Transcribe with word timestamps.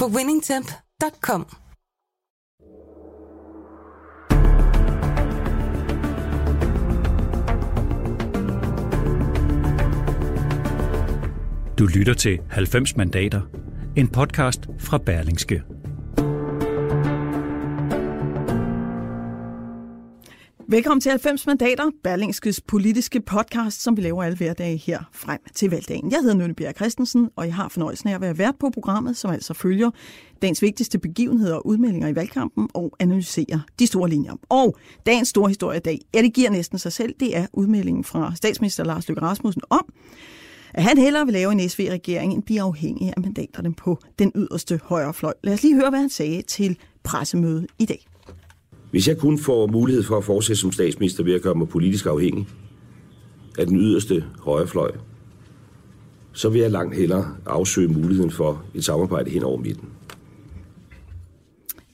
på 0.00 0.06
winningtemp.com. 0.06 1.46
Du 11.78 11.86
lytter 11.86 12.14
til 12.14 12.40
90 12.50 12.96
mandater, 12.96 13.40
en 13.96 14.08
podcast 14.08 14.60
fra 14.78 14.98
Berlingske. 14.98 15.62
Velkommen 20.68 21.00
til 21.00 21.10
90 21.10 21.46
mandater, 21.46 21.90
Berlingskes 22.02 22.60
politiske 22.60 23.20
podcast, 23.20 23.82
som 23.82 23.96
vi 23.96 24.02
laver 24.02 24.22
alle 24.22 24.36
hverdage 24.36 24.76
her 24.76 25.00
frem 25.12 25.40
til 25.54 25.70
valgdagen. 25.70 26.10
Jeg 26.10 26.20
hedder 26.20 26.34
Nynne 26.34 26.54
Bjerg 26.54 26.74
Christensen, 26.76 27.30
og 27.36 27.46
jeg 27.46 27.54
har 27.54 27.68
fornøjelsen 27.68 28.08
af 28.08 28.14
at 28.14 28.20
være 28.20 28.38
vært 28.38 28.54
på 28.60 28.70
programmet, 28.70 29.16
som 29.16 29.30
altså 29.30 29.54
følger 29.54 29.90
dagens 30.42 30.62
vigtigste 30.62 30.98
begivenheder 30.98 31.54
og 31.54 31.66
udmeldinger 31.66 32.08
i 32.08 32.14
valgkampen 32.14 32.68
og 32.74 32.96
analyserer 33.00 33.60
de 33.78 33.86
store 33.86 34.08
linjer. 34.08 34.32
Og 34.48 34.76
dagens 35.06 35.28
store 35.28 35.48
historie 35.48 35.76
i 35.76 35.80
dag, 35.80 36.00
ja, 36.14 36.22
det 36.22 36.34
giver 36.34 36.50
næsten 36.50 36.78
sig 36.78 36.92
selv, 36.92 37.14
det 37.20 37.36
er 37.36 37.46
udmeldingen 37.52 38.04
fra 38.04 38.34
statsminister 38.34 38.84
Lars 38.84 39.08
Løkke 39.08 39.22
Rasmussen 39.22 39.62
om, 39.70 39.92
at 40.74 40.82
han 40.82 40.98
hellere 40.98 41.24
vil 41.24 41.32
lave 41.32 41.52
en 41.52 41.68
SV-regering 41.68 42.32
end 42.32 42.42
blive 42.42 42.60
afhængig 42.60 43.12
af 43.16 43.22
mandaterne 43.22 43.74
på 43.74 43.98
den 44.18 44.32
yderste 44.34 44.80
højrefløj. 44.84 45.32
Lad 45.44 45.54
os 45.54 45.62
lige 45.62 45.74
høre, 45.74 45.90
hvad 45.90 46.00
han 46.00 46.10
sagde 46.10 46.42
til 46.42 46.78
pressemødet 47.02 47.66
i 47.78 47.84
dag. 47.84 48.06
Hvis 48.94 49.08
jeg 49.08 49.18
kun 49.18 49.38
får 49.38 49.66
mulighed 49.66 50.02
for 50.02 50.16
at 50.16 50.24
fortsætte 50.24 50.60
som 50.60 50.72
statsminister 50.72 51.24
ved 51.24 51.34
at 51.34 51.42
gøre 51.42 51.54
mig 51.54 51.68
politisk 51.68 52.06
afhængig 52.06 52.48
af 53.58 53.66
den 53.66 53.76
yderste 53.76 54.24
højrefløj, 54.38 54.92
så 56.32 56.48
vil 56.48 56.60
jeg 56.60 56.70
langt 56.70 56.96
hellere 56.96 57.36
afsøge 57.46 57.88
muligheden 57.88 58.30
for 58.30 58.62
et 58.74 58.84
samarbejde 58.84 59.30
hen 59.30 59.42
over 59.42 59.58
midten. 59.58 59.88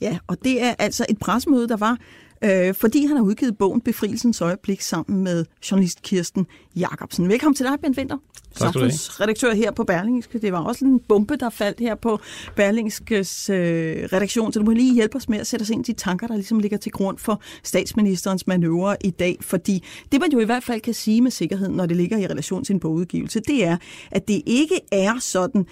Ja, 0.00 0.18
og 0.26 0.44
det 0.44 0.62
er 0.62 0.74
altså 0.78 1.06
et 1.08 1.18
presmøde, 1.18 1.68
der 1.68 1.76
var 1.76 1.98
øh, 2.44 2.74
fordi 2.74 3.06
han 3.06 3.16
har 3.16 3.24
udgivet 3.24 3.58
bogen 3.58 3.80
Befrielsens 3.80 4.40
Øjeblik 4.40 4.80
sammen 4.80 5.24
med 5.24 5.44
journalist 5.70 6.02
Kirsten 6.02 6.46
Jacobsen. 6.76 7.28
Velkommen 7.28 7.54
til 7.54 7.66
dig, 7.66 7.80
Ben 7.82 7.94
Winter, 7.98 8.16
samfundsredaktør 8.56 9.54
her 9.54 9.70
på 9.70 9.84
Berlingske. 9.84 10.38
Det 10.38 10.52
var 10.52 10.64
også 10.64 10.84
en 10.84 11.00
bombe, 11.00 11.36
der 11.36 11.50
faldt 11.50 11.80
her 11.80 11.94
på 11.94 12.20
Berlingskes 12.56 13.50
øh, 13.50 14.08
redaktion, 14.12 14.52
så 14.52 14.58
du 14.58 14.64
må 14.64 14.70
lige 14.70 14.94
hjælpe 14.94 15.16
os 15.16 15.28
med 15.28 15.38
at 15.38 15.46
sætte 15.46 15.62
os 15.62 15.70
ind 15.70 15.88
i 15.88 15.92
de 15.92 15.98
tanker, 15.98 16.26
der 16.26 16.34
ligesom 16.34 16.58
ligger 16.58 16.78
til 16.78 16.92
grund 16.92 17.18
for 17.18 17.42
statsministerens 17.62 18.46
manøvre 18.46 18.96
i 19.04 19.10
dag. 19.10 19.36
Fordi 19.40 19.84
det, 20.12 20.20
man 20.20 20.32
jo 20.32 20.40
i 20.40 20.44
hvert 20.44 20.64
fald 20.64 20.80
kan 20.80 20.94
sige 20.94 21.20
med 21.20 21.30
sikkerhed, 21.30 21.68
når 21.68 21.86
det 21.86 21.96
ligger 21.96 22.18
i 22.18 22.26
relation 22.26 22.64
til 22.64 22.72
en 22.72 22.80
bogudgivelse, 22.80 23.40
det 23.40 23.64
er, 23.64 23.76
at 24.10 24.28
det 24.28 24.42
ikke 24.46 24.80
er 24.92 25.18
sådan 25.20 25.66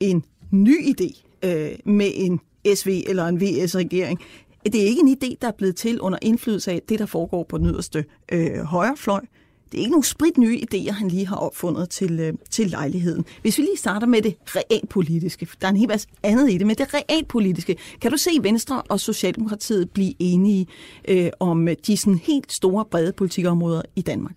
en 0.00 0.24
ny 0.50 0.94
idé 0.94 1.22
øh, 1.42 1.70
med 1.84 2.10
en 2.14 2.40
SV 2.74 3.02
eller 3.06 3.26
en 3.26 3.40
VS-regering 3.40 4.20
det 4.72 4.82
er 4.82 4.86
ikke 4.86 5.00
en 5.00 5.16
idé, 5.22 5.36
der 5.42 5.48
er 5.48 5.52
blevet 5.58 5.76
til 5.76 6.00
under 6.00 6.18
indflydelse 6.22 6.72
af 6.72 6.82
det, 6.88 6.98
der 6.98 7.06
foregår 7.06 7.46
på 7.48 7.58
den 7.58 7.66
yderste 7.66 8.04
øh, 8.32 8.58
højrefløj. 8.58 9.20
Det 9.72 9.78
er 9.78 9.80
ikke 9.80 9.90
nogen 9.90 10.04
sprit 10.04 10.38
nye 10.38 10.60
idéer, 10.60 10.92
han 10.92 11.08
lige 11.08 11.26
har 11.26 11.36
opfundet 11.36 11.90
til, 11.90 12.20
øh, 12.20 12.32
til 12.50 12.70
lejligheden. 12.70 13.24
Hvis 13.42 13.58
vi 13.58 13.62
lige 13.62 13.76
starter 13.76 14.06
med 14.06 14.22
det 14.22 14.36
realpolitiske, 14.46 15.48
der 15.60 15.66
er 15.66 15.70
en 15.70 15.76
hel 15.76 15.88
masse 15.88 16.08
andet 16.22 16.50
i 16.50 16.58
det, 16.58 16.66
men 16.66 16.76
det 16.76 16.94
realpolitiske, 16.94 17.76
kan 18.00 18.10
du 18.10 18.16
se 18.16 18.30
Venstre 18.42 18.82
og 18.82 19.00
Socialdemokratiet 19.00 19.90
blive 19.90 20.14
enige 20.18 20.66
øh, 21.08 21.30
om 21.40 21.68
de 21.86 21.96
sådan 21.96 22.18
helt 22.18 22.52
store, 22.52 22.84
brede 22.84 23.12
politikområder 23.12 23.82
i 23.96 24.00
Danmark? 24.00 24.36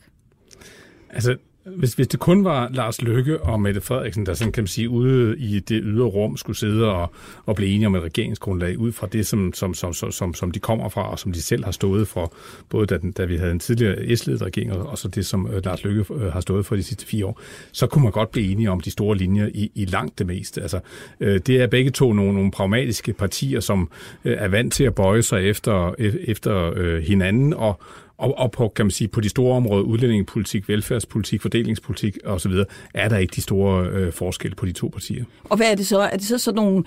Altså, 1.09 1.37
hvis, 1.65 1.93
hvis 1.93 2.07
det 2.07 2.19
kun 2.19 2.43
var 2.43 2.69
Lars 2.73 3.01
Løkke 3.01 3.41
og 3.41 3.61
Mette 3.61 3.81
Frederiksen, 3.81 4.25
der 4.25 4.33
sådan 4.33 4.51
kan 4.51 4.61
man 4.63 4.67
sige, 4.67 4.89
ude 4.89 5.37
i 5.37 5.59
det 5.59 5.81
ydre 5.83 6.05
rum 6.05 6.37
skulle 6.37 6.57
sidde 6.57 6.91
og, 6.91 7.11
og 7.45 7.55
blive 7.55 7.71
enige 7.71 7.87
om 7.87 7.95
et 7.95 8.03
regeringsgrundlag 8.03 8.77
ud 8.77 8.91
fra 8.91 9.07
det, 9.07 9.27
som, 9.27 9.53
som, 9.53 9.73
som, 9.73 9.93
som, 9.93 10.33
som 10.33 10.51
de 10.51 10.59
kommer 10.59 10.89
fra, 10.89 11.11
og 11.11 11.19
som 11.19 11.31
de 11.31 11.41
selv 11.41 11.63
har 11.63 11.71
stået 11.71 12.07
for, 12.07 12.33
både 12.69 12.85
da, 12.85 12.97
da 13.17 13.25
vi 13.25 13.37
havde 13.37 13.51
en 13.51 13.59
tidligere 13.59 14.15
s 14.15 14.27
regering, 14.27 14.73
og 14.73 14.97
så 14.97 15.07
det, 15.07 15.25
som 15.25 15.47
øh, 15.47 15.65
Lars 15.65 15.83
Løkke 15.83 16.05
øh, 16.13 16.33
har 16.33 16.41
stået 16.41 16.65
for 16.65 16.75
de 16.75 16.83
sidste 16.83 17.05
fire 17.05 17.25
år, 17.25 17.41
så 17.71 17.87
kunne 17.87 18.03
man 18.03 18.11
godt 18.11 18.31
blive 18.31 18.51
enige 18.51 18.71
om 18.71 18.79
de 18.79 18.91
store 18.91 19.17
linjer 19.17 19.49
i, 19.53 19.71
i 19.75 19.85
langt 19.85 20.19
det 20.19 20.27
meste. 20.27 20.61
Altså, 20.61 20.79
øh, 21.19 21.39
det 21.39 21.61
er 21.61 21.67
begge 21.67 21.91
to 21.91 22.13
nogle, 22.13 22.33
nogle 22.33 22.51
pragmatiske 22.51 23.13
partier, 23.13 23.59
som 23.59 23.91
øh, 24.25 24.37
er 24.39 24.47
vant 24.47 24.73
til 24.73 24.83
at 24.83 24.95
bøje 24.95 25.21
sig 25.21 25.49
efter, 25.49 25.95
e, 25.99 26.29
efter 26.29 26.73
øh, 26.75 27.03
hinanden, 27.03 27.53
og 27.53 27.81
og, 28.19 28.37
og 28.37 28.51
på, 28.51 28.67
kan 28.75 28.85
man 28.85 28.91
sige, 28.91 29.07
på 29.07 29.21
de 29.21 29.29
store 29.29 29.55
områder, 29.55 29.83
udlændingepolitik, 29.83 30.69
velfærdspolitik, 30.69 31.41
fordelingspolitik 31.41 32.17
osv., 32.25 32.51
er 32.93 33.09
der 33.09 33.17
ikke 33.17 33.35
de 33.35 33.41
store 33.41 33.87
øh, 33.87 34.13
forskelle 34.13 34.55
på 34.55 34.65
de 34.65 34.71
to 34.71 34.87
partier. 34.87 35.23
Og 35.43 35.57
hvad 35.57 35.71
er 35.71 35.75
det 35.75 35.87
så? 35.87 35.99
Er 35.99 36.17
det 36.17 36.25
så 36.25 36.37
sådan 36.37 36.55
nogle 36.55 36.83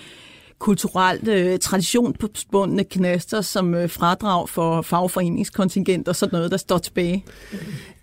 kulturelt 0.59 1.29
øh, 1.29 1.59
traditionsbundne 1.59 2.85
knaster 2.85 3.41
som 3.41 3.75
øh, 3.75 3.91
fradrag 3.91 4.49
for 4.49 4.83
fagforeningskontingent 4.83 6.09
og 6.09 6.17
sådan 6.17 6.37
noget, 6.37 6.51
der 6.51 6.57
står 6.57 6.79
tilbage? 6.79 7.25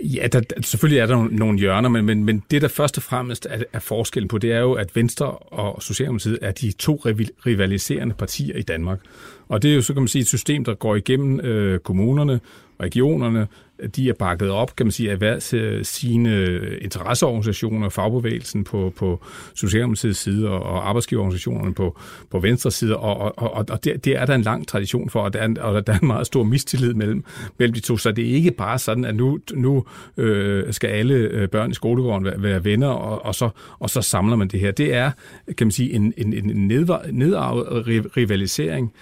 Ja, 0.03 0.27
der, 0.27 0.41
selvfølgelig 0.61 0.99
er 0.99 1.05
der 1.05 1.27
nogle 1.31 1.59
hjørner, 1.59 1.89
men, 1.89 2.05
men, 2.05 2.23
men 2.23 2.43
det, 2.51 2.61
der 2.61 2.67
først 2.67 2.97
og 2.97 3.03
fremmest 3.03 3.47
er, 3.49 3.63
er 3.73 3.79
forskellen 3.79 4.27
på, 4.27 4.37
det 4.37 4.51
er 4.51 4.59
jo, 4.59 4.73
at 4.73 4.95
Venstre 4.95 5.31
og 5.31 5.83
Socialdemokratiet 5.83 6.39
er 6.41 6.51
de 6.51 6.71
to 6.71 7.01
rivaliserende 7.45 8.15
partier 8.15 8.57
i 8.57 8.61
Danmark. 8.61 8.99
Og 9.47 9.63
det 9.63 9.71
er 9.71 9.75
jo 9.75 9.81
så 9.81 9.93
kan 9.93 10.01
man 10.01 10.07
sige 10.07 10.21
et 10.21 10.27
system, 10.27 10.65
der 10.65 10.73
går 10.73 10.95
igennem 10.95 11.39
øh, 11.39 11.79
kommunerne, 11.79 12.39
regionerne, 12.83 13.47
de 13.95 14.09
er 14.09 14.13
bakket 14.13 14.49
op, 14.49 14.75
kan 14.75 14.85
man 14.85 14.91
sige, 14.91 15.11
af 15.11 15.17
hver 15.17 15.39
sine 15.83 16.59
interesseorganisationer, 16.81 17.89
fagbevægelsen 17.89 18.63
på, 18.63 18.93
på 18.97 19.23
Socialdemokratiets 19.55 20.19
side 20.19 20.49
og 20.49 20.89
arbejdsgiverorganisationerne 20.89 21.73
på, 21.73 21.99
på 22.31 22.39
venstre 22.39 22.71
side, 22.71 22.97
og, 22.97 23.17
og, 23.17 23.53
og, 23.53 23.65
og 23.69 23.83
det, 23.83 24.05
det 24.05 24.17
er 24.17 24.25
der 24.25 24.35
en 24.35 24.41
lang 24.41 24.67
tradition 24.67 25.09
for, 25.09 25.21
og 25.21 25.33
der 25.33 25.39
er, 25.39 25.61
og 25.61 25.87
der 25.87 25.93
er 25.93 25.99
en 25.99 26.07
meget 26.07 26.27
stor 26.27 26.43
mistillid 26.43 26.93
mellem, 26.93 27.23
mellem 27.57 27.73
de 27.73 27.79
to, 27.79 27.97
så 27.97 28.11
det 28.11 28.29
er 28.29 28.33
ikke 28.33 28.51
bare 28.51 28.79
sådan, 28.79 29.05
at 29.05 29.15
nu, 29.15 29.39
nu 29.53 29.85
øh, 30.17 30.73
skal 30.73 30.87
alle 30.87 31.15
øh, 31.15 31.49
børn 31.49 31.71
i 31.71 31.73
skolegården 31.73 32.25
være, 32.25 32.43
være 32.43 32.63
venner, 32.63 32.87
og, 32.87 33.25
og, 33.25 33.35
så, 33.35 33.49
og 33.79 33.89
så 33.89 34.01
samler 34.01 34.35
man 34.35 34.47
det 34.47 34.59
her. 34.59 34.71
Det 34.71 34.93
er, 34.93 35.11
kan 35.57 35.67
man 35.67 35.71
sige, 35.71 35.93
en, 35.93 36.13
en, 36.17 36.33
en 36.33 36.67
nedarvet 37.11 37.87
rivalisering, 38.17 38.93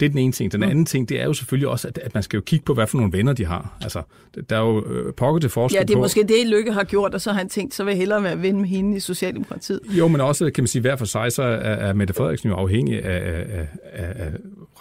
det 0.00 0.06
er 0.06 0.10
den 0.10 0.18
ene 0.18 0.32
ting. 0.32 0.52
Den 0.52 0.62
anden 0.62 0.86
ting, 0.86 1.08
det 1.08 1.20
er 1.20 1.24
jo 1.24 1.32
selvfølgelig 1.32 1.68
også, 1.68 1.88
at, 1.88 1.98
at 1.98 2.14
man 2.14 2.22
skal 2.22 2.36
jo 2.36 2.42
kigge 2.46 2.64
på, 2.64 2.74
hvad 2.74 2.86
for 2.86 2.96
nogle 2.98 3.12
venner 3.12 3.32
de 3.32 3.44
har. 3.44 3.78
Altså, 3.80 4.02
der 4.50 4.56
er 4.56 4.60
jo 4.60 4.86
øh, 4.86 5.14
pokker 5.14 5.40
til 5.40 5.50
forskel 5.50 5.76
Ja, 5.76 5.82
det 5.82 5.90
er 5.90 5.94
på, 5.94 6.00
måske 6.00 6.22
det, 6.22 6.46
Lykke 6.46 6.72
har 6.72 6.84
gjort, 6.84 7.14
og 7.14 7.20
så 7.20 7.30
har 7.30 7.38
han 7.38 7.48
tænkt, 7.48 7.74
så 7.74 7.84
vil 7.84 7.90
jeg 7.90 7.98
hellere 7.98 8.22
være 8.22 8.42
ven 8.42 8.60
med 8.60 8.68
hende 8.68 8.96
i 8.96 9.00
Socialdemokratiet. 9.00 9.80
Jo, 9.88 10.08
men 10.08 10.20
også, 10.20 10.50
kan 10.50 10.62
man 10.62 10.68
sige, 10.68 10.82
hver 10.82 10.96
for 10.96 11.04
sig, 11.04 11.32
så 11.32 11.42
er, 11.42 11.48
er 11.48 11.92
Mette 11.92 12.14
Frederiksen 12.14 12.48
jo 12.48 12.56
afhængig 12.56 13.04
af, 13.04 13.44
af, 13.48 13.66
af, 13.92 14.24
af 14.24 14.32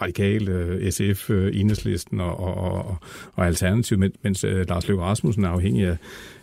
radikal, 0.01 0.49
øh, 0.49 0.91
SF, 0.91 1.29
øh, 1.29 1.59
Enhedslisten 1.59 2.19
og, 2.19 2.39
og, 2.39 2.55
og, 2.55 2.97
og 3.33 3.47
Alternativ, 3.47 4.03
mens 4.23 4.43
øh, 4.43 4.69
Lars 4.69 4.87
Løkke 4.87 5.03
Rasmussen 5.03 5.43
er 5.43 5.49
afhængig 5.49 5.87
af, 5.87 5.97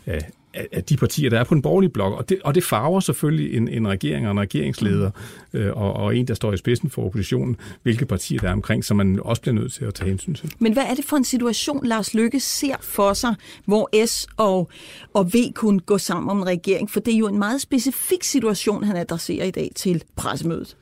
af, 0.07 0.31
af 0.73 0.85
de 0.85 0.97
partier, 0.97 1.31
der 1.31 1.41
er 1.41 1.45
på 1.45 1.55
den 1.55 1.63
borgerlige 1.63 1.91
blok. 1.91 2.19
Og 2.19 2.29
det, 2.29 2.39
og 2.45 2.55
det 2.55 2.65
farver 2.65 3.01
selvfølgelig 3.01 3.57
en, 3.57 3.69
en 3.69 3.89
regering 3.89 4.27
og 4.27 4.33
en 4.33 4.41
regeringsleder, 4.41 5.11
øh, 5.53 5.73
og, 5.77 5.93
og 5.93 6.17
en, 6.17 6.29
der 6.29 6.35
står 6.35 6.53
i 6.53 6.57
spidsen 6.57 6.91
for 6.91 7.07
oppositionen, 7.07 7.57
hvilke 7.83 8.07
partier 8.07 8.41
der 8.41 8.49
er 8.49 8.53
omkring, 8.53 8.85
som 8.85 8.97
man 8.97 9.21
også 9.23 9.43
bliver 9.43 9.55
nødt 9.55 9.73
til 9.73 9.85
at 9.85 9.95
tage 9.95 10.09
hensyn 10.09 10.35
til. 10.35 10.53
Men 10.59 10.73
hvad 10.73 10.83
er 10.83 10.95
det 10.95 11.05
for 11.05 11.17
en 11.17 11.25
situation, 11.25 11.87
Lars 11.87 12.15
Lykke 12.15 12.41
ser 12.41 12.77
for 12.81 13.13
sig, 13.13 13.35
hvor 13.65 14.07
S 14.07 14.27
og, 14.37 14.71
og 15.15 15.35
V 15.35 15.53
kunne 15.55 15.81
gå 15.81 15.99
sammen 15.99 16.31
om 16.31 16.39
en 16.39 16.47
regering? 16.47 16.91
For 16.91 17.01
det 17.01 17.15
er 17.15 17.19
jo 17.19 17.29
en 17.29 17.39
meget 17.39 17.61
specifik 17.61 18.25
situation, 18.25 18.85
han 18.85 18.97
adresserer 18.97 19.45
i 19.45 19.51
dag 19.51 19.71
til 19.75 20.03
pressemødet. 20.17 20.77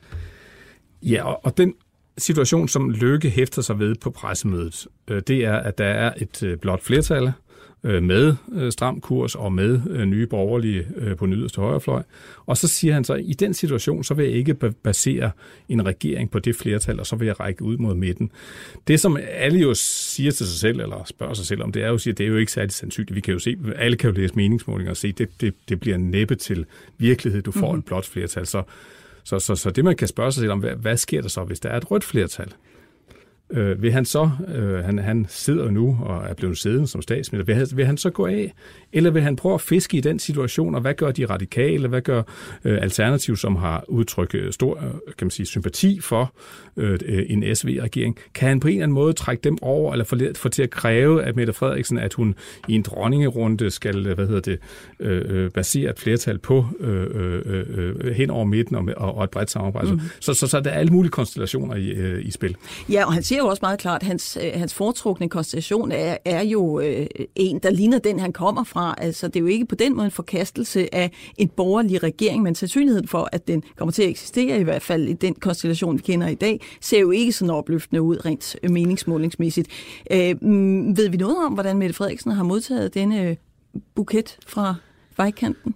Ja, 1.03 1.23
og, 1.23 1.39
og 1.45 1.57
den 1.57 1.73
situation, 2.17 2.67
som 2.67 2.89
Lykke 2.89 3.29
hæfter 3.29 3.61
sig 3.61 3.79
ved 3.79 3.95
på 3.95 4.09
pressemødet, 4.09 4.87
øh, 5.07 5.21
det 5.27 5.45
er, 5.45 5.55
at 5.55 5.77
der 5.77 5.85
er 5.85 6.13
et 6.17 6.43
øh, 6.43 6.57
blot 6.57 6.83
flertal, 6.83 7.31
med 7.83 8.35
øh, 8.53 8.71
stram 8.71 9.01
kurs 9.01 9.35
og 9.35 9.53
med 9.53 9.81
øh, 9.89 10.05
nye 10.05 10.27
borgerlige 10.27 10.87
øh, 10.95 11.17
på 11.17 11.25
den 11.25 11.33
yderste 11.33 11.61
højrefløj. 11.61 12.03
Og 12.45 12.57
så 12.57 12.67
siger 12.67 12.93
han 12.93 13.03
så, 13.03 13.13
at 13.13 13.21
i 13.25 13.33
den 13.33 13.53
situation, 13.53 14.03
så 14.03 14.13
vil 14.13 14.25
jeg 14.25 14.33
ikke 14.33 14.53
basere 14.83 15.31
en 15.69 15.85
regering 15.85 16.31
på 16.31 16.39
det 16.39 16.55
flertal, 16.55 16.99
og 16.99 17.05
så 17.05 17.15
vil 17.15 17.25
jeg 17.25 17.39
række 17.39 17.63
ud 17.63 17.77
mod 17.77 17.95
midten. 17.95 18.31
Det, 18.87 18.99
som 18.99 19.17
alle 19.29 19.59
jo 19.59 19.73
siger 19.73 20.31
til 20.31 20.47
sig 20.47 20.59
selv, 20.59 20.79
eller 20.79 21.03
spørger 21.05 21.33
sig 21.33 21.45
selv 21.45 21.63
om, 21.63 21.71
det 21.71 21.83
er 21.83 21.87
jo 21.87 21.93
at 21.93 22.01
sige, 22.01 22.11
at 22.11 22.17
det 22.17 22.23
er 22.23 22.27
jo 22.27 22.37
ikke 22.37 22.51
særlig 22.51 22.71
sandsynligt. 22.71 23.15
Vi 23.15 23.21
kan 23.21 23.33
jo 23.33 23.39
se, 23.39 23.57
alle 23.75 23.97
kan 23.97 24.09
jo 24.09 24.15
læse 24.15 24.35
meningsmålinger 24.35 24.91
og 24.91 24.97
se, 24.97 25.07
at 25.07 25.17
det, 25.17 25.41
det, 25.41 25.53
det 25.69 25.79
bliver 25.79 25.97
næppe 25.97 26.35
til 26.35 26.65
virkelighed, 26.97 27.41
du 27.41 27.51
får 27.51 27.67
mm-hmm. 27.67 27.79
et 27.79 27.85
blot 27.85 28.05
flertal. 28.05 28.45
Så 28.45 28.63
Så, 29.23 29.39
så, 29.39 29.55
så 29.55 29.69
det, 29.69 29.83
man 29.83 29.95
kan 29.95 30.07
spørge 30.07 30.31
sig 30.31 30.41
selv 30.41 30.51
om, 30.51 30.59
hvad, 30.59 30.75
hvad 30.75 30.97
sker 30.97 31.21
der 31.21 31.29
så, 31.29 31.43
hvis 31.43 31.59
der 31.59 31.69
er 31.69 31.77
et 31.77 31.91
rødt 31.91 32.03
flertal? 32.03 32.53
Øh, 33.51 33.81
vil 33.81 33.91
han 33.91 34.05
så, 34.05 34.29
øh, 34.55 34.83
han, 34.83 34.99
han 34.99 35.25
sidder 35.29 35.71
nu 35.71 35.97
og 36.01 36.23
er 36.29 36.33
blevet 36.33 36.57
siddende 36.57 36.87
som 36.87 37.01
statsminister, 37.01 37.45
vil 37.45 37.55
han, 37.55 37.67
vil 37.73 37.85
han 37.85 37.97
så 37.97 38.09
gå 38.09 38.25
af? 38.25 38.53
Eller 38.93 39.11
vil 39.11 39.21
han 39.21 39.35
prøve 39.35 39.53
at 39.53 39.61
fiske 39.61 39.97
i 39.97 40.01
den 40.01 40.19
situation, 40.19 40.75
og 40.75 40.81
hvad 40.81 40.93
gør 40.93 41.11
de 41.11 41.25
radikale, 41.25 41.87
hvad 41.87 42.01
gør 42.01 42.23
øh, 42.63 42.81
Alternativ, 42.81 43.35
som 43.35 43.55
har 43.55 43.83
udtrykt 43.87 44.35
øh, 44.35 44.53
stor 44.53 44.77
øh, 44.77 44.83
kan 45.17 45.25
man 45.25 45.31
sige, 45.31 45.45
sympati 45.45 45.99
for 45.99 46.33
øh, 46.77 46.99
en 47.29 47.55
SV-regering? 47.55 48.17
Kan 48.33 48.47
han 48.47 48.59
på 48.59 48.67
en 48.67 48.73
eller 48.73 48.83
anden 48.83 48.93
måde 48.93 49.13
trække 49.13 49.41
dem 49.41 49.57
over, 49.61 49.91
eller 49.91 50.05
få, 50.05 50.17
få 50.35 50.49
til 50.49 50.63
at 50.63 50.69
kræve, 50.69 51.23
at 51.23 51.35
Mette 51.35 51.53
Frederiksen, 51.53 51.97
at 51.97 52.13
hun 52.13 52.35
i 52.67 52.73
en 52.73 52.81
dronningerunde 52.81 53.71
skal, 53.71 54.13
hvad 54.13 54.27
hedder 54.27 54.41
det, 54.41 54.59
øh, 54.99 55.51
basere 55.51 55.89
et 55.89 55.99
flertal 55.99 56.37
på 56.37 56.65
øh, 56.79 57.07
øh, 57.13 57.65
øh, 57.69 58.15
hen 58.15 58.29
over 58.29 58.45
midten 58.45 58.75
og, 58.75 59.15
og 59.15 59.23
et 59.23 59.29
bredt 59.29 59.51
samarbejde. 59.51 59.91
Mm. 59.91 60.01
Så, 60.19 60.33
så, 60.33 60.47
så 60.47 60.59
der 60.59 60.69
er 60.69 60.79
alle 60.79 60.91
mulige 60.91 61.11
konstellationer 61.11 61.75
i, 61.75 61.89
øh, 61.89 62.25
i 62.25 62.31
spil. 62.31 62.55
Ja, 62.89 63.05
og 63.05 63.13
han 63.13 63.23
siger 63.23 63.38
jo 63.39 63.47
også 63.47 63.59
meget 63.61 63.79
klart, 63.79 64.01
at 64.01 64.07
hans, 64.07 64.37
øh, 64.41 64.51
hans 64.55 64.73
foretrukne 64.73 65.29
konstellation 65.29 65.91
er, 65.91 66.17
er 66.25 66.43
jo 66.43 66.79
øh, 66.79 67.07
en, 67.35 67.59
der 67.59 67.69
ligner 67.69 67.99
den, 67.99 68.19
han 68.19 68.33
kommer 68.33 68.63
fra. 68.63 68.95
Altså, 68.97 69.27
det 69.27 69.35
er 69.35 69.39
jo 69.39 69.45
ikke 69.45 69.65
på 69.65 69.75
den 69.75 69.95
måde 69.95 70.05
en 70.05 70.11
forkastelse 70.11 70.95
af 70.95 71.11
en 71.37 71.47
borgerlig 71.47 72.03
regering, 72.03 72.43
men 72.43 72.55
sandsynligheden 72.55 73.07
for, 73.07 73.29
at 73.31 73.47
den 73.47 73.63
kommer 73.75 73.91
til 73.91 74.03
at 74.03 74.09
eksistere, 74.09 74.59
i 74.59 74.63
hvert 74.63 74.81
fald 74.81 75.07
i 75.07 75.13
den 75.13 75.35
konstellation, 75.35 75.97
vi 75.97 76.01
kender 76.01 76.27
i 76.27 76.35
dag, 76.35 76.61
ser 76.81 76.99
jo 76.99 77.11
ikke 77.11 77.31
sådan 77.31 77.49
opløftende 77.49 78.01
ud 78.01 78.25
rent 78.25 78.55
øh, 78.63 78.71
meningsmålingsmæssigt. 78.71 79.67
Øh, 80.11 80.35
mm, 80.41 80.97
ved 80.97 81.09
vi 81.09 81.17
noget 81.17 81.37
om, 81.45 81.53
hvordan 81.53 81.77
Mette 81.77 81.95
Frederiksen 81.95 82.31
har 82.31 82.43
modtaget 82.43 82.93
denne 82.93 83.21
øh, 83.21 83.35
buket 83.95 84.37
fra 84.47 84.75
vejkanten? 85.17 85.75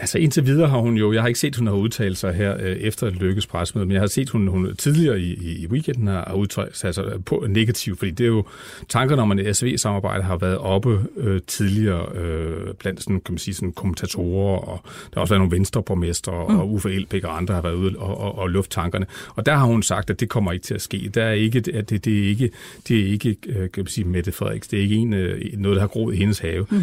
Altså 0.00 0.18
indtil 0.18 0.46
videre 0.46 0.68
har 0.68 0.78
hun 0.78 0.96
jo, 0.96 1.12
jeg 1.12 1.22
har 1.22 1.28
ikke 1.28 1.40
set, 1.40 1.56
hun 1.56 1.66
har 1.66 1.74
udtalt 1.74 2.18
sig 2.18 2.34
her 2.34 2.56
øh, 2.60 2.76
efter 2.76 3.10
Lykkes 3.10 3.46
pressemøde, 3.46 3.86
men 3.86 3.92
jeg 3.92 4.00
har 4.00 4.06
set, 4.06 4.30
hun, 4.30 4.48
hun 4.48 4.76
tidligere 4.76 5.20
i, 5.20 5.62
i 5.62 5.66
weekenden 5.66 6.06
har 6.06 6.34
udtalt 6.34 6.76
sig 6.76 6.88
altså, 6.88 7.18
på 7.26 7.46
negativt, 7.48 7.98
fordi 7.98 8.10
det 8.10 8.24
er 8.24 8.28
jo 8.28 8.44
tankerne 8.88 9.22
om, 9.22 9.32
at 9.32 9.56
SV-samarbejde 9.56 10.22
har 10.22 10.36
været 10.36 10.58
oppe 10.58 11.00
øh, 11.16 11.40
tidligere 11.46 12.06
øh, 12.14 12.74
blandt 12.74 13.02
sådan, 13.02 13.20
kan 13.20 13.32
man 13.32 13.38
sige, 13.38 13.54
sådan 13.54 13.72
kommentatorer, 13.72 14.58
og 14.58 14.80
der 14.84 15.10
har 15.14 15.20
også 15.20 15.34
været 15.34 15.40
nogle 15.40 15.56
venstreborgmester, 15.56 16.48
mm. 16.48 16.58
og 16.58 16.72
Uffe 16.72 16.94
Elbæk 16.94 17.24
og 17.24 17.36
andre 17.36 17.54
har 17.54 17.62
været 17.62 17.74
ude 17.74 17.98
og, 17.98 18.20
og, 18.20 18.38
og 18.38 18.50
luft 18.50 18.70
tankerne. 18.70 19.06
Og 19.34 19.46
der 19.46 19.54
har 19.54 19.66
hun 19.66 19.82
sagt, 19.82 20.10
at 20.10 20.20
det 20.20 20.28
kommer 20.28 20.52
ikke 20.52 20.64
til 20.64 20.74
at 20.74 20.82
ske. 20.82 21.10
Der 21.14 21.24
er 21.24 21.32
ikke, 21.32 21.62
at 21.74 21.90
det, 21.90 22.04
det 22.04 22.18
er 22.18 22.28
ikke, 22.28 22.50
det 22.88 23.00
er 23.00 23.06
ikke 23.06 23.36
øh, 23.46 23.70
kan 23.70 23.82
man 23.82 23.86
sige, 23.86 24.04
Mette 24.04 24.32
Frederiks, 24.32 24.68
det 24.68 24.78
er 24.78 24.82
ikke 24.82 24.96
en, 24.96 25.12
øh, 25.12 25.40
noget, 25.58 25.76
der 25.76 25.80
har 25.80 25.88
groet 25.88 26.14
i 26.14 26.18
hendes 26.18 26.38
have. 26.38 26.66
Mm. 26.70 26.82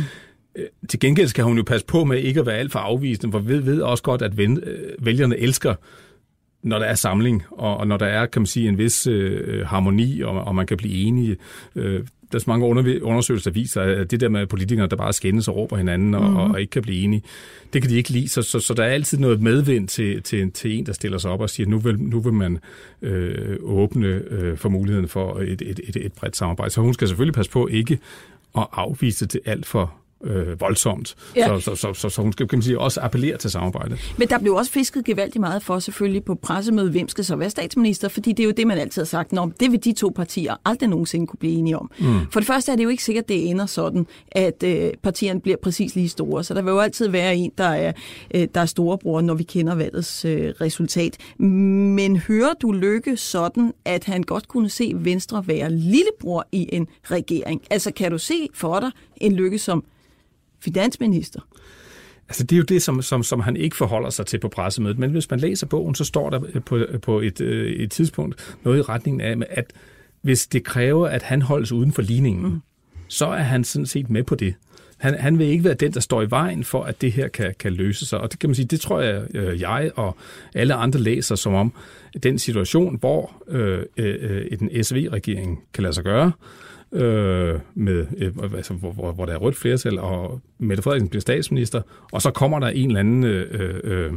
Øh, 0.56 0.66
til 0.90 1.00
gengæld 1.00 1.28
skal 1.28 1.44
hun 1.44 1.58
jo 1.58 1.64
passe 1.64 1.86
på 1.86 2.04
med 2.04 2.18
ikke 2.18 2.40
at 2.40 2.46
være 2.46 2.58
alt 2.58 2.72
for 2.72 2.80
afvisende, 2.80 3.32
for 3.32 3.40
vi 3.40 3.66
ved 3.66 3.82
også 3.82 4.04
godt, 4.04 4.22
at 4.22 4.40
øh, 4.40 4.58
vælgerne 5.00 5.38
elsker 5.38 5.76
når 6.66 6.80
der 6.80 6.86
er 6.86 6.96
samling, 6.96 7.44
og, 7.52 7.78
og 7.78 7.88
når 7.88 7.98
der 7.98 8.06
er, 8.06 8.26
kan 8.26 8.42
man 8.42 8.48
sige, 8.48 8.70
en 8.70 8.78
vis 8.78 9.08
øh, 9.08 9.66
harmoni, 9.66 10.22
og, 10.22 10.44
og 10.44 10.56
man 10.56 10.68
kan 10.68 10.78
blive 10.78 10.94
enige. 10.94 11.38
Øh, 11.76 12.04
der 12.32 12.38
er 12.38 12.40
så 12.40 12.50
mange 12.50 12.66
undersøgelser, 13.04 13.52
der 13.52 13.54
viser, 13.60 13.82
at 13.82 14.12
det 14.12 14.20
der 14.20 14.30
med 14.30 14.48
politikere, 14.48 14.88
der 14.88 14.96
bare 14.96 15.14
skændes 15.14 15.48
og 15.48 15.56
råber 15.56 15.78
hinanden 15.78 16.14
og, 16.14 16.30
mm. 16.30 16.36
og, 16.36 16.52
og 16.52 16.62
ikke 16.62 16.72
kan 16.72 16.82
blive 16.82 17.04
enige, 17.04 17.24
det 17.74 17.82
kan 17.82 17.92
de 17.92 17.96
ikke 17.96 18.10
lide. 18.10 18.30
Så, 18.30 18.42
så, 18.42 18.60
så 18.60 18.74
der 18.74 18.84
er 18.84 18.90
altid 18.90 19.18
noget 19.18 19.42
medvind 19.42 19.88
til, 19.88 20.24
til, 20.24 20.52
til 20.52 20.78
en, 20.78 20.86
der 20.86 20.94
stiller 20.94 21.18
sig 21.18 21.32
op 21.32 21.42
og 21.42 21.50
siger, 21.50 21.68
at 21.68 21.72
nu 21.72 21.78
vil, 21.78 22.00
nu 22.00 22.20
vil 22.20 22.34
man 22.34 22.60
øh, 23.02 23.58
åbne 23.62 24.08
øh, 24.08 24.58
for 24.58 24.70
muligheden 24.70 25.08
for 25.08 25.40
et, 25.40 25.62
et, 25.62 25.80
et, 25.84 25.96
et 25.96 26.14
bredt 26.14 26.38
samarbejde. 26.38 26.74
Så 26.74 26.82
hun 26.82 26.94
skal 26.94 27.08
selvfølgelig 27.08 27.36
passe 27.36 27.52
på 27.52 27.68
ikke 27.68 28.00
at 28.58 28.68
afvise 28.72 29.26
det 29.26 29.30
til 29.30 29.42
alt 29.46 29.66
for 29.66 29.94
øh, 30.24 30.62
voldsomt. 30.62 31.16
Ja. 31.36 31.48
Så, 31.48 31.60
så, 31.60 31.76
så, 31.76 31.94
så, 31.94 32.10
så 32.10 32.22
hun 32.22 32.32
skal 32.32 32.48
kan 32.48 32.58
man 32.58 32.64
sige, 32.64 32.80
også 32.80 33.00
appellere 33.02 33.38
til 33.38 33.52
samarbejdet. 33.52 34.14
Men 34.18 34.28
der 34.28 34.40
blev 34.40 34.54
også 34.54 34.72
fisket 34.72 35.06
gevaldigt 35.06 35.40
meget 35.40 35.64
for 35.64 35.80
selvfølgelig 35.80 36.24
på 36.24 36.36
pressemødet, 36.36 36.92
hvem 36.92 37.08
skal 37.08 37.26
så 37.26 37.36
være 37.36 37.50
statsminister, 37.50 38.08
fordi 38.08 38.32
det 38.32 38.44
er 38.44 38.48
jo 38.48 38.54
det, 38.58 38.68
man 38.68 38.78
altid 38.78 39.02
har 39.02 39.06
sagt, 39.06 39.32
Nå, 39.32 39.52
det 39.60 39.72
vil 39.72 39.84
de 39.84 39.94
to 39.94 40.12
partier 40.16 40.56
aldrig 40.66 40.90
nogensinde 40.90 41.28
kunne 41.28 41.40
blive 41.40 41.54
enige 41.54 41.78
om. 41.78 41.92
Mm. 42.00 42.20
For 42.32 42.40
det 42.40 42.48
første 42.48 42.72
er 42.72 42.76
det 42.76 42.84
jo 42.84 42.90
ikke 42.90 43.04
sikkert, 43.04 43.24
at 43.24 43.30
det 43.30 43.50
ender 43.50 43.66
sådan, 43.66 44.08
at 44.32 44.64
øh, 44.64 44.92
partierne 45.04 45.42
bliver 45.42 45.58
præcis 45.58 45.96
lige 45.96 46.10
store, 46.10 46.44
så 46.44 46.54
der 46.54 46.62
vil 46.62 46.72
jo 46.72 46.80
altid 46.80 47.08
være 47.08 47.36
en, 47.36 47.52
der 47.58 47.64
er, 47.64 47.94
øh, 48.36 48.48
der 48.56 48.62
er 48.62 48.66
storebror, 48.66 49.22
når 49.22 49.34
vi 49.34 49.44
kender 49.44 49.76
valgets 49.76 50.26
øh, 50.26 50.54
resultat. 50.62 51.18
Men 51.38 52.18
hører 52.18 52.54
du 52.62 52.72
Lykke 52.72 53.18
sådan, 53.18 53.74
at 53.86 54.04
han 54.04 54.24
godt 54.24 54.48
kunne 54.48 54.70
se 54.70 54.92
Venstre 54.96 55.48
være 55.48 55.72
lillebror 55.72 56.48
i 56.52 56.70
en 56.72 56.88
regering? 57.04 57.62
Altså 57.70 57.92
kan 57.92 58.12
du 58.12 58.18
se 58.18 58.48
for 58.54 58.80
dig 58.80 58.92
en 59.18 59.32
Lykke 59.32 59.60
som 59.60 59.84
finansminister. 60.66 61.40
Altså, 62.30 62.44
det 62.44 62.56
er 62.56 62.58
jo 62.58 62.64
det, 62.64 62.82
som, 62.82 63.02
som, 63.02 63.24
som 63.24 63.40
han 63.40 63.56
ikke 63.56 63.76
forholder 63.76 64.10
sig 64.10 64.26
til 64.26 64.40
på 64.40 64.48
pressemødet. 64.48 65.00
Men 65.00 65.12
hvis 65.12 65.30
man 65.30 65.40
læser 65.40 65.68
bogen, 65.68 65.96
så 65.96 66.04
står 66.04 66.30
der 66.30 66.60
på, 66.66 66.80
på 67.02 67.20
et, 67.20 67.42
øh, 67.42 67.72
et 67.72 67.92
tidspunkt 67.92 68.56
noget 68.64 68.78
i 68.78 68.82
retningen 68.82 69.22
af, 69.22 69.48
at 69.50 69.74
hvis 70.22 70.48
det 70.48 70.64
kræver, 70.64 71.08
at 71.08 71.24
han 71.24 71.42
holdes 71.42 71.72
uden 71.72 71.92
for 71.92 72.02
ligningen, 72.02 72.44
mm. 72.44 72.62
så 73.08 73.26
er 73.26 73.42
han 73.42 73.64
sådan 73.64 73.86
set 73.86 74.10
med 74.10 74.24
på 74.24 74.36
det. 74.36 74.54
Han, 74.98 75.20
han 75.20 75.40
vil 75.40 75.48
ikke 75.48 75.64
være 75.64 75.74
den, 75.74 75.94
der 75.94 76.00
står 76.00 76.22
i 76.22 76.30
vejen 76.30 76.64
for, 76.64 76.84
at 76.84 77.02
det 77.02 77.12
her 77.12 77.28
kan, 77.28 77.54
kan 77.60 77.74
løse 77.74 78.06
sig. 78.06 78.20
Og 78.22 78.32
det 78.32 78.40
kan 78.40 78.50
man 78.50 78.56
sige, 78.56 78.66
det 78.66 78.82
tror 78.82 79.02
jeg, 79.02 79.24
øh, 79.36 79.62
jeg 79.62 79.92
og 79.96 80.18
alle 80.54 80.74
andre 80.74 81.00
læser 81.00 81.36
som 81.36 81.54
om 81.54 81.74
den 82.24 82.40
situation, 82.40 82.98
hvor 83.00 83.44
øh, 83.48 83.84
øh, 83.98 84.48
en 84.52 84.84
SV-regering 84.84 85.64
kan 85.74 85.82
lade 85.82 85.94
sig 85.94 86.04
gøre, 86.04 86.26
øh, 86.26 86.65
øh, 86.92 87.60
med, 87.76 88.06
øh, 88.18 88.32
altså, 88.56 88.74
hvor, 88.74 88.92
hvor, 88.92 89.12
hvor 89.12 89.26
der 89.26 89.34
er 89.34 89.38
rødt 89.38 89.56
flertal, 89.56 90.00
og 90.00 90.42
Mette 90.60 90.84
Frederiksen 90.84 91.10
bliver 91.10 91.22
statsminister, 91.22 91.82
og 92.12 92.22
så 92.22 92.32
kommer 92.32 92.60
der 92.60 92.68
en 92.68 92.88
eller 92.88 93.00
anden 93.00 93.24
øh, 93.24 93.48
øh, 93.52 93.80
øh 93.84 94.14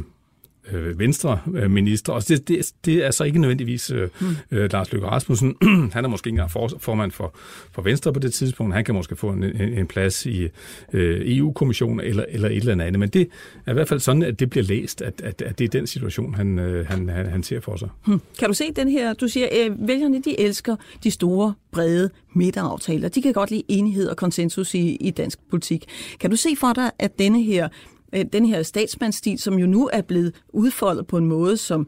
øh, 0.73 0.99
venstre 0.99 1.39
minister, 1.69 2.13
og 2.13 2.27
det, 2.27 2.47
det, 2.47 2.71
det 2.85 3.05
er 3.05 3.11
så 3.11 3.23
ikke 3.23 3.39
nødvendigvis 3.39 3.91
øh, 3.91 4.09
mm. 4.21 4.27
øh, 4.51 4.69
Lars 4.71 4.91
Løkke 4.91 5.07
Rasmussen. 5.07 5.55
han 5.93 6.05
er 6.05 6.07
måske 6.07 6.27
ikke 6.27 6.35
engang 6.35 6.51
for, 6.51 6.69
formand 6.79 7.11
for, 7.11 7.35
for 7.71 7.81
Venstre 7.81 8.13
på 8.13 8.19
det 8.19 8.33
tidspunkt. 8.33 8.73
Han 8.73 8.85
kan 8.85 8.95
måske 8.95 9.15
få 9.15 9.29
en, 9.29 9.43
en, 9.43 9.61
en 9.61 9.87
plads 9.87 10.25
i 10.25 10.47
øh, 10.93 11.37
EU-kommissionen 11.37 11.99
eller, 11.99 12.25
eller 12.29 12.49
et 12.49 12.57
eller 12.57 12.85
andet. 12.85 12.99
Men 12.99 13.09
det 13.09 13.29
er 13.65 13.71
i 13.71 13.73
hvert 13.73 13.87
fald 13.87 13.99
sådan, 13.99 14.23
at 14.23 14.39
det 14.39 14.49
bliver 14.49 14.63
læst, 14.63 15.01
at, 15.01 15.21
at, 15.21 15.41
at 15.41 15.59
det 15.59 15.65
er 15.65 15.69
den 15.69 15.87
situation, 15.87 16.33
han, 16.33 16.59
øh, 16.59 16.87
han, 16.87 17.09
han, 17.09 17.25
han 17.25 17.43
ser 17.43 17.59
for 17.59 17.77
sig. 17.77 17.89
Hmm. 18.05 18.21
Kan 18.39 18.47
du 18.47 18.53
se 18.53 18.71
den 18.75 18.89
her? 18.89 19.13
Du 19.13 19.27
siger, 19.27 19.47
at 19.51 19.71
øh, 19.71 19.87
vælgerne 19.87 20.21
de 20.21 20.39
elsker 20.39 20.75
de 21.03 21.11
store, 21.11 21.53
brede 21.71 22.09
midteraftaler. 22.33 23.09
De 23.09 23.21
kan 23.21 23.33
godt 23.33 23.51
lide 23.51 23.63
enighed 23.67 24.07
og 24.07 24.17
konsensus 24.17 24.73
i, 24.73 24.95
i 24.95 25.11
dansk 25.11 25.39
politik. 25.49 25.85
Kan 26.19 26.29
du 26.29 26.35
se 26.35 26.49
for 26.59 26.73
dig, 26.73 26.91
at 26.99 27.19
denne 27.19 27.43
her 27.43 27.63
Øh, 27.65 27.69
Øh, 28.13 28.25
den 28.33 28.45
her 28.45 28.63
statsmandsstil, 28.63 29.39
som 29.39 29.59
jo 29.59 29.67
nu 29.67 29.89
er 29.93 30.01
blevet 30.01 30.33
udfoldet 30.49 31.07
på 31.07 31.17
en 31.17 31.25
måde, 31.25 31.57
som, 31.57 31.87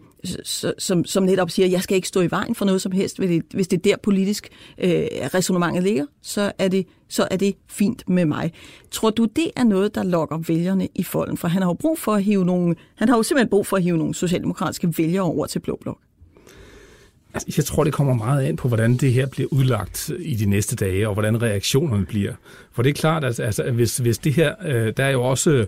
som, 0.78 1.06
som 1.06 1.24
netop 1.24 1.52
siger, 1.52 1.66
at 1.66 1.72
jeg 1.72 1.82
skal 1.82 1.96
ikke 1.96 2.08
stå 2.08 2.22
i 2.22 2.32
vejen 2.32 2.56
for 2.56 2.66
noget 2.66 2.82
som 2.82 2.92
helst. 2.92 3.20
Hvis 3.54 3.68
det 3.68 3.78
er 3.78 3.82
der 3.82 3.96
politisk 4.04 4.50
øh, 4.78 4.90
resonemanget 5.34 5.84
ligger, 5.84 6.06
så 6.22 6.52
er, 6.58 6.68
det, 6.68 6.88
så 7.10 7.28
er 7.32 7.38
det 7.38 7.56
fint 7.68 8.10
med 8.10 8.26
mig. 8.26 8.52
Tror 8.92 9.10
du, 9.10 9.26
det 9.26 9.52
er 9.56 9.64
noget, 9.64 9.96
der 9.96 10.04
lokker 10.04 10.38
vælgerne 10.38 10.88
i 10.96 11.04
folden? 11.04 11.38
For 11.38 11.48
han 11.48 11.62
har 11.62 11.70
jo 11.70 11.74
brug 11.74 12.00
for 12.00 12.14
at 12.14 12.24
hive 12.24 12.46
nogle, 12.46 12.76
han 12.96 13.10
har 13.10 13.16
jo 13.16 13.24
simpelthen 13.24 13.50
brug 13.50 13.68
for 13.68 13.78
at 13.78 13.84
hive 13.84 13.98
nogle 13.98 14.16
socialdemokratiske 14.16 14.94
vælgere 14.98 15.24
over 15.24 15.46
til 15.46 15.60
Blå 15.60 15.78
Blok. 15.82 15.98
Altså, 17.34 17.54
jeg 17.58 17.66
tror, 17.66 17.84
det 17.84 17.94
kommer 17.94 18.14
meget 18.14 18.48
ind 18.48 18.58
på, 18.58 18.68
hvordan 18.68 18.98
det 18.98 19.14
her 19.14 19.28
bliver 19.28 19.48
udlagt 19.52 20.12
øh, 20.14 20.20
i 20.26 20.36
de 20.36 20.46
næste 20.46 20.76
dage, 20.76 21.08
og 21.08 21.14
hvordan 21.14 21.42
reaktionerne 21.42 22.06
bliver. 22.06 22.34
For 22.72 22.84
det 22.84 22.90
er 22.90 22.94
klart, 22.94 23.24
at 23.24 23.40
altså, 23.40 23.72
hvis, 23.72 23.98
hvis 23.98 24.18
det 24.18 24.34
her, 24.34 24.56
øh, 24.66 24.94
der 24.98 25.04
er 25.04 25.12
jo 25.12 25.24
også 25.24 25.66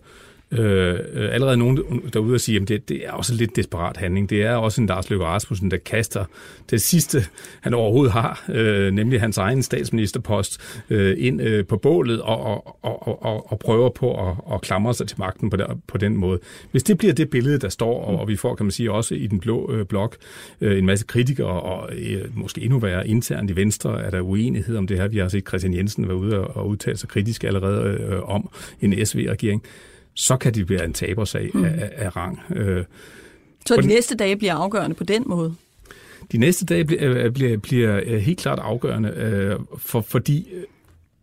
Øh, 0.57 0.99
øh, 1.13 1.33
allerede 1.33 1.57
nogen 1.57 1.79
derude 2.13 2.33
og 2.33 2.41
sige, 2.41 2.61
at 2.61 2.67
det, 2.67 2.89
det 2.89 3.05
er 3.05 3.11
også 3.11 3.33
en 3.33 3.37
lidt 3.37 3.55
desperat 3.55 3.97
handling. 3.97 4.29
Det 4.29 4.43
er 4.43 4.55
også 4.55 4.81
en 4.81 4.87
Lars 4.87 5.09
Løkke 5.09 5.25
Rasmussen, 5.25 5.71
der 5.71 5.77
kaster 5.77 6.25
det 6.69 6.81
sidste, 6.81 7.25
han 7.61 7.73
overhovedet 7.73 8.11
har, 8.11 8.45
øh, 8.49 8.91
nemlig 8.91 9.21
hans 9.21 9.37
egen 9.37 9.63
statsministerpost, 9.63 10.61
øh, 10.89 11.15
ind 11.17 11.41
øh, 11.41 11.65
på 11.65 11.77
bålet 11.77 12.21
og, 12.21 12.45
og, 12.45 12.83
og, 12.83 13.23
og, 13.25 13.51
og 13.51 13.59
prøver 13.59 13.89
på 13.89 14.29
at, 14.29 14.35
at 14.53 14.61
klamre 14.61 14.93
sig 14.93 15.07
til 15.07 15.19
magten 15.19 15.49
på, 15.49 15.57
der, 15.57 15.79
på 15.87 15.97
den 15.97 16.17
måde. 16.17 16.39
Hvis 16.71 16.83
det 16.83 16.97
bliver 16.97 17.13
det 17.13 17.29
billede, 17.29 17.59
der 17.59 17.69
står, 17.69 18.03
og, 18.03 18.19
og 18.19 18.27
vi 18.27 18.35
får, 18.35 18.55
kan 18.55 18.65
man 18.65 18.71
sige, 18.71 18.91
også 18.91 19.15
i 19.15 19.27
den 19.27 19.39
blå 19.39 19.71
øh, 19.71 19.85
blok 19.85 20.17
øh, 20.61 20.77
en 20.77 20.85
masse 20.85 21.05
kritikere, 21.05 21.61
og 21.61 21.89
øh, 21.93 22.37
måske 22.37 22.61
endnu 22.61 22.79
værre 22.79 23.07
internt 23.07 23.51
i 23.51 23.55
Venstre, 23.55 24.01
er 24.03 24.09
der 24.09 24.21
uenighed 24.21 24.77
om 24.77 24.87
det 24.87 24.97
her. 24.97 25.07
Vi 25.07 25.17
har 25.17 25.27
set 25.27 25.47
Christian 25.47 25.73
Jensen 25.73 26.07
være 26.07 26.17
ude 26.17 26.39
og, 26.39 26.57
og 26.57 26.67
udtale 26.67 26.97
sig 26.97 27.09
kritisk 27.09 27.43
allerede 27.43 27.97
øh, 27.99 28.29
om 28.29 28.49
en 28.81 29.05
SV-regering 29.05 29.63
så 30.13 30.37
kan 30.37 30.53
de 30.53 30.69
være 30.69 30.85
en 30.85 30.93
tabersag 30.93 31.51
mm. 31.53 31.65
af, 31.65 31.91
af 31.95 32.15
rang. 32.15 32.39
Øh, 32.55 32.85
så 33.65 33.75
de 33.75 33.81
den, 33.81 33.89
næste 33.89 34.15
dage 34.15 34.35
bliver 34.35 34.55
afgørende 34.55 34.95
på 34.95 35.03
den 35.03 35.23
måde? 35.25 35.55
De 36.31 36.37
næste 36.37 36.65
dage 36.65 36.85
bliver, 36.85 37.29
bliver, 37.29 37.57
bliver 37.57 38.19
helt 38.19 38.39
klart 38.39 38.59
afgørende, 38.59 39.09
øh, 39.09 39.59
for, 39.77 40.01
fordi 40.01 40.47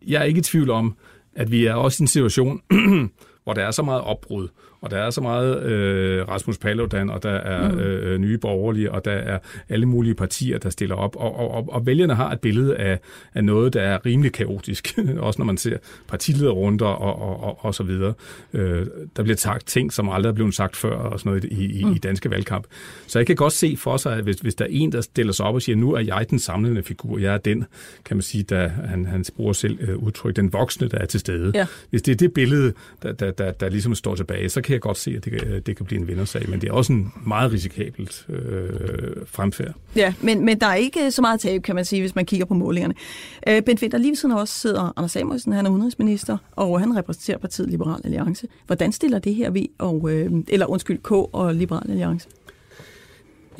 jeg 0.07 0.21
er 0.21 0.25
ikke 0.25 0.39
i 0.39 0.41
tvivl 0.41 0.69
om, 0.69 0.95
at 1.35 1.51
vi 1.51 1.65
er 1.65 1.73
også 1.73 2.01
i 2.01 2.03
en 2.03 2.07
situation, 2.07 2.61
hvor 3.43 3.53
der 3.53 3.63
er 3.63 3.71
så 3.71 3.83
meget 3.83 4.01
opbrud, 4.01 4.47
og 4.81 4.91
der 4.91 4.97
er 4.97 5.09
så 5.09 5.21
meget 5.21 5.63
øh, 5.63 6.27
Rasmus 6.27 6.57
Paludan, 6.57 7.09
og 7.09 7.23
der 7.23 7.29
er 7.29 7.71
mm. 7.71 7.79
øh, 7.79 8.17
nye 8.17 8.37
borgerlige, 8.37 8.91
og 8.91 9.05
der 9.05 9.11
er 9.11 9.39
alle 9.69 9.85
mulige 9.85 10.15
partier, 10.15 10.57
der 10.57 10.69
stiller 10.69 10.95
op, 10.95 11.15
og, 11.15 11.35
og, 11.35 11.51
og, 11.51 11.69
og 11.71 11.85
vælgerne 11.85 12.15
har 12.15 12.31
et 12.31 12.39
billede 12.39 12.75
af, 12.75 12.99
af 13.33 13.43
noget, 13.43 13.73
der 13.73 13.81
er 13.81 14.05
rimelig 14.05 14.31
kaotisk, 14.31 14.99
også 15.17 15.39
når 15.39 15.45
man 15.45 15.57
ser 15.57 15.77
partilederrunder 16.07 16.85
og, 16.85 17.21
og, 17.21 17.43
og, 17.43 17.65
og 17.65 17.75
så 17.75 17.83
videre. 17.83 18.13
Øh, 18.53 18.85
der 19.15 19.23
bliver 19.23 19.37
sagt 19.37 19.67
ting, 19.67 19.93
som 19.93 20.09
aldrig 20.09 20.29
er 20.29 20.33
blevet 20.33 20.55
sagt 20.55 20.75
før, 20.75 20.95
og 20.95 21.19
sådan 21.19 21.29
noget 21.29 21.43
i, 21.43 21.79
i, 21.79 21.83
mm. 21.83 21.91
i 21.91 21.97
danske 21.97 22.29
valgkamp. 22.29 22.67
Så 23.07 23.19
jeg 23.19 23.27
kan 23.27 23.35
godt 23.35 23.53
se 23.53 23.77
for 23.77 23.97
sig, 23.97 24.17
at 24.17 24.23
hvis, 24.23 24.35
hvis 24.35 24.55
der 24.55 24.65
er 24.65 24.69
en, 24.71 24.91
der 24.91 25.01
stiller 25.01 25.33
sig 25.33 25.45
op 25.45 25.55
og 25.55 25.61
siger, 25.61 25.75
nu 25.75 25.93
er 25.93 25.99
jeg 25.99 26.25
den 26.29 26.39
samlende 26.39 26.83
figur, 26.83 27.17
jeg 27.17 27.33
er 27.33 27.37
den, 27.37 27.65
kan 28.05 28.17
man 28.17 28.21
sige, 28.21 28.43
der 28.43 28.67
han, 28.67 29.05
han 29.05 29.25
bruger 29.35 29.53
selv 29.53 29.77
øh, 29.81 29.97
udtryk, 29.97 30.35
den 30.35 30.53
voksne, 30.53 30.87
der 30.87 30.97
er 30.97 31.05
til 31.05 31.19
stede. 31.19 31.51
Ja. 31.55 31.65
Hvis 31.89 32.01
det 32.01 32.11
er 32.11 32.15
det 32.15 32.33
billede, 32.33 32.73
der, 33.03 33.11
der, 33.11 33.31
der, 33.31 33.51
der 33.51 33.69
ligesom 33.69 33.95
står 33.95 34.15
tilbage, 34.15 34.49
så 34.49 34.61
kan 34.61 34.70
jeg 34.71 34.81
godt 34.81 34.97
se, 34.97 35.13
at 35.17 35.25
det, 35.25 35.65
det 35.65 35.77
kan 35.77 35.85
blive 35.85 36.01
en 36.01 36.07
vindersag, 36.07 36.49
men 36.49 36.61
det 36.61 36.69
er 36.69 36.73
også 36.73 36.93
en 36.93 37.13
meget 37.25 37.51
risikabelt 37.51 38.25
øh, 38.29 39.11
fremfærd. 39.25 39.73
Ja, 39.95 40.13
men, 40.21 40.45
men 40.45 40.59
der 40.59 40.67
er 40.67 40.75
ikke 40.75 41.11
så 41.11 41.21
meget 41.21 41.39
tab, 41.39 41.61
kan 41.61 41.75
man 41.75 41.85
sige, 41.85 42.01
hvis 42.01 42.15
man 42.15 42.25
kigger 42.25 42.45
på 42.45 42.53
målingerne. 42.53 42.93
Øh, 43.47 43.61
Bent 43.61 43.81
Winter, 43.81 43.97
lige 43.97 44.15
siden 44.15 44.35
også 44.35 44.53
sidder 44.53 44.93
Anders 44.97 45.11
Samuelsen, 45.11 45.53
han 45.53 45.65
er 45.65 45.69
udenrigsminister, 45.69 46.37
og 46.51 46.79
han 46.79 46.97
repræsenterer 46.97 47.37
partiet 47.37 47.69
Liberal 47.69 48.01
Alliance. 48.03 48.47
Hvordan 48.65 48.91
stiller 48.91 49.19
det 49.19 49.35
her 49.35 49.49
vi, 49.49 49.71
og, 49.77 50.11
øh, 50.11 50.31
eller 50.47 50.65
undskyld, 50.65 50.97
K 50.97 51.11
og 51.11 51.55
Liberal 51.55 51.91
Alliance? 51.91 52.29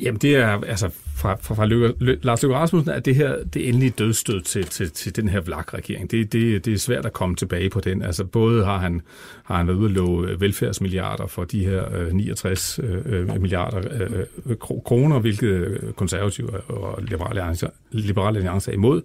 Jamen 0.00 0.20
det 0.20 0.36
er, 0.36 0.48
altså 0.48 0.90
fra, 1.16 1.36
fra, 1.40 1.54
fra 1.54 1.66
Løkke, 1.66 1.94
Lø, 1.98 2.16
Lars 2.22 2.42
Løkke 2.42 2.56
Rasmussen, 2.56 2.90
at 2.92 3.04
det 3.04 3.14
her 3.14 3.44
det 3.44 3.68
endelige 3.68 3.90
dødstød 3.90 4.40
til, 4.40 4.64
til, 4.64 4.90
til 4.90 5.16
den 5.16 5.28
her 5.28 5.40
vlak-regering. 5.40 6.10
Det, 6.10 6.32
det, 6.32 6.64
det 6.64 6.72
er 6.72 6.78
svært 6.78 7.06
at 7.06 7.12
komme 7.12 7.36
tilbage 7.36 7.70
på 7.70 7.80
den. 7.80 8.02
Altså 8.02 8.24
både 8.24 8.64
har 8.64 8.78
han, 8.78 9.00
har 9.44 9.56
han 9.56 9.66
været 9.66 9.76
ude 9.76 9.86
at 9.86 9.92
love 9.92 10.40
velfærdsmilliarder 10.40 11.26
for 11.26 11.44
de 11.44 11.64
her 11.66 11.96
øh, 11.96 12.12
69 12.12 12.80
øh, 12.82 13.40
milliarder 13.40 13.80
øh, 14.46 14.56
kroner, 14.84 15.18
hvilket 15.18 15.80
konservative 15.96 16.60
og 16.60 17.02
liberale 17.02 17.40
alliance, 17.40 17.66
liberale 17.90 18.36
alliance 18.36 18.70
er 18.70 18.74
imod. 18.74 19.02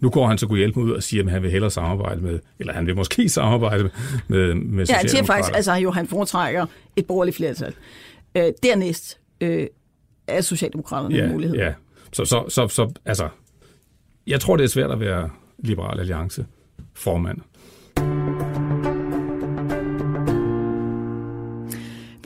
Nu 0.00 0.10
går 0.10 0.26
han 0.26 0.38
så 0.38 0.46
kunne 0.46 0.58
hjælpe 0.58 0.80
ud 0.80 0.90
og 0.90 1.02
siger, 1.02 1.24
at 1.24 1.30
han 1.30 1.42
vil 1.42 1.50
hellere 1.50 1.70
samarbejde 1.70 2.20
med, 2.20 2.38
eller 2.58 2.72
han 2.72 2.86
vil 2.86 2.96
måske 2.96 3.28
samarbejde 3.38 3.90
med, 4.28 4.54
med 4.54 4.86
Ja, 4.86 4.94
han 4.94 5.08
siger 5.08 5.24
faktisk, 5.24 5.56
altså 5.56 5.72
jo, 5.72 5.90
han 5.90 6.06
foretrækker 6.06 6.66
et 6.96 7.06
borgerligt 7.06 7.36
flertal. 7.36 7.74
Øh, 8.34 8.52
dernæst 8.62 9.18
øh, 9.40 9.66
er 10.28 10.40
Socialdemokraterne 10.40 11.16
ja, 11.16 11.24
en 11.24 11.32
mulighed. 11.32 11.56
Ja, 11.56 11.72
så, 12.12 12.24
så, 12.24 12.44
så, 12.48 12.68
så 12.68 12.92
altså, 13.04 13.28
jeg 14.26 14.40
tror, 14.40 14.56
det 14.56 14.64
er 14.64 14.68
svært 14.68 14.90
at 14.90 15.00
være 15.00 15.30
Liberal 15.58 16.00
Alliance 16.00 16.46
formand. 16.94 17.38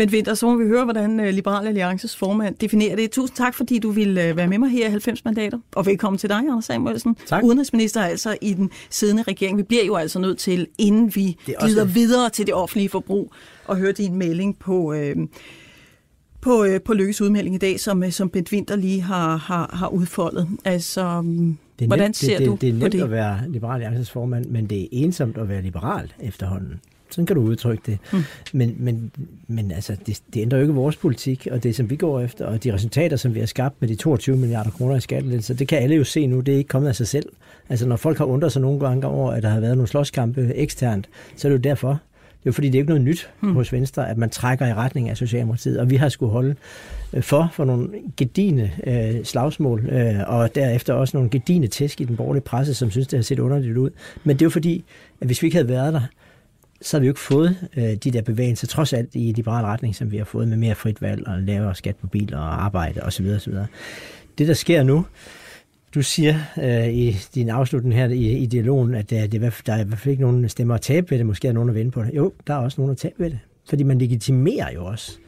Bent 0.01 0.13
Winter, 0.13 0.35
så 0.35 0.47
må 0.47 0.57
vi 0.57 0.65
høre, 0.65 0.85
hvordan 0.85 1.21
øh, 1.21 1.35
Liberal 1.35 1.67
Alliances 1.67 2.17
formand 2.17 2.55
definerer 2.55 2.97
det. 2.97 3.11
Tusind 3.11 3.37
tak, 3.37 3.55
fordi 3.55 3.79
du 3.79 3.91
ville 3.91 4.29
øh, 4.29 4.37
være 4.37 4.47
med 4.47 4.59
mig 4.59 4.71
her 4.71 4.87
i 4.87 4.91
90 4.91 5.25
mandater. 5.25 5.59
Og 5.77 5.87
velkommen 5.87 6.19
til 6.19 6.29
dig, 6.29 6.37
Anders 6.37 6.65
Samuelsen. 6.65 7.17
Tak. 7.27 7.45
Udenrigsminister 7.45 8.03
altså 8.03 8.37
i 8.41 8.55
den 8.55 8.71
siddende 8.91 9.23
regering. 9.23 9.59
Vi 9.59 9.63
bliver 9.63 9.85
jo 9.85 9.97
altså 9.97 10.19
nødt 10.19 10.39
til, 10.39 10.67
inden 10.79 11.13
vi 11.15 11.37
glider 11.61 11.85
videre 11.85 12.31
til 12.31 12.47
det 12.47 12.55
offentlige 12.55 12.89
forbrug, 12.89 13.33
og 13.65 13.77
høre 13.77 13.93
din 13.93 14.15
melding 14.15 14.59
på... 14.59 14.93
Øh, 14.93 15.17
på, 16.41 16.65
øh, 16.65 16.81
på 16.81 16.95
Lykkes 16.95 17.21
udmelding 17.21 17.55
i 17.55 17.59
dag, 17.59 17.81
som, 17.81 18.03
øh, 18.03 18.11
som 18.11 18.29
Bent 18.29 18.53
Winter 18.53 18.77
lige 18.77 19.01
har, 19.01 19.37
har, 19.37 19.71
har 19.73 19.89
udfoldet. 19.89 20.49
Altså, 20.65 21.21
mm, 21.21 21.59
det 21.79 21.85
er 21.85 21.89
hvordan 21.89 22.05
nemt, 22.05 22.17
ser 22.17 22.39
det, 22.39 22.47
du 22.47 22.53
det, 22.53 22.61
det 22.61 22.69
er 22.69 22.73
på 22.73 22.79
nemt 22.79 22.93
det? 22.93 23.03
at 23.03 23.11
være 23.11 23.41
Liberal 23.49 23.75
Alliances 23.75 24.11
formand, 24.11 24.47
men 24.47 24.67
det 24.67 24.83
er 24.83 24.87
ensomt 24.93 25.39
at 25.39 25.49
være 25.49 25.63
liberal 25.63 26.13
efterhånden. 26.21 26.81
Sådan 27.11 27.27
kan 27.27 27.37
du 27.37 27.43
udtrykke 27.43 27.83
det. 27.87 27.99
Mm. 28.13 28.19
Men, 28.53 28.77
men, 28.79 29.11
men 29.49 29.71
altså, 29.71 29.97
det, 30.07 30.21
det 30.35 30.41
ændrer 30.41 30.59
jo 30.59 30.63
ikke 30.63 30.75
vores 30.75 30.97
politik, 30.97 31.49
og 31.51 31.63
det 31.63 31.77
som 31.77 31.91
vi 31.91 31.97
går 31.97 32.21
efter, 32.21 32.47
og 32.47 32.65
de 32.65 32.75
resultater, 32.75 33.17
som 33.17 33.35
vi 33.35 33.39
har 33.39 33.47
skabt 33.47 33.81
med 33.81 33.89
de 33.89 33.95
22 33.95 34.37
milliarder 34.37 34.71
kroner 34.71 34.97
i 34.97 35.01
skattelettelser, 35.01 35.55
det 35.55 35.69
kan 35.69 35.79
alle 35.79 35.97
jo 35.97 36.05
se 36.05 36.27
nu, 36.27 36.41
det 36.41 36.55
er 36.55 36.59
ikke 36.59 36.69
kommet 36.69 36.89
af 36.89 36.97
sig 36.97 37.09
selv. 37.09 37.27
Altså 37.69 37.87
når 37.87 37.97
folk 37.97 38.19
har 38.19 38.25
undret 38.25 38.53
sig 38.53 38.63
nogle 38.63 38.81
gange 38.81 39.07
over, 39.07 39.33
at 39.33 39.43
der 39.43 39.49
har 39.49 39.61
været 39.61 39.77
nogle 39.77 39.89
slåskampe 39.89 40.55
eksternt, 40.55 41.09
så 41.37 41.49
er 41.49 41.53
det 41.53 41.59
jo 41.59 41.63
derfor. 41.63 42.01
Det 42.41 42.47
er 42.47 42.51
jo 42.51 42.53
fordi, 42.53 42.67
det 42.67 42.75
er 42.75 42.79
ikke 42.79 42.89
noget 42.89 43.05
nyt 43.05 43.31
hmm. 43.41 43.55
hos 43.55 43.73
Venstre, 43.73 44.11
at 44.11 44.19
man 44.19 44.31
trækker 44.31 44.67
i 44.67 44.75
retning 44.75 45.09
af 45.09 45.17
Socialdemokratiet, 45.17 45.81
og 45.81 45.91
vi 45.91 45.97
har 45.97 46.09
skulle 46.09 46.33
holde 46.33 46.55
øh, 47.13 47.23
for 47.23 47.51
for 47.53 47.65
nogle 47.65 47.89
gedine 48.17 48.73
øh, 48.87 49.25
slagsmål, 49.25 49.87
øh, 49.87 50.15
og 50.27 50.55
derefter 50.55 50.95
også 50.95 51.17
nogle 51.17 51.31
gedine 51.31 51.67
tæsk 51.67 52.01
i 52.01 52.05
den 52.05 52.17
borgerlige 52.17 52.43
presse, 52.43 52.75
som 52.75 52.91
synes, 52.91 53.09
det 53.09 53.17
har 53.17 53.23
set 53.23 53.39
underligt 53.39 53.77
ud. 53.77 53.91
Men 54.25 54.37
det 54.37 54.43
er 54.43 54.47
jo 54.47 54.51
fordi, 54.51 54.85
at 55.21 55.27
hvis 55.27 55.43
vi 55.43 55.47
ikke 55.47 55.57
havde 55.57 55.69
været 55.69 55.93
der, 55.93 56.01
så 56.83 56.97
har 56.97 57.01
vi 57.01 57.07
jo 57.07 57.11
ikke 57.11 57.21
fået 57.21 57.57
øh, 57.77 57.95
de 57.95 58.11
der 58.11 58.23
bevægelser, 58.23 58.67
trods 58.67 58.93
alt 58.93 59.11
i 59.15 59.33
liberal 59.33 59.65
retning, 59.65 59.97
som 59.97 60.11
vi 60.11 60.17
har 60.17 60.25
fået 60.25 60.49
med 60.49 60.57
mere 60.57 60.75
frit 60.75 61.03
valg 61.03 61.27
og 61.27 61.39
lavere 61.39 61.75
skat 61.75 61.97
på 61.97 62.07
biler 62.07 62.39
og 62.39 62.65
arbejde 62.65 63.03
osv. 63.03 63.27
osv. 63.27 63.55
Det, 64.39 64.49
der 64.49 64.55
sker 64.55 64.83
nu, 64.83 65.05
du 65.95 66.03
siger 66.03 66.35
øh, 66.63 66.89
i 66.89 67.17
din 67.35 67.49
afslutning 67.49 67.95
her 67.95 68.09
i, 68.09 68.37
i 68.37 68.47
dialogen, 68.47 68.95
at 68.95 69.13
øh, 69.13 69.23
det, 69.23 69.33
der 69.67 69.73
er 69.73 69.81
i 69.81 69.85
hvert 69.85 69.99
fald 69.99 70.11
ikke 70.11 70.23
nogen 70.23 70.49
stemmer 70.49 70.75
at 70.75 70.81
tabe 70.81 71.11
ved 71.11 71.19
det. 71.19 71.27
Måske 71.27 71.49
er 71.49 71.53
nogen 71.53 71.69
at 71.69 71.75
vinde 71.75 71.91
på 71.91 72.03
det. 72.03 72.15
Jo, 72.15 72.33
der 72.47 72.55
er 72.55 72.59
også 72.59 72.81
nogen 72.81 72.91
at 72.91 72.97
tabe 72.97 73.15
ved 73.19 73.31
det. 73.31 73.39
Fordi 73.69 73.83
man 73.83 73.99
legitimerer 73.99 74.73
jo 74.75 74.85
også 74.85 75.19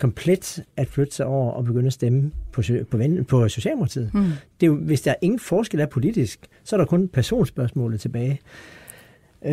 komplet 0.00 0.64
at 0.76 0.88
flytte 0.88 1.14
sig 1.14 1.26
over 1.26 1.50
og 1.50 1.64
begynde 1.64 1.86
at 1.86 1.92
stemme 1.92 2.30
på, 2.52 2.62
på, 2.90 2.98
på 3.28 3.48
Socialdemokratiet. 3.48 4.10
Mm. 4.14 4.24
Det 4.60 4.66
er 4.66 4.70
jo, 4.70 4.76
hvis 4.76 5.00
der 5.00 5.10
er 5.10 5.14
ingen 5.22 5.38
forskel 5.38 5.80
er 5.80 5.86
politisk, 5.86 6.46
så 6.64 6.76
er 6.76 6.78
der 6.78 6.84
kun 6.84 7.08
personspørgsmålet 7.08 8.00
tilbage. 8.00 8.40
Øh, 9.44 9.52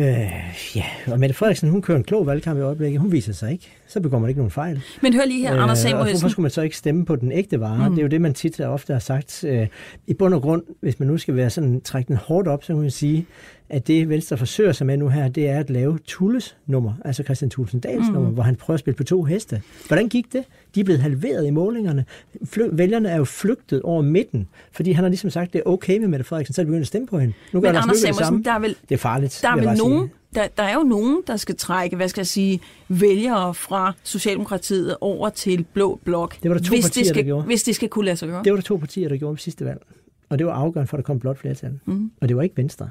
ja, 0.76 0.84
og 1.06 1.20
Mette 1.20 1.34
Frederiksen, 1.34 1.70
hun 1.70 1.82
kører 1.82 1.98
en 1.98 2.04
klog 2.04 2.26
valgkamp 2.26 2.58
i 2.58 2.62
øjeblikket. 2.62 3.00
Hun 3.00 3.12
viser 3.12 3.32
sig 3.32 3.52
ikke. 3.52 3.72
Så 3.88 4.00
begår 4.00 4.18
man 4.18 4.28
ikke 4.28 4.38
nogen 4.38 4.50
fejl. 4.50 4.82
Men 5.02 5.14
hør 5.14 5.24
lige 5.24 5.40
her, 5.40 5.56
øh, 5.56 5.62
Anders 5.62 5.78
Samuelsen. 5.78 6.14
Hvorfor 6.14 6.28
skulle 6.28 6.44
man 6.44 6.50
så 6.50 6.62
ikke 6.62 6.76
stemme 6.76 7.04
på 7.04 7.16
den 7.16 7.32
ægte 7.32 7.60
vare? 7.60 7.88
Mm. 7.88 7.94
Det 7.94 7.98
er 7.98 8.02
jo 8.02 8.08
det, 8.08 8.20
man 8.20 8.34
tit 8.34 8.60
og 8.60 8.72
ofte 8.72 8.92
har 8.92 9.00
sagt. 9.00 9.44
Øh, 9.44 9.66
I 10.06 10.14
bund 10.14 10.34
og 10.34 10.42
grund, 10.42 10.62
hvis 10.80 10.98
man 11.00 11.08
nu 11.08 11.18
skal 11.18 11.36
være 11.36 11.50
sådan, 11.50 11.80
trække 11.80 12.08
den 12.08 12.16
hårdt 12.16 12.48
op, 12.48 12.64
så 12.64 12.72
kan 12.72 12.82
man 12.82 12.90
sige, 12.90 13.26
at 13.68 13.86
det 13.86 14.08
Venstre 14.08 14.36
forsøger 14.36 14.72
sig 14.72 14.86
med 14.86 14.96
nu 14.96 15.08
her, 15.08 15.28
det 15.28 15.48
er 15.48 15.58
at 15.58 15.70
lave 15.70 15.98
Tulles 16.06 16.56
nummer, 16.66 16.92
altså 17.04 17.22
Christian 17.22 17.50
Tulsendals 17.50 18.06
mm. 18.08 18.14
nummer, 18.14 18.30
hvor 18.30 18.42
han 18.42 18.56
prøver 18.56 18.74
at 18.74 18.80
spille 18.80 18.96
på 18.96 19.04
to 19.04 19.22
heste. 19.22 19.62
Hvordan 19.86 20.08
gik 20.08 20.32
det? 20.32 20.44
De 20.74 20.80
er 20.80 20.84
blevet 20.84 21.00
halveret 21.00 21.46
i 21.46 21.50
målingerne. 21.50 22.04
Fly- 22.44 22.68
vælgerne 22.72 23.08
er 23.08 23.16
jo 23.16 23.24
flygtet 23.24 23.82
over 23.82 24.02
midten, 24.02 24.48
fordi 24.72 24.92
han 24.92 25.04
har 25.04 25.08
ligesom 25.08 25.30
sagt, 25.30 25.52
det 25.52 25.58
er 25.58 25.70
okay 25.70 25.98
med 25.98 26.08
Mette 26.08 26.24
Frederiksen, 26.24 26.54
så 26.54 26.60
er 26.60 26.64
de 26.64 26.66
begyndt 26.66 26.82
at 26.82 26.86
stemme 26.86 27.06
på 27.06 27.18
hende. 27.18 27.34
Nu 27.52 27.60
Men 27.60 27.76
Anders 27.76 27.98
Samuelsen, 27.98 28.44
der 28.44 28.52
er 28.52 28.58
vel, 28.58 28.76
det 28.88 28.94
er 28.94 28.98
farligt. 28.98 29.38
Der 29.42 29.48
er 29.48 29.56
vel 29.56 29.78
nogen, 29.78 30.10
der, 30.36 30.48
der 30.56 30.62
er 30.62 30.74
jo 30.74 30.82
nogen, 30.82 31.22
der 31.26 31.36
skal 31.36 31.56
trække, 31.56 31.96
hvad 31.96 32.08
skal 32.08 32.20
jeg 32.20 32.26
sige, 32.26 32.60
vælgere 32.88 33.54
fra 33.54 33.92
Socialdemokratiet 34.02 34.96
over 35.00 35.28
til 35.28 35.64
Blå 35.72 36.00
Blok. 36.04 36.42
Det 36.42 36.50
var 36.50 36.56
der 36.56 36.64
to 36.64 36.74
hvis 36.74 36.84
partier, 36.84 37.02
det 37.02 37.08
skal, 37.08 37.22
der 37.22 37.26
gjorde. 37.26 37.46
Hvis 37.46 37.62
det 37.62 37.74
skal 37.74 37.88
kunne 37.88 38.04
lade 38.04 38.16
sig 38.16 38.28
gøre. 38.28 38.42
Det 38.44 38.52
var 38.52 38.56
der 38.56 38.62
to 38.62 38.76
partier, 38.76 39.08
der 39.08 39.16
gjorde 39.16 39.32
ved 39.32 39.38
sidste 39.38 39.64
valg. 39.64 39.82
Og 40.28 40.38
det 40.38 40.46
var 40.46 40.52
afgørende 40.52 40.88
for, 40.88 40.96
at 40.96 40.98
der 40.98 41.06
kom 41.06 41.18
blot 41.18 41.38
flertal. 41.38 41.80
Mm. 41.84 42.10
Og 42.20 42.28
det 42.28 42.36
var 42.36 42.42
ikke 42.42 42.56
Venstre. 42.56 42.90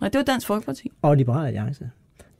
Nej, 0.00 0.10
det 0.10 0.18
var 0.18 0.24
Dansk 0.24 0.46
Folkeparti. 0.46 0.90
Og 1.02 1.16
Liberale 1.16 1.46
Alliance. 1.46 1.90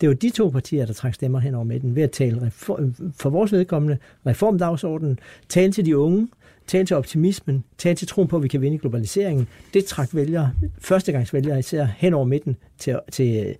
Det 0.00 0.08
var 0.08 0.14
de 0.14 0.30
to 0.30 0.48
partier, 0.48 0.86
der 0.86 0.92
trak 0.92 1.14
stemmer 1.14 1.38
hen 1.38 1.54
over 1.54 1.64
midten 1.64 1.94
ved 1.94 2.02
at 2.02 2.10
tale 2.10 2.42
reform, 2.42 2.94
for 3.16 3.30
vores 3.30 3.52
vedkommende 3.52 3.98
reformdagsordenen, 4.26 5.18
tale 5.48 5.72
til 5.72 5.86
de 5.86 5.98
unge, 5.98 6.28
tale 6.66 6.86
til 6.86 6.96
optimismen, 6.96 7.64
tale 7.78 7.94
til 7.94 8.08
troen 8.08 8.28
på, 8.28 8.36
at 8.36 8.42
vi 8.42 8.48
kan 8.48 8.60
vinde 8.60 8.78
globaliseringen. 8.78 9.48
Det 9.74 9.84
trak 9.84 10.08
vælgere, 10.12 10.52
førstegangsvælgere 10.78 11.58
især, 11.58 11.86
hen 11.96 12.14
over 12.14 12.24
midten 12.24 12.56
til, 12.78 12.98
til, 13.12 13.56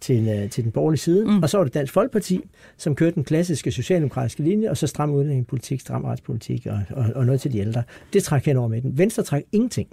til, 0.00 0.48
til 0.50 0.64
den 0.64 0.72
borgerlige 0.72 0.98
side. 0.98 1.24
Mm. 1.24 1.42
Og 1.42 1.50
så 1.50 1.56
var 1.56 1.64
det 1.64 1.74
Dansk 1.74 1.92
Folkeparti, 1.92 2.40
som 2.76 2.94
kørte 2.94 3.14
den 3.14 3.24
klassiske 3.24 3.72
socialdemokratiske 3.72 4.42
linje, 4.42 4.70
og 4.70 4.76
så 4.76 4.86
stram 4.86 5.10
udlændingepolitik, 5.10 5.80
stram 5.80 6.04
retspolitik 6.04 6.66
og, 6.66 6.80
og, 6.90 7.04
og 7.14 7.26
noget 7.26 7.40
til 7.40 7.52
de 7.52 7.58
ældre. 7.58 7.82
Det 8.12 8.22
trak 8.22 8.44
hen 8.44 8.56
over 8.56 8.68
midten. 8.68 8.98
Venstre 8.98 9.22
trak 9.22 9.42
ingenting. 9.52 9.88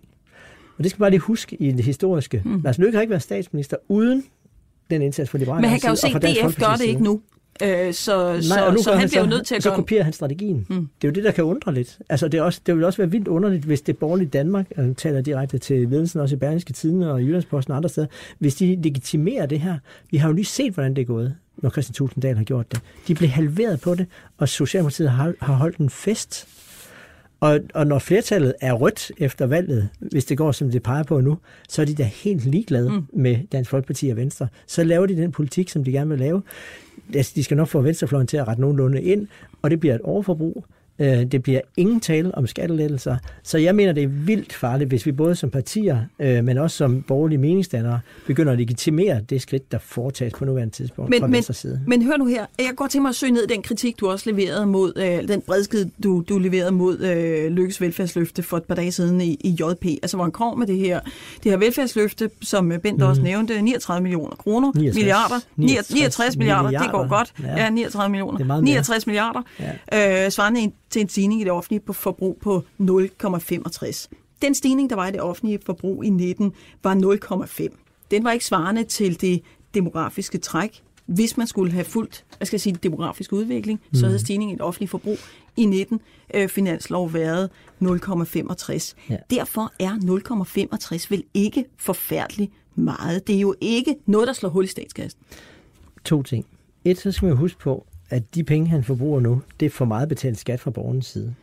Og 0.78 0.84
det 0.84 0.92
skal 0.92 1.00
bare 1.00 1.10
lige 1.10 1.20
huske 1.20 1.56
i 1.56 1.72
det 1.72 1.86
historiske. 1.86 2.42
Mm. 2.46 2.62
Lars 2.64 2.78
Løkke 2.78 2.96
har 2.96 3.02
ikke 3.02 3.12
været 3.12 3.24
statsminister 3.24 3.78
uden 3.88 4.24
den 4.90 5.02
indsats 5.02 5.30
for 5.30 5.38
liberale 5.38 5.62
Men 5.62 5.70
han 5.70 5.80
kan 5.80 5.90
jo 5.90 5.96
se, 5.96 6.08
at 6.08 6.22
DF 6.22 6.60
gør 6.60 6.76
det 6.78 6.86
ikke 6.86 7.04
nu. 7.04 7.22
Øh, 7.64 7.94
så, 7.94 8.32
Nej, 8.32 8.42
så, 8.42 8.72
nu 8.72 8.84
så 8.84 8.92
han, 8.92 9.00
han 9.00 9.10
bliver 9.10 9.24
jo 9.24 9.30
nødt 9.30 9.48
til 9.48 9.56
at 9.56 9.64
så 9.64 9.70
gøre... 9.70 9.76
Så 9.76 9.82
kopierer 9.82 10.04
han 10.04 10.14
strategien. 10.14 10.66
Mm. 10.70 10.76
Det 11.02 11.08
er 11.08 11.12
jo 11.12 11.12
det, 11.12 11.24
der 11.24 11.32
kan 11.32 11.44
undre 11.44 11.74
lidt. 11.74 12.00
Altså, 12.10 12.28
det, 12.28 12.38
er 12.38 12.42
også, 12.42 12.62
det 12.66 12.76
vil 12.76 12.84
også 12.84 12.98
være 12.98 13.12
vildt 13.12 13.28
underligt, 13.28 13.64
hvis 13.64 13.82
det 13.82 13.98
borgerlige 13.98 14.28
Danmark, 14.30 14.66
og 14.78 14.98
taler 14.98 15.22
direkte 15.22 15.58
til 15.58 15.90
ledelsen 15.90 16.20
også 16.20 16.36
i 16.36 16.40
Berlingske 16.40 16.74
Tiden 16.74 17.04
og 17.04 17.22
Jyllandsposten 17.22 17.72
og 17.72 17.78
andre 17.78 17.90
steder, 17.90 18.08
hvis 18.40 18.56
de 18.56 18.80
legitimerer 18.84 19.46
det 19.46 19.60
her. 19.60 19.78
Vi 20.12 20.18
har 20.18 20.28
jo 20.30 20.34
lige 20.34 20.46
set, 20.46 20.74
hvordan 20.74 20.96
det 20.96 21.02
er 21.02 21.06
gået, 21.06 21.36
når 21.58 21.70
Christian 21.70 21.94
Tulsendal 21.94 22.38
har 22.38 22.44
gjort 22.44 22.72
det. 22.72 22.82
De 23.08 23.16
blev 23.16 23.30
halveret 23.30 23.82
på 23.82 23.96
det, 23.96 24.06
og 24.38 24.50
Socialdemokratiet 24.50 25.12
har, 25.12 25.34
har 25.42 25.54
holdt 25.54 25.78
en 25.78 25.90
fest 25.90 26.48
og, 27.40 27.60
og 27.74 27.88
når 27.88 28.00
flertallet 28.00 28.54
er 28.62 28.74
rødt 28.74 29.12
efter 29.18 29.46
valget, 29.46 29.90
hvis 30.00 30.26
det 30.26 30.38
går, 30.38 30.52
som 30.52 30.72
det 30.72 30.84
peger 30.84 31.04
på 31.04 31.22
nu, 31.22 31.38
så 31.70 31.82
er 31.82 31.86
de 31.86 31.96
da 31.96 32.04
helt 32.04 32.46
ligeglade 32.46 32.90
mm. 32.90 33.06
med 33.14 33.38
Dansk 33.52 33.70
Folkeparti 33.70 34.10
og 34.10 34.18
Venstre. 34.18 34.48
Så 34.68 34.84
laver 34.84 35.06
de 35.06 35.18
den 35.18 35.32
politik, 35.32 35.70
som 35.70 35.84
de 35.84 35.92
gerne 35.92 36.10
vil 36.10 36.20
lave. 36.20 36.42
Altså, 37.14 37.32
de 37.36 37.44
skal 37.44 37.58
nok 37.58 37.68
få 37.68 37.82
venstrefløjen 37.82 38.28
til 38.28 38.38
at 38.38 38.48
rette 38.48 38.62
nogenlunde 38.62 39.04
ind, 39.04 39.28
og 39.62 39.72
det 39.72 39.80
bliver 39.80 39.96
et 39.96 40.02
overforbrug. 40.02 40.66
Øh, 41.00 41.24
det 41.26 41.44
bliver 41.44 41.62
ingen 41.78 42.00
tale 42.00 42.36
om 42.36 42.48
skattelettelser. 42.48 43.18
Så 43.44 43.58
jeg 43.58 43.76
mener, 43.76 43.92
det 43.92 44.04
er 44.04 44.08
vildt 44.08 44.54
farligt, 44.54 44.88
hvis 44.88 45.06
vi 45.06 45.12
både 45.12 45.36
som 45.36 45.50
partier, 45.50 46.00
øh, 46.20 46.44
men 46.44 46.58
også 46.58 46.78
som 46.78 47.02
borgerlige 47.02 47.38
meningsdannere, 47.38 48.00
begynder 48.28 48.52
at 48.52 48.58
legitimere 48.58 49.22
det 49.30 49.42
skridt, 49.42 49.72
der 49.72 49.78
foretages 49.78 50.34
på 50.34 50.46
nuværende 50.46 50.74
tidspunkt 50.74 51.10
men, 51.10 51.20
fra 51.20 51.28
men, 51.28 51.44
side. 51.44 51.82
Men 51.88 52.04
hør 52.04 52.18
nu 52.18 52.26
her. 52.26 52.46
Jeg 52.60 52.72
går 52.76 52.88
til 52.88 53.02
mig 53.02 53.10
at 53.10 53.16
søge 53.16 53.32
ned 53.32 53.48
den 53.48 53.62
kritik, 53.62 54.00
du 54.00 54.10
også 54.10 54.30
leverede 54.30 54.66
mod, 54.66 54.94
øh, 54.96 55.28
den 55.28 55.42
bredskid, 55.42 55.86
du, 56.04 56.24
du 56.30 56.38
leverede 56.38 56.72
mod 56.72 57.00
øh, 57.00 57.52
Lykkes 57.52 57.82
velfærdsløfte 57.82 58.44
for 58.44 58.58
et 58.58 58.64
par 58.64 58.76
dage 58.76 58.92
siden 58.92 59.22
i, 59.22 59.38
i 59.40 59.50
JP. 59.50 59.86
Altså, 59.86 60.18
hvor 60.18 60.24
han 60.24 60.32
kom 60.32 60.58
med 60.58 60.68
det 60.68 60.78
her, 60.78 61.00
det 61.44 61.52
her 61.52 61.58
velfærdsløfte, 61.58 62.30
som 62.42 62.74
Bent 62.84 62.98
mm. 62.98 63.06
også 63.06 63.22
nævnte, 63.22 63.62
39 63.62 64.04
millioner 64.04 64.36
kroner, 64.36 64.72
69, 64.76 64.96
milliarder, 64.96 65.40
69, 65.56 65.90
69 65.90 66.38
milliarder, 66.38 66.64
milliarder, 66.64 66.86
det 66.86 66.92
går 66.92 67.08
godt. 67.08 67.34
Ja, 67.44 67.64
ja 67.64 67.70
39 67.70 68.12
millioner. 68.12 68.62
69 68.62 69.08
milliarder, 69.08 69.42
ja. 69.92 70.26
øh, 70.26 70.32
svarende 70.32 70.72
til 70.96 71.02
en 71.02 71.10
stigning 71.10 71.42
i 71.42 71.44
det 71.44 71.52
offentlige 71.52 71.80
på 71.80 71.94
forbrug 71.94 72.38
på 72.42 72.64
0,65. 72.82 74.08
Den 74.42 74.56
stigning, 74.56 74.90
der 74.90 74.96
var 74.96 75.08
i 75.08 75.12
det 75.12 75.22
offentlige 75.22 75.60
forbrug 75.66 76.06
i 76.06 76.10
19, 76.10 76.54
var 76.84 76.96
0,5. 77.46 77.68
Den 78.12 78.24
var 78.24 78.32
ikke 78.32 78.46
svarende 78.46 78.84
til 78.84 79.22
det 79.22 79.42
demografiske 79.74 80.38
træk. 80.38 80.84
Hvis 81.06 81.38
man 81.38 81.48
skulle 81.48 81.72
have 81.72 81.86
fulgt, 81.86 82.26
hvad 82.38 82.46
skal 82.46 82.56
jeg 82.56 82.62
sige, 82.62 82.78
demografisk 82.84 83.34
udvikling, 83.34 83.82
mm. 83.90 83.96
så 83.96 84.06
havde 84.06 84.20
stigningen 84.20 84.56
i 84.56 84.58
det 84.58 84.62
offentlige 84.62 84.90
forbrug 84.90 85.18
i 85.58 85.66
19 85.66 86.02
øh, 86.34 86.50
finanslov 86.50 87.14
været 87.14 87.50
0,65. 87.82 88.94
Ja. 89.10 89.18
Derfor 89.30 89.74
er 89.80 89.92
0,65 91.02 91.08
vel 91.10 91.24
ikke 91.34 91.66
forfærdeligt 91.78 92.52
meget. 92.76 93.28
Det 93.28 93.36
er 93.36 93.40
jo 93.40 93.56
ikke 93.62 93.96
noget, 94.06 94.28
der 94.28 94.34
slår 94.34 94.50
hul 94.50 94.64
i 94.64 94.68
statskassen. 94.68 95.22
To 96.06 96.24
ting. 96.24 96.46
Et, 96.86 96.98
så 96.98 97.12
skal 97.12 97.28
man 97.28 97.38
huske 97.38 97.60
på, 97.60 97.86
at 98.16 98.36
de 98.36 98.44
penge, 98.44 98.68
han 98.68 98.84
forbruger 98.84 99.20
nu, 99.20 99.42
det 99.60 99.66
er 99.66 99.70
for 99.70 99.86
meget 99.86 100.10
betalt 100.10 100.38
skat 100.38 100.60
fra 100.60 100.72
borgernes 100.72 101.06
side. 101.06 101.36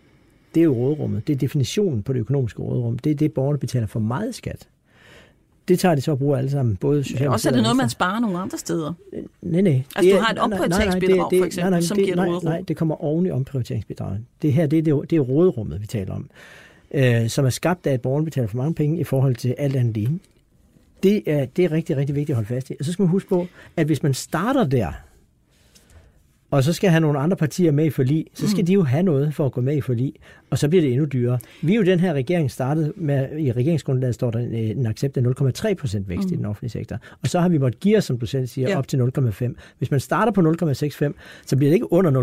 Det 0.55 0.61
er 0.61 0.65
jo 0.65 0.75
rådrummet. 0.75 1.27
Det 1.27 1.33
er 1.33 1.37
definitionen 1.37 2.03
på 2.03 2.13
det 2.13 2.21
økonomiske 2.21 2.63
rådrum. 2.63 2.99
Det 2.99 3.11
er 3.11 3.15
det, 3.15 3.33
borgerne 3.33 3.59
betaler 3.59 3.87
for 3.87 4.01
meget 4.01 4.35
skat. 4.35 4.69
Det 5.69 5.79
tager 5.79 5.95
de 5.95 6.01
så 6.01 6.11
og 6.11 6.19
bruger 6.19 6.37
alle 6.37 6.51
sammen. 6.51 6.77
Både 6.77 7.05
ja, 7.21 7.31
også 7.33 7.49
er 7.49 7.53
det 7.53 7.63
noget, 7.63 7.77
man 7.77 7.89
sparer 7.89 8.21
nogle 8.21 8.39
andre 8.39 8.59
steder. 8.59 8.93
Nej, 9.43 9.61
nej. 9.61 9.83
Altså, 9.97 10.13
du 10.17 10.21
har 10.21 10.33
et 10.33 10.39
omprioriteringsbidrag, 10.39 11.39
for 11.39 11.45
eksempel, 11.45 11.71
nej, 11.71 11.71
nej, 11.71 11.81
som 11.81 11.97
det, 11.97 12.05
giver 12.05 12.17
nej, 12.17 12.27
rådrum. 12.27 12.45
Nej, 12.45 12.61
det 12.69 12.77
kommer 12.77 13.05
oven 13.05 13.27
i 13.27 13.31
omprioriteringsbidraget. 13.31 14.21
Det 14.43 14.53
her, 14.53 14.67
det 14.67 14.79
er, 14.79 14.83
det, 14.83 15.11
det 15.11 15.17
er 15.17 15.21
rådrummet, 15.21 15.81
vi 15.81 15.87
taler 15.87 16.15
om. 16.15 16.31
Øh, 16.95 17.29
som 17.29 17.45
er 17.45 17.51
skabt 17.51 17.87
af, 17.87 17.93
at 17.93 18.01
borgerne 18.01 18.25
betaler 18.25 18.49
for 18.49 18.57
mange 18.57 18.75
penge 18.75 19.01
i 19.01 19.05
forhold 19.05 19.37
til 19.37 19.55
alt 19.59 19.77
andet 19.77 19.95
lige. 19.95 20.21
Det 21.03 21.23
er, 21.27 21.45
det 21.45 21.65
er 21.65 21.73
rigtig, 21.73 21.97
rigtig 21.97 22.15
vigtigt 22.15 22.31
at 22.31 22.37
holde 22.37 22.49
fast 22.49 22.71
i. 22.71 22.75
Og 22.79 22.85
så 22.85 22.93
skal 22.93 23.03
man 23.03 23.11
huske 23.11 23.29
på, 23.29 23.47
at 23.77 23.87
hvis 23.87 24.03
man 24.03 24.15
starter 24.15 24.65
der, 24.65 24.93
og 26.53 26.65
så 26.65 26.73
skal 26.73 26.91
have 26.91 27.01
nogle 27.01 27.19
andre 27.19 27.37
partier 27.37 27.73
med 27.73 27.85
i 27.85 27.91
forlig, 27.91 28.27
så 28.35 28.49
skal 28.49 28.63
mm. 28.63 28.67
de 28.67 28.73
jo 28.73 28.83
have 28.83 29.03
noget 29.03 29.35
for 29.35 29.47
at 29.47 29.53
gå 29.53 29.61
med 29.61 29.77
i 29.77 29.81
forlig, 29.81 30.13
og 30.51 30.59
så 30.59 30.69
bliver 30.69 30.83
det 30.83 30.93
endnu 30.93 31.07
dyrere. 31.07 31.39
Vi 31.63 31.73
er 31.73 31.77
jo 31.77 31.83
den 31.83 32.01
her 32.01 32.13
regering 32.13 32.51
startet 32.51 32.93
med, 32.97 33.39
i 33.39 33.53
regeringsgrundlaget 33.53 34.15
står 34.15 34.31
der 34.31 34.39
en, 34.39 34.55
en 34.55 34.87
accept 34.87 35.17
af 35.17 35.23
0,3 35.23 35.75
procent 35.75 36.09
vækst 36.09 36.29
mm. 36.29 36.35
i 36.35 36.37
den 36.37 36.47
offentlige 36.47 36.71
sektor, 36.71 36.99
og 37.23 37.29
så 37.29 37.41
har 37.41 37.49
vi 37.49 37.59
måttet 37.59 37.81
give 37.81 38.01
som 38.01 38.19
du 38.19 38.27
selv 38.27 38.47
siger, 38.47 38.69
ja. 38.69 38.79
op 38.79 38.89
til 38.89 39.13
0,5. 39.19 39.55
Hvis 39.79 39.91
man 39.91 40.01
starter 40.01 40.33
på 40.33 40.41
0,65, 40.41 41.13
så 41.47 41.57
bliver 41.57 41.71
det 41.71 41.75
ikke 41.75 41.93
under 41.93 42.23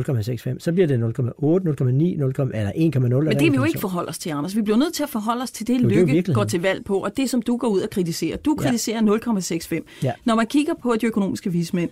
0,65, 0.53 0.59
så 0.59 0.71
bliver 0.71 0.87
det 0.87 0.97
0,8, 0.97 1.03
0,9, 1.03 1.87
0, 1.87 2.33
eller 2.53 2.71
1,0. 2.71 2.99
Men 2.99 3.27
det 3.27 3.39
kan 3.39 3.51
vi 3.51 3.55
jo 3.55 3.63
ikke 3.63 3.79
forholde 3.79 4.09
os 4.09 4.17
til, 4.19 4.29
Anders. 4.29 4.55
Vi 4.55 4.61
bliver 4.61 4.77
nødt 4.77 4.93
til 4.93 5.03
at 5.03 5.09
forholde 5.09 5.43
os 5.43 5.51
til 5.51 5.67
det, 5.67 5.79
det 5.79 5.91
Lykke 5.91 6.33
går 6.33 6.43
til 6.43 6.61
valg 6.61 6.85
på, 6.85 6.97
og 6.97 7.17
det, 7.17 7.29
som 7.29 7.41
du 7.41 7.57
går 7.57 7.67
ud 7.67 7.81
og 7.81 7.89
kritiserer. 7.89 8.37
Du 8.37 8.55
kritiserer 8.55 9.03
ja. 9.03 9.31
0,65. 9.31 9.81
Ja. 10.03 10.11
Når 10.25 10.35
man 10.35 10.47
kigger 10.47 10.73
på 10.81 10.95
de 11.01 11.05
økonomiske 11.05 11.51
vismænd, 11.51 11.89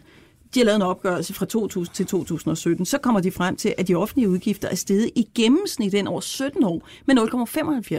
de 0.54 0.60
har 0.60 0.66
lavet 0.66 0.75
en 0.75 0.82
opgørelse 0.82 1.34
fra 1.34 1.46
2000 1.46 1.96
til 1.96 2.06
2017, 2.06 2.86
så 2.86 2.98
kommer 2.98 3.22
de 3.22 3.32
frem 3.32 3.56
til, 3.56 3.74
at 3.77 3.88
de 3.88 3.96
offentlige 3.96 4.30
udgifter 4.30 4.70
er 4.70 4.75
steget 4.75 5.10
i 5.16 5.27
gennemsnit 5.36 5.92
den 5.92 6.08
over 6.08 6.22
17 6.22 6.63
år 6.63 6.88
med 7.06 7.16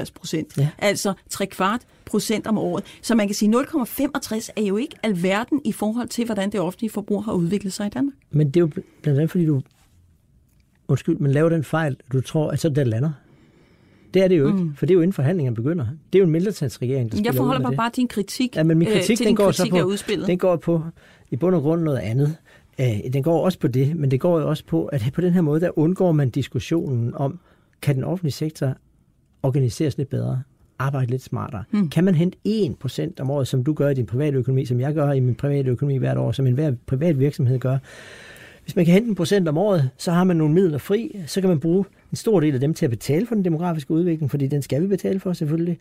0,75 0.04 0.12
procent. 0.14 0.58
Ja. 0.58 0.68
Altså 0.78 1.12
3 1.30 1.46
kvart 1.46 1.80
procent 2.04 2.46
om 2.46 2.58
året. 2.58 2.84
Så 3.02 3.14
man 3.14 3.28
kan 3.28 3.34
sige, 3.34 3.60
0,65 3.60 4.48
er 4.56 4.62
jo 4.62 4.76
ikke 4.76 4.96
alverden 5.02 5.60
i 5.64 5.72
forhold 5.72 6.08
til, 6.08 6.24
hvordan 6.24 6.52
det 6.52 6.60
offentlige 6.60 6.90
forbrug 6.90 7.24
har 7.24 7.32
udviklet 7.32 7.72
sig 7.72 7.86
i 7.86 7.90
Danmark. 7.90 8.14
Men 8.30 8.46
det 8.46 8.56
er 8.56 8.60
jo 8.60 8.66
blandt 9.02 9.18
andet, 9.18 9.30
fordi 9.30 9.46
du 9.46 9.62
undskyld, 10.88 11.16
men 11.16 11.32
laver 11.32 11.48
den 11.48 11.64
fejl, 11.64 11.96
du 12.12 12.20
tror, 12.20 12.50
at 12.50 12.60
så 12.60 12.68
det 12.68 12.86
lander. 12.86 13.10
Det 14.14 14.24
er 14.24 14.28
det 14.28 14.38
jo 14.38 14.46
ikke, 14.46 14.58
mm. 14.58 14.74
for 14.74 14.86
det 14.86 14.92
er 14.92 14.94
jo 14.94 15.00
inden 15.00 15.12
forhandlingerne 15.12 15.56
begynder. 15.56 15.84
Det 15.84 16.18
er 16.18 16.18
jo 16.18 16.24
en 16.24 16.30
mindretalsregering, 16.30 17.12
der 17.12 17.20
Jeg 17.24 17.34
forholder 17.34 17.68
mig 17.68 17.76
bare 17.76 17.90
til 17.90 17.96
din 17.96 18.08
kritik, 18.08 18.56
ja, 18.56 18.62
men 18.62 18.78
min 18.78 18.88
kritik, 18.88 19.20
øh, 19.20 19.26
den 19.26 19.36
går 19.36 19.44
kritik 19.44 19.72
så 19.72 20.06
på, 20.06 20.26
Den 20.26 20.38
går 20.38 20.56
på 20.56 20.82
i 21.30 21.36
bund 21.36 21.54
og 21.54 21.62
grund 21.62 21.82
noget 21.82 21.98
andet. 21.98 22.36
Øh, 22.80 23.12
den 23.12 23.22
går 23.22 23.44
også 23.44 23.58
på 23.58 23.68
det, 23.68 23.96
men 23.96 24.10
det 24.10 24.20
går 24.20 24.40
jo 24.40 24.48
også 24.48 24.64
på, 24.64 24.86
at 24.86 25.10
på 25.14 25.20
den 25.20 25.32
her 25.32 25.40
måde, 25.40 25.60
der 25.60 25.78
undgår 25.78 26.12
man 26.12 26.30
diskussionen 26.30 27.14
om, 27.14 27.38
kan 27.82 27.94
den 27.94 28.04
offentlige 28.04 28.32
sektor 28.32 28.74
organiseres 29.42 29.98
lidt 29.98 30.08
bedre? 30.08 30.42
arbejde 30.78 31.10
lidt 31.10 31.22
smartere. 31.22 31.64
Mm. 31.70 31.88
Kan 31.88 32.04
man 32.04 32.14
hente 32.14 32.38
1% 32.46 33.20
om 33.20 33.30
året, 33.30 33.48
som 33.48 33.64
du 33.64 33.72
gør 33.72 33.88
i 33.88 33.94
din 33.94 34.06
private 34.06 34.36
økonomi, 34.36 34.64
som 34.64 34.80
jeg 34.80 34.94
gør 34.94 35.12
i 35.12 35.20
min 35.20 35.34
private 35.34 35.70
økonomi 35.70 35.96
hvert 35.96 36.16
år, 36.16 36.32
som 36.32 36.46
en 36.46 36.54
hver 36.54 36.72
privat 36.86 37.18
virksomhed 37.18 37.58
gør, 37.58 37.78
hvis 38.68 38.76
man 38.76 38.84
kan 38.84 38.94
hente 38.94 39.08
en 39.08 39.14
procent 39.14 39.48
om 39.48 39.58
året, 39.58 39.90
så 39.96 40.12
har 40.12 40.24
man 40.24 40.36
nogle 40.36 40.54
midler 40.54 40.78
fri, 40.78 41.20
så 41.26 41.40
kan 41.40 41.48
man 41.48 41.60
bruge 41.60 41.84
en 42.10 42.16
stor 42.16 42.40
del 42.40 42.54
af 42.54 42.60
dem 42.60 42.74
til 42.74 42.86
at 42.86 42.90
betale 42.90 43.26
for 43.26 43.34
den 43.34 43.44
demografiske 43.44 43.90
udvikling, 43.90 44.30
fordi 44.30 44.46
den 44.46 44.62
skal 44.62 44.82
vi 44.82 44.86
betale 44.86 45.20
for 45.20 45.32
selvfølgelig. 45.32 45.78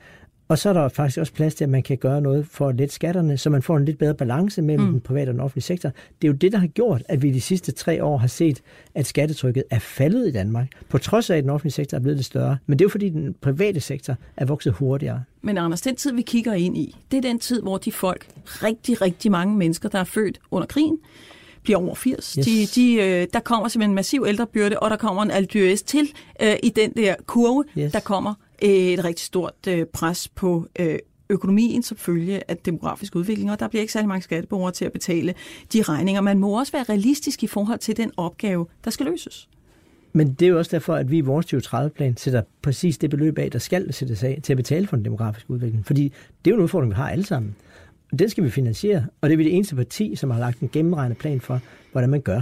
Og 0.48 0.58
så 0.58 0.70
er 0.70 0.74
der 0.74 0.90
faktisk 0.90 1.18
også 1.18 1.34
plads 1.34 1.56
til, 1.56 1.64
at 1.64 1.70
man 1.70 1.84
kan 1.84 1.98
gøre 1.98 2.22
noget 2.22 2.48
for 2.52 2.68
at 2.68 2.76
lette 2.76 2.94
skatterne, 2.94 3.38
så 3.38 3.50
man 3.50 3.62
får 3.62 3.78
en 3.78 3.86
lidt 3.86 3.98
bedre 3.98 4.14
balance 4.14 4.62
mellem 4.62 4.86
mm. 4.86 4.92
den 4.92 5.02
private 5.02 5.30
og 5.30 5.34
den 5.34 5.42
offentlige 5.42 5.64
sektor. 5.64 5.90
Det 5.90 6.28
er 6.28 6.32
jo 6.32 6.34
det, 6.34 6.52
der 6.52 6.58
har 6.58 6.68
gjort, 6.68 7.04
at 7.10 7.22
vi 7.22 7.32
de 7.32 7.42
sidste 7.42 7.72
tre 7.72 8.04
år 8.04 8.18
har 8.18 8.28
set, 8.28 8.62
at 8.96 9.06
skattetrykket 9.06 9.64
er 9.70 9.80
faldet 9.80 10.28
i 10.28 10.32
Danmark, 10.32 10.68
på 10.90 10.98
trods 10.98 11.30
af, 11.30 11.38
at 11.38 11.44
den 11.44 11.50
offentlige 11.50 11.74
sektor 11.74 11.98
er 11.98 12.02
blevet 12.02 12.18
lidt 12.18 12.26
større. 12.26 12.58
Men 12.66 12.80
det 12.80 12.84
er 12.84 12.86
jo 12.86 12.90
fordi, 12.90 13.10
den 13.10 13.36
private 13.42 13.80
sektor 13.80 14.16
er 14.38 14.46
vokset 14.46 14.74
hurtigere. 14.74 15.24
Men 15.42 15.58
Anders, 15.58 15.82
den 15.82 15.96
tid, 15.96 16.14
vi 16.14 16.22
kigger 16.22 16.54
ind 16.54 16.78
i, 16.78 16.96
det 17.12 17.18
er 17.18 17.22
den 17.22 17.40
tid, 17.40 17.62
hvor 17.62 17.78
de 17.78 17.92
folk, 17.92 18.28
rigtig, 18.46 19.02
rigtig 19.02 19.32
mange 19.32 19.58
mennesker, 19.58 19.90
der 19.90 20.00
er 20.00 20.04
født 20.04 20.40
under 20.52 20.68
krigen, 20.68 20.98
bliver 21.68 21.80
over 21.80 21.96
80. 21.96 22.34
Yes. 22.34 22.46
De, 22.46 22.66
de, 22.76 22.94
øh, 22.94 23.28
der 23.34 23.40
kommer 23.40 23.68
simpelthen 23.68 23.92
en 23.92 23.96
massiv 23.96 24.26
ældrebyrde, 24.28 24.80
og 24.80 24.90
der 24.90 24.96
kommer 24.96 25.24
en 25.24 25.32
aldyres 25.32 25.84
til 25.84 26.10
øh, 26.42 26.56
i 26.64 26.70
den 26.70 26.92
der 26.92 27.16
kurve. 27.26 27.64
Yes. 27.78 27.92
Der 27.92 28.00
kommer 28.00 28.34
øh, 28.64 28.70
et 28.70 29.04
rigtig 29.04 29.26
stort 29.26 29.54
øh, 29.68 29.86
pres 29.86 30.28
på 30.28 30.68
øh, 30.80 31.00
økonomien 31.30 31.84
som 31.84 31.98
følge 31.98 32.52
af 32.52 32.58
demografisk 32.58 33.16
udvikling, 33.16 33.52
og 33.52 33.60
der 33.60 33.68
bliver 33.68 33.82
ikke 33.82 33.94
særlig 33.94 34.08
mange 34.08 34.22
skatteborgere 34.22 34.72
til 34.72 34.86
at 34.86 34.92
betale 34.92 35.34
de 35.74 35.82
regninger. 35.82 36.22
Man 36.22 36.40
må 36.40 36.60
også 36.60 36.72
være 36.72 36.84
realistisk 36.84 37.44
i 37.44 37.48
forhold 37.48 37.80
til 37.80 37.98
den 37.98 38.12
opgave, 38.18 38.66
der 38.86 38.92
skal 38.92 39.06
løses. 39.06 39.50
Men 40.14 40.34
det 40.34 40.46
er 40.46 40.50
jo 40.50 40.58
også 40.58 40.72
derfor, 40.72 40.96
at 40.96 41.12
vi 41.12 41.18
i 41.18 41.22
vores 41.22 41.54
2030-plan 41.54 42.18
sætter 42.18 42.42
præcis 42.62 42.98
det 42.98 43.10
beløb 43.10 43.38
af, 43.38 43.52
der 43.52 43.60
skal 43.60 43.94
sættes 43.94 44.24
af 44.24 44.40
til 44.44 44.54
at 44.54 44.58
betale 44.58 44.88
for 44.88 44.96
den 44.96 45.06
demografiske 45.06 45.52
udvikling. 45.52 45.86
Fordi 45.86 46.04
det 46.46 46.52
er 46.52 46.56
jo 46.56 46.56
en 46.56 46.64
udfordring, 46.64 46.92
vi 46.92 46.96
har 46.96 47.10
alle 47.10 47.26
sammen. 47.26 47.56
Den 48.20 48.30
skal 48.30 48.44
vi 48.44 48.50
finansiere, 48.50 49.06
og 49.22 49.30
det 49.30 49.34
er 49.34 49.38
vi 49.38 49.44
det 49.44 49.56
eneste 49.56 49.76
parti, 49.76 50.16
som 50.16 50.32
har 50.32 50.40
lagt 50.40 50.60
en 50.60 50.70
gennemregnet 50.74 51.18
plan 51.18 51.42
for, 51.42 51.62
hvordan 51.92 52.10
man 52.10 52.22
gør. 52.22 52.42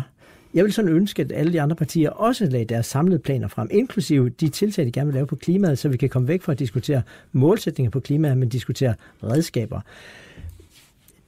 Jeg 0.54 0.64
vil 0.64 0.74
sådan 0.74 0.92
ønske, 0.92 1.22
at 1.22 1.32
alle 1.36 1.54
de 1.54 1.62
andre 1.62 1.76
partier 1.76 2.10
også 2.10 2.46
lagde 2.46 2.66
deres 2.66 2.86
samlede 2.86 3.20
planer 3.20 3.48
frem, 3.48 3.68
inklusive 3.72 4.30
de 4.30 4.50
tiltag, 4.50 4.86
de 4.86 4.92
gerne 4.92 5.08
vil 5.08 5.14
lave 5.14 5.28
på 5.28 5.36
klimaet, 5.36 5.80
så 5.80 5.90
vi 5.90 5.98
kan 5.98 6.10
komme 6.10 6.28
væk 6.28 6.42
fra 6.42 6.52
at 6.52 6.60
diskutere 6.60 7.02
målsætninger 7.32 7.92
på 7.92 8.00
klimaet, 8.00 8.38
men 8.38 8.50
diskutere 8.50 8.94
redskaber. 9.24 9.82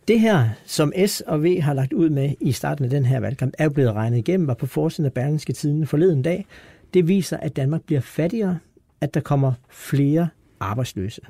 Det 0.08 0.20
her, 0.20 0.50
som 0.66 0.94
S 1.06 1.22
og 1.22 1.44
V 1.44 1.62
har 1.62 1.74
lagt 1.74 1.94
ud 1.94 2.10
med 2.10 2.34
i 2.40 2.52
starten 2.52 2.86
af 2.86 2.90
den 2.90 3.06
her 3.06 3.20
valgkamp, 3.20 3.54
er 3.58 3.64
jo 3.64 3.70
blevet 3.70 3.94
regnet 3.94 4.18
igennem, 4.18 4.48
var 4.48 4.54
på 4.54 4.66
forsiden 4.66 5.06
af 5.06 5.14
Berlingske 5.14 5.54
Tiden 5.54 5.88
forleden 5.88 6.22
dag. 6.22 6.46
Det 6.94 7.08
viser, 7.08 7.38
at 7.38 7.56
Danmark 7.56 7.84
bliver 7.84 8.02
fattigere, 8.02 8.60
at 9.02 9.14
der 9.14 9.20
kommer 9.20 9.54
flere 9.70 10.28
arbejdsløse 10.60 11.22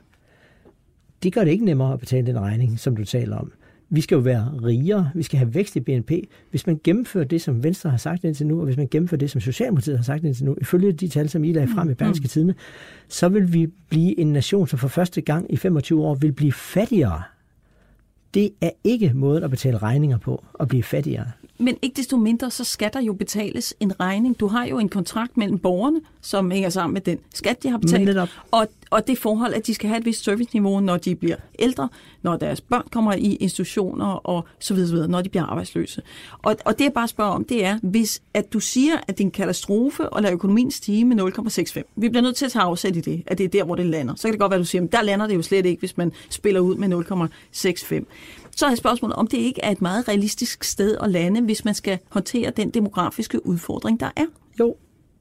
det 1.24 1.34
gør 1.34 1.44
det 1.44 1.52
ikke 1.52 1.66
nemmere 1.66 1.94
at 1.94 2.00
betale 2.00 2.28
den 2.28 2.40
regning, 2.40 2.80
som 2.80 2.96
du 2.96 3.04
taler 3.06 3.38
om. 3.38 3.52
Vi 3.90 4.02
skal 4.02 4.16
jo 4.16 4.22
være 4.22 4.52
rigere, 4.64 5.12
vi 5.16 5.24
skal 5.24 5.38
have 5.40 5.54
vækst 5.54 5.76
i 5.76 5.80
BNP. 5.80 6.12
Hvis 6.50 6.68
man 6.68 6.80
gennemfører 6.84 7.26
det, 7.26 7.42
som 7.42 7.64
Venstre 7.64 7.90
har 7.90 7.98
sagt 7.98 8.24
indtil 8.24 8.48
nu, 8.48 8.60
og 8.60 8.66
hvis 8.66 8.78
man 8.78 8.88
gennemfører 8.92 9.20
det, 9.20 9.32
som 9.32 9.42
Socialdemokratiet 9.42 9.98
har 9.98 10.04
sagt 10.04 10.24
indtil 10.24 10.46
nu, 10.46 10.56
ifølge 10.62 10.92
de 10.92 11.08
tal, 11.08 11.30
som 11.30 11.44
I 11.44 11.54
lagde 11.54 11.68
frem 11.68 11.88
i 11.88 11.92
mm, 11.92 11.96
Berlingske. 11.96 12.28
Tidene, 12.28 12.56
så 13.08 13.30
vil 13.30 13.54
vi 13.54 13.68
blive 13.90 14.20
en 14.20 14.34
nation, 14.34 14.68
som 14.68 14.80
for 14.80 14.88
første 14.88 15.22
gang 15.22 15.54
i 15.54 15.58
25 15.58 16.04
år 16.04 16.16
vil 16.16 16.32
blive 16.32 16.54
fattigere. 16.54 17.24
Det 18.34 18.50
er 18.62 18.70
ikke 18.84 19.12
måden 19.16 19.44
at 19.44 19.50
betale 19.50 19.78
regninger 19.78 20.18
på, 20.18 20.44
at 20.60 20.68
blive 20.68 20.84
fattigere. 20.84 21.32
Men 21.60 21.78
ikke 21.82 21.96
desto 21.98 22.18
mindre, 22.18 22.52
så 22.52 22.64
skal 22.64 22.90
der 22.94 23.02
jo 23.02 23.14
betales 23.14 23.74
en 23.80 24.00
regning. 24.00 24.40
Du 24.40 24.48
har 24.48 24.66
jo 24.66 24.80
en 24.80 24.90
kontrakt 24.90 25.38
mellem 25.38 25.60
borgerne, 25.60 26.02
som 26.28 26.52
hænger 26.52 26.70
sammen 26.70 26.94
med 26.94 27.02
den 27.02 27.20
skat, 27.34 27.64
de 27.64 27.70
har 27.70 27.78
betalt, 27.78 28.18
og, 28.52 28.68
og 28.90 29.08
det 29.08 29.18
forhold, 29.18 29.54
at 29.54 29.68
de 29.68 29.74
skal 29.74 29.88
have 29.88 30.00
et 30.00 30.06
vist 30.06 30.24
serviceniveau, 30.24 30.80
når 30.80 30.98
de 30.98 31.16
bliver 31.16 31.36
ældre, 31.60 31.90
når 32.22 32.38
deres 32.38 32.62
børn 32.62 32.88
kommer 32.92 33.14
i 33.14 33.36
institutioner 33.36 34.06
og 34.06 34.48
så 34.60 34.74
videre, 34.74 34.88
så 34.88 34.94
videre 34.94 35.08
når 35.08 35.22
de 35.22 35.30
bliver 35.30 35.46
arbejdsløse. 35.46 36.02
Og, 36.44 36.56
og 36.66 36.78
det 36.78 36.84
jeg 36.84 36.94
bare 36.94 37.08
spørger 37.08 37.32
om, 37.32 37.44
det 37.44 37.66
er, 37.66 37.80
hvis 37.84 38.22
at 38.34 38.54
du 38.54 38.60
siger, 38.60 38.94
at 39.08 39.18
det 39.18 39.24
er 39.24 39.26
en 39.26 39.32
katastrofe 39.32 40.04
at 40.16 40.24
lade 40.24 40.34
økonomien 40.34 40.72
stige 40.72 41.06
med 41.06 41.22
0,65. 41.22 41.84
Vi 41.96 42.10
bliver 42.10 42.22
nødt 42.22 42.36
til 42.36 42.46
at 42.46 42.52
tage 42.52 42.64
afsæt 42.64 42.96
i 42.96 43.02
det, 43.02 43.24
at 43.28 43.38
det 43.38 43.44
er 43.44 43.50
der, 43.50 43.64
hvor 43.64 43.76
det 43.76 43.86
lander. 43.86 44.16
Så 44.16 44.22
kan 44.22 44.32
det 44.32 44.40
godt 44.40 44.50
være, 44.50 44.60
at 44.60 44.64
du 44.64 44.68
siger, 44.68 44.84
at 44.84 44.92
der 44.92 45.02
lander 45.02 45.28
det 45.28 45.36
jo 45.36 45.42
slet 45.42 45.66
ikke, 45.66 45.80
hvis 45.80 45.98
man 45.98 46.12
spiller 46.30 46.60
ud 46.60 46.76
med 46.76 46.94
0,65. 48.04 48.06
Så 48.56 48.66
er 48.66 48.76
spørgsmålet, 48.76 49.16
om 49.16 49.28
det 49.28 49.38
ikke 49.38 49.62
er 49.64 49.72
et 49.72 49.82
meget 49.82 50.08
realistisk 50.08 50.64
sted 50.64 50.98
at 51.02 51.10
lande, 51.12 51.42
hvis 51.42 51.66
man 51.66 51.74
skal 51.74 52.00
håndtere 52.10 52.52
den 52.52 52.70
demografiske 52.70 53.46
udfordring, 53.46 54.00
der 54.00 54.10
er. 54.16 54.26
Jo, 54.60 54.76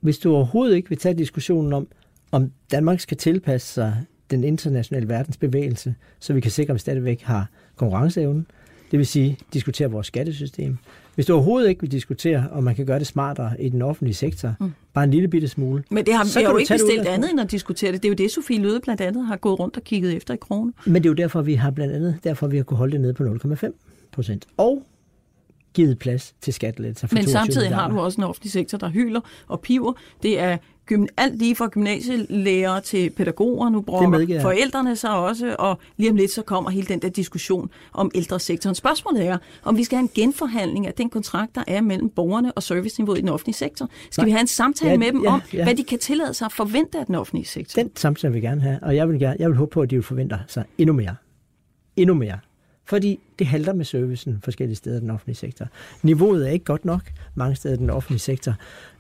hvis 0.07 0.19
du 0.19 0.35
overhovedet 0.35 0.77
ikke 0.77 0.89
vil 0.89 0.99
tage 0.99 1.15
diskussionen 1.15 1.73
om, 1.73 1.89
om 2.33 2.51
Danmark 2.71 3.01
skal 3.01 3.17
tilpasse 3.17 3.73
sig 3.75 3.97
den 4.31 4.45
internationale 4.45 5.09
verdensbevægelse, 5.09 5.95
så 6.21 6.33
vi 6.33 6.41
kan 6.41 6.51
sikre, 6.51 6.71
at 6.71 6.75
vi 6.75 6.79
stadigvæk 6.79 7.23
har 7.23 7.51
konkurrenceevne, 7.77 8.45
det 8.91 8.99
vil 8.99 9.07
sige 9.07 9.39
diskutere 9.53 9.91
vores 9.91 10.07
skattesystem. 10.07 10.77
Hvis 11.15 11.27
du 11.27 11.35
overhovedet 11.35 11.69
ikke 11.69 11.81
vil 11.81 11.93
diskutere, 11.93 12.49
om 12.53 12.65
man 12.65 12.75
kan 12.75 12.87
gøre 12.87 12.99
det 12.99 13.07
smartere 13.07 13.63
i 13.63 13.69
den 13.69 13.83
offentlige 13.83 14.15
sektor, 14.15 14.55
mm. 14.61 14.73
bare 14.93 15.05
en 15.05 15.11
lille 15.11 15.29
bitte 15.29 15.49
smule. 15.49 15.85
Men 15.91 16.07
det 16.07 16.15
har 16.15 16.39
vi 16.39 16.45
jo 16.45 16.57
ikke 16.57 16.75
bestilt 16.75 17.07
andet 17.07 17.31
end 17.31 17.41
at 17.41 17.51
diskutere 17.51 17.93
det. 17.93 18.03
Det 18.03 18.09
er 18.09 18.13
jo 18.13 18.15
det, 18.15 18.31
Sofie 18.31 18.59
Løde 18.59 18.81
blandt 18.81 19.01
andet 19.01 19.27
har 19.27 19.37
gået 19.37 19.61
rundt 19.61 19.77
og 19.77 19.85
kigget 19.85 20.17
efter 20.17 20.35
i 20.35 20.37
kroner. 20.37 20.73
Men 20.85 20.95
det 20.95 21.07
er 21.07 21.11
jo 21.11 21.15
derfor, 21.15 21.43
vi 21.43 21.55
har 21.55 21.71
blandt 21.71 21.95
andet 21.95 22.19
derfor, 22.25 22.47
vi 22.47 22.57
har 22.57 22.65
kunnet 22.65 22.79
holde 22.79 22.93
det 22.93 23.01
nede 23.01 23.15
på 23.15 23.25
0,5 23.25 23.73
procent. 24.13 24.47
Og 24.57 24.83
givet 25.77 25.99
plads 25.99 26.35
til 26.41 26.55
skattelettelser. 26.55 27.09
Men 27.13 27.27
samtidig 27.27 27.75
har 27.75 27.89
du 27.89 28.01
også 28.01 28.21
en 28.21 28.25
offentlig 28.25 28.53
sektor, 28.53 28.79
der 28.79 28.89
hyler 28.89 29.21
og 29.49 29.61
piver. 29.61 29.93
Det 30.23 30.41
er 30.41 30.57
alt 31.17 31.39
lige 31.39 31.57
fra 31.57 31.69
gymnasielærer 31.69 32.81
til 32.81 33.11
pædagoger. 33.11 33.69
Nu 33.69 33.81
bruger 33.81 34.41
forældrene 34.43 34.97
sig 34.97 35.11
også, 35.11 35.57
og 35.59 35.79
lige 35.97 36.11
om 36.11 36.17
lidt 36.17 36.31
så 36.31 36.43
kommer 36.43 36.71
hele 36.71 36.87
den 36.87 37.03
der 37.03 37.09
diskussion 37.09 37.71
om 37.93 38.11
ældresektoren. 38.15 38.75
Spørgsmålet 38.75 39.27
er, 39.27 39.39
om 39.65 39.77
vi 39.77 39.85
skal 39.85 39.97
have 39.97 40.03
en 40.03 40.11
genforhandling 40.15 40.87
af 40.87 40.95
den 40.95 41.11
kontrakt, 41.11 41.55
der 41.55 41.65
er 41.67 41.81
mellem 41.81 42.09
borgerne 42.09 42.53
og 42.53 42.63
serviceniveauet 42.63 43.19
i 43.19 43.21
den 43.21 43.29
offentlige 43.29 43.55
sektor. 43.55 43.89
Skal 44.11 44.23
Nej. 44.23 44.25
vi 44.25 44.31
have 44.31 44.41
en 44.41 44.47
samtale 44.47 44.91
ja, 44.91 44.99
med 44.99 45.13
dem 45.13 45.23
ja, 45.23 45.33
om, 45.33 45.41
ja. 45.53 45.65
hvad 45.65 45.75
de 45.75 45.85
kan 45.85 45.99
tillade 45.99 46.35
sig 46.35 46.47
at 46.47 46.53
forvente 46.53 46.99
af 46.99 47.07
den 47.07 47.15
offentlige 47.15 47.47
sektor? 47.47 47.83
Den 47.83 47.97
samtale 47.97 48.33
vil 48.33 48.43
jeg 48.43 48.51
gerne 48.51 48.61
have, 48.61 48.79
og 48.83 48.97
jeg 48.97 49.09
vil, 49.09 49.19
gerne, 49.19 49.37
jeg 49.39 49.49
vil 49.49 49.57
håbe 49.57 49.71
på, 49.71 49.81
at 49.81 49.91
de 49.91 49.97
vil 49.97 50.03
forvente 50.03 50.39
sig 50.49 50.65
endnu 50.79 50.93
mere. 50.95 51.17
Endnu 51.97 52.15
mere. 52.15 52.39
Fordi 52.87 53.21
det 53.39 53.47
halter 53.47 53.73
med 53.73 53.85
servicen 53.85 54.39
forskellige 54.45 54.77
steder 54.77 54.97
i 54.97 55.01
den 55.01 55.11
offentlige 55.11 55.37
sektor. 55.37 55.67
Niveauet 56.03 56.49
er 56.49 56.51
ikke 56.51 56.65
godt 56.65 56.85
nok 56.85 57.01
mange 57.35 57.57
steder 57.57 57.75
i 57.75 57.79
den 57.79 57.91
offentlige 57.91 58.21
sektor. 58.21 58.55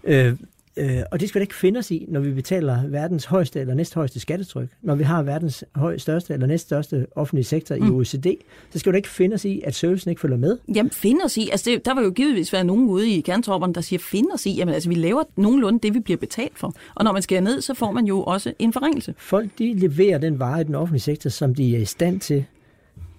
Øh, 0.04 0.32
øh, 0.76 0.98
og 1.10 1.20
det 1.20 1.28
skal 1.28 1.38
vi 1.40 1.42
ikke 1.42 1.54
finde 1.54 1.78
os 1.78 1.90
i, 1.90 2.06
når 2.08 2.20
vi 2.20 2.32
betaler 2.32 2.86
verdens 2.86 3.24
højeste 3.24 3.60
eller 3.60 3.74
næsthøjeste 3.74 4.20
skattetryk. 4.20 4.68
Når 4.82 4.94
vi 4.94 5.04
har 5.04 5.22
verdens 5.22 5.64
høj, 5.74 5.98
største 5.98 6.34
eller 6.34 6.46
næststørste 6.46 7.06
offentlige 7.14 7.44
sektor 7.44 7.76
mm. 7.76 7.86
i 7.86 7.90
OECD, 7.90 8.26
så 8.70 8.78
skal 8.78 8.92
vi 8.92 8.96
ikke 8.96 9.08
finde 9.08 9.34
os 9.34 9.44
i, 9.44 9.62
at 9.64 9.74
servicen 9.74 10.10
ikke 10.10 10.20
følger 10.20 10.36
med. 10.36 10.58
Jamen, 10.74 10.90
finde 10.90 11.20
os 11.24 11.36
i. 11.36 11.48
Altså, 11.50 11.70
det, 11.70 11.84
der 11.84 11.94
vil 11.94 12.04
jo 12.04 12.10
givetvis 12.10 12.52
være 12.52 12.64
nogen 12.64 12.88
ude 12.88 13.10
i 13.10 13.20
kerntropperne, 13.20 13.74
der 13.74 13.80
siger, 13.80 13.98
finde 13.98 14.28
os 14.34 14.46
i. 14.46 14.56
Jamen, 14.56 14.74
altså, 14.74 14.88
vi 14.88 14.94
laver 14.94 15.22
nogenlunde 15.36 15.78
det, 15.82 15.94
vi 15.94 16.00
bliver 16.00 16.18
betalt 16.18 16.58
for. 16.58 16.74
Og 16.94 17.04
når 17.04 17.12
man 17.12 17.22
skærer 17.22 17.40
ned, 17.40 17.60
så 17.60 17.74
får 17.74 17.92
man 17.92 18.04
jo 18.04 18.22
også 18.22 18.52
en 18.58 18.72
forringelse. 18.72 19.14
Folk, 19.18 19.50
de 19.58 19.74
leverer 19.74 20.18
den 20.18 20.38
vare 20.38 20.60
i 20.60 20.64
den 20.64 20.74
offentlige 20.74 21.02
sektor, 21.02 21.30
som 21.30 21.54
de 21.54 21.76
er 21.76 21.80
i 21.80 21.84
stand 21.84 22.20
til 22.20 22.44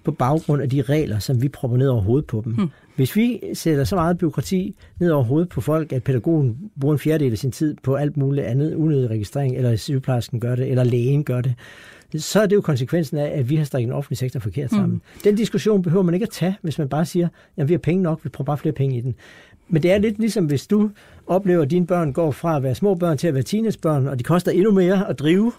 på 0.08 0.12
baggrund 0.12 0.62
af 0.62 0.70
de 0.70 0.82
regler, 0.82 1.18
som 1.18 1.42
vi 1.42 1.48
propper 1.48 1.76
ned 1.78 1.88
over 1.88 2.02
hovedet 2.02 2.26
på 2.26 2.42
dem. 2.44 2.52
Hmm. 2.52 2.70
Hvis 2.96 3.16
vi 3.16 3.40
sætter 3.54 3.84
så 3.84 3.96
meget 3.96 4.18
byråkrati 4.18 4.76
ned 5.00 5.10
over 5.10 5.24
hovedet 5.24 5.48
på 5.48 5.60
folk, 5.60 5.92
at 5.92 6.02
pædagogen 6.02 6.56
bruger 6.80 6.94
en 6.94 6.98
fjerdedel 6.98 7.32
af 7.32 7.38
sin 7.38 7.50
tid 7.50 7.76
på 7.82 7.94
alt 7.94 8.16
muligt 8.16 8.46
andet, 8.46 8.74
unødig 8.74 9.10
registrering, 9.10 9.56
eller 9.56 9.76
sygeplejersken 9.76 10.40
gør 10.40 10.54
det, 10.54 10.70
eller 10.70 10.84
lægen 10.84 11.24
gør 11.24 11.40
det, 11.40 11.54
så 12.16 12.40
er 12.40 12.46
det 12.46 12.56
jo 12.56 12.60
konsekvensen 12.60 13.18
af, 13.18 13.38
at 13.38 13.50
vi 13.50 13.56
har 13.56 13.64
strikket 13.64 13.88
en 13.88 13.92
offentlig 13.92 14.18
sektor 14.18 14.40
forkert 14.40 14.70
sammen. 14.70 14.90
Mm. 14.90 15.00
Den 15.24 15.34
diskussion 15.34 15.82
behøver 15.82 16.04
man 16.04 16.14
ikke 16.14 16.24
at 16.24 16.30
tage, 16.30 16.56
hvis 16.62 16.78
man 16.78 16.88
bare 16.88 17.04
siger, 17.04 17.28
at 17.56 17.68
vi 17.68 17.74
har 17.74 17.78
penge 17.78 18.02
nok, 18.02 18.20
vi 18.24 18.28
prøver 18.28 18.46
bare 18.46 18.58
flere 18.58 18.74
penge 18.74 18.96
i 18.96 19.00
den. 19.00 19.14
Men 19.68 19.82
det 19.82 19.92
er 19.92 19.98
lidt 19.98 20.18
ligesom, 20.18 20.44
hvis 20.44 20.66
du 20.66 20.90
oplever, 21.26 21.62
at 21.62 21.70
dine 21.70 21.86
børn 21.86 22.12
går 22.12 22.30
fra 22.30 22.56
at 22.56 22.62
være 22.62 22.74
små 22.74 22.94
børn 22.94 23.18
til 23.18 23.28
at 23.28 23.34
være 23.34 23.42
teenagebørn, 23.42 24.06
og 24.06 24.18
de 24.18 24.24
koster 24.24 24.52
endnu 24.52 24.70
mere 24.70 25.08
at 25.08 25.18
drive, 25.18 25.52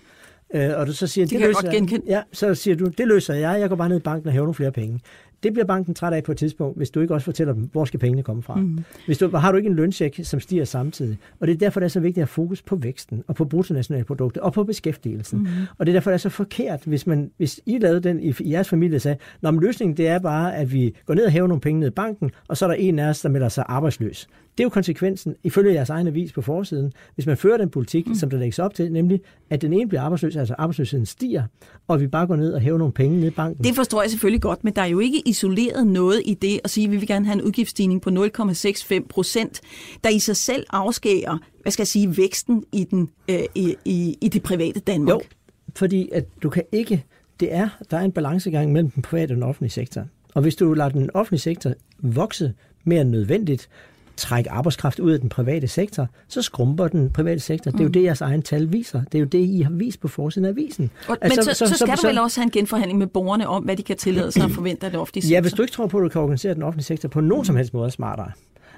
Øh, 0.54 0.70
og 0.76 0.88
du 0.88 0.94
så 0.94 1.08
siger, 1.08 1.26
det, 1.26 1.40
det 1.40 1.48
løser, 1.48 1.72
jeg 1.72 2.00
Ja, 2.08 2.22
så 2.32 2.56
siger 2.56 2.76
du, 2.76 2.86
det 2.86 3.08
løser 3.08 3.34
jeg, 3.34 3.60
jeg 3.60 3.70
går 3.70 3.76
bare 3.76 3.90
ned 3.90 3.98
i 3.98 4.04
banken 4.04 4.28
og 4.28 4.34
hæver 4.34 4.46
nogle 4.46 4.54
flere 4.54 4.72
penge. 4.72 5.00
Det 5.44 5.54
bliver 5.54 5.66
banken 5.66 5.94
træt 5.94 6.14
af 6.14 6.24
på 6.24 6.32
et 6.32 6.38
tidspunkt, 6.38 6.78
hvis 6.78 6.90
du 6.90 7.00
ikke 7.02 7.14
også 7.14 7.26
fortæller 7.26 7.54
dem, 7.54 7.70
hvor 7.72 7.86
skal 7.86 8.00
pengene 8.00 8.24
komme 8.24 8.44
fra. 8.44 8.56
Mm. 8.56 8.80
Hvis 9.06 9.18
du, 9.18 9.38
har 9.38 9.52
du 9.52 9.58
ikke 9.58 9.70
en 9.70 9.76
løncheck, 9.76 10.20
som 10.24 10.40
stiger 10.40 10.66
samtidig. 10.66 11.18
Og 11.40 11.48
det 11.48 11.54
er 11.54 11.58
derfor, 11.58 11.80
det 11.80 11.86
er 11.86 11.90
så 11.90 12.00
vigtigt 12.00 12.18
at 12.18 12.28
have 12.28 12.34
fokus 12.34 12.62
på 12.62 12.76
væksten, 12.76 13.24
og 13.28 13.36
på 13.36 13.46
bruttonationalproduktet, 13.46 14.44
og 14.44 14.54
på 14.54 14.64
beskæftigelsen. 14.64 15.40
Mm. 15.40 15.48
Og 15.78 15.86
det 15.86 15.92
er 15.92 15.96
derfor, 15.96 16.12
det 16.12 16.14
er 16.14 16.18
så 16.18 16.30
forkert, 16.30 16.84
hvis, 16.86 17.08
man, 17.08 17.32
hvis 17.38 17.62
I 17.66 17.78
lavede 17.78 18.00
den 18.00 18.20
i, 18.20 18.34
i 18.40 18.52
jeres 18.52 18.70
familie, 18.70 19.00
sagde, 19.00 19.18
Nå, 19.42 19.52
men 19.52 19.62
løsningen 19.62 19.98
det 19.98 20.08
er 20.08 20.20
bare, 20.20 20.56
at 20.56 20.74
vi 20.74 20.96
går 21.06 21.14
ned 21.14 21.26
og 21.26 21.32
hæver 21.32 21.48
nogle 21.48 21.62
penge 21.62 21.80
ned 21.80 21.88
i 21.88 21.92
banken, 21.92 22.32
og 22.48 22.58
så 22.58 22.66
er 22.66 22.70
der 22.70 22.76
en 22.76 23.00
af 23.00 23.10
os, 23.10 23.22
der 23.22 23.30
melder 23.30 23.50
sig 23.50 23.64
arbejdsløs. 23.68 24.28
Det 24.58 24.64
er 24.64 24.66
jo 24.66 24.70
konsekvensen, 24.70 25.36
ifølge 25.44 25.74
jeres 25.74 25.90
egen 25.90 26.08
avis 26.08 26.32
på 26.34 26.42
forsiden, 26.42 26.94
hvis 27.16 27.26
man 27.26 27.38
fører 27.38 27.58
den 27.58 27.70
politik, 27.70 28.08
mm. 28.08 28.16
som 28.16 28.30
der 28.30 28.38
lægges 28.38 28.60
op 28.60 28.74
til, 28.74 28.92
nemlig 28.92 29.22
at 29.50 29.62
den 29.62 29.74
ene 29.74 29.90
bliver 29.90 30.02
arbejdsløs, 30.02 30.36
altså 30.36 30.56
arbejdsløsheden 30.58 31.06
stiger, 31.06 31.44
og 31.88 32.02
vi 32.02 32.08
bare 32.08 32.28
går 32.28 32.36
ned 32.36 32.54
og 32.54 32.62
hæver 32.62 32.78
nogle 32.78 32.94
penge 32.94 33.20
ned 33.20 33.28
i 33.28 33.32
banken. 33.32 33.64
Det 33.64 33.76
forstår 33.76 34.02
jeg 34.02 34.10
selvfølgelig 34.10 34.42
godt, 34.42 34.64
men 34.64 34.74
der 34.74 34.82
er 34.82 34.86
jo 34.88 35.00
ikke 35.00 35.22
isoleret 35.26 35.88
noget 35.88 36.22
i 36.26 36.34
det 36.34 36.60
at 36.64 36.70
sige, 36.70 36.86
at 36.86 36.92
vi 36.92 36.98
vil 36.98 37.08
gerne 37.08 37.26
have 37.26 37.34
en 37.34 37.42
udgiftsstigning 37.42 38.02
på 38.02 38.10
0,65 38.10 39.08
procent, 39.10 39.62
der 40.04 40.10
i 40.10 40.20
sig 40.20 40.36
selv 40.36 40.66
afskærer, 40.70 41.38
hvad 41.62 41.72
skal 41.72 41.84
jeg 41.84 41.88
sige, 41.88 42.18
væksten 42.18 42.64
i, 42.72 42.84
den, 42.84 43.10
øh, 43.30 43.40
i, 43.56 43.76
i, 43.86 44.18
i 44.22 44.28
det 44.28 44.44
private 44.44 44.80
Danmark. 44.80 45.16
Jo, 45.16 45.22
fordi 45.76 46.10
at 46.14 46.26
du 46.44 46.50
kan 46.50 46.64
ikke, 46.72 47.06
det 47.40 47.54
er, 47.54 47.70
der 47.92 47.98
er 47.98 48.02
en 48.02 48.12
balancegang 48.12 48.72
mellem 48.72 48.92
den 48.92 49.02
private 49.02 49.32
og 49.32 49.36
den 49.36 49.44
offentlige 49.44 49.72
sektor. 49.72 50.06
Og 50.36 50.42
hvis 50.42 50.56
du 50.56 50.74
lader 50.74 50.90
den 50.90 51.10
offentlige 51.14 51.42
sektor 51.42 51.74
vokse 52.00 52.54
mere 52.84 53.02
end 53.02 53.10
nødvendigt, 53.10 53.70
trække 54.20 54.52
arbejdskraft 54.52 55.00
ud 55.00 55.12
af 55.12 55.20
den 55.20 55.30
private 55.30 55.68
sektor, 55.68 56.08
så 56.28 56.42
skrumper 56.42 56.88
den 56.88 57.10
private 57.10 57.40
sektor. 57.40 57.72
Det 57.72 57.80
er 57.80 57.84
jo 57.84 57.88
mm. 57.88 57.94
det, 57.94 58.04
jeres 58.04 58.22
egen 58.22 58.42
tal 58.42 58.72
viser. 58.72 59.02
Det 59.04 59.16
er 59.16 59.20
jo 59.20 59.26
det, 59.26 59.40
I 59.40 59.62
har 59.62 59.72
vist 59.72 60.00
på 60.00 60.08
forsiden 60.08 60.46
af 60.46 60.50
avisen. 60.50 60.92
Og, 61.08 61.18
altså, 61.22 61.40
men 61.40 61.44
så, 61.46 61.54
så, 61.54 61.66
så, 61.66 61.78
så 61.78 61.86
skal 61.86 61.98
så, 61.98 62.02
du 62.02 62.08
vel 62.08 62.20
også 62.20 62.40
have 62.40 62.46
en 62.46 62.52
genforhandling 62.52 63.00
med 63.00 63.08
borgerne 63.08 63.48
om, 63.48 63.64
hvad 63.64 63.78
de 63.78 63.84
kan 63.84 63.98
tillade 63.98 64.32
sig 64.32 64.44
at 64.44 64.52
forvente 64.52 64.86
af 64.86 64.92
det 64.92 65.00
offentlige 65.00 65.24
sektor? 65.24 65.36
Ja, 65.36 65.42
hvis 65.42 65.54
du 65.54 65.62
ikke 65.62 65.72
tror 65.72 65.88
på, 65.88 65.98
at 65.98 66.04
du 66.04 66.10
kan 66.10 66.22
organisere 66.22 66.54
den 66.54 66.64
offentlige 66.64 66.86
sektor 66.86 67.10
på 67.10 67.22
nogen 67.22 67.46
som 67.46 67.56
helst 67.56 67.74
måde 67.74 67.92
smartere, 67.92 68.32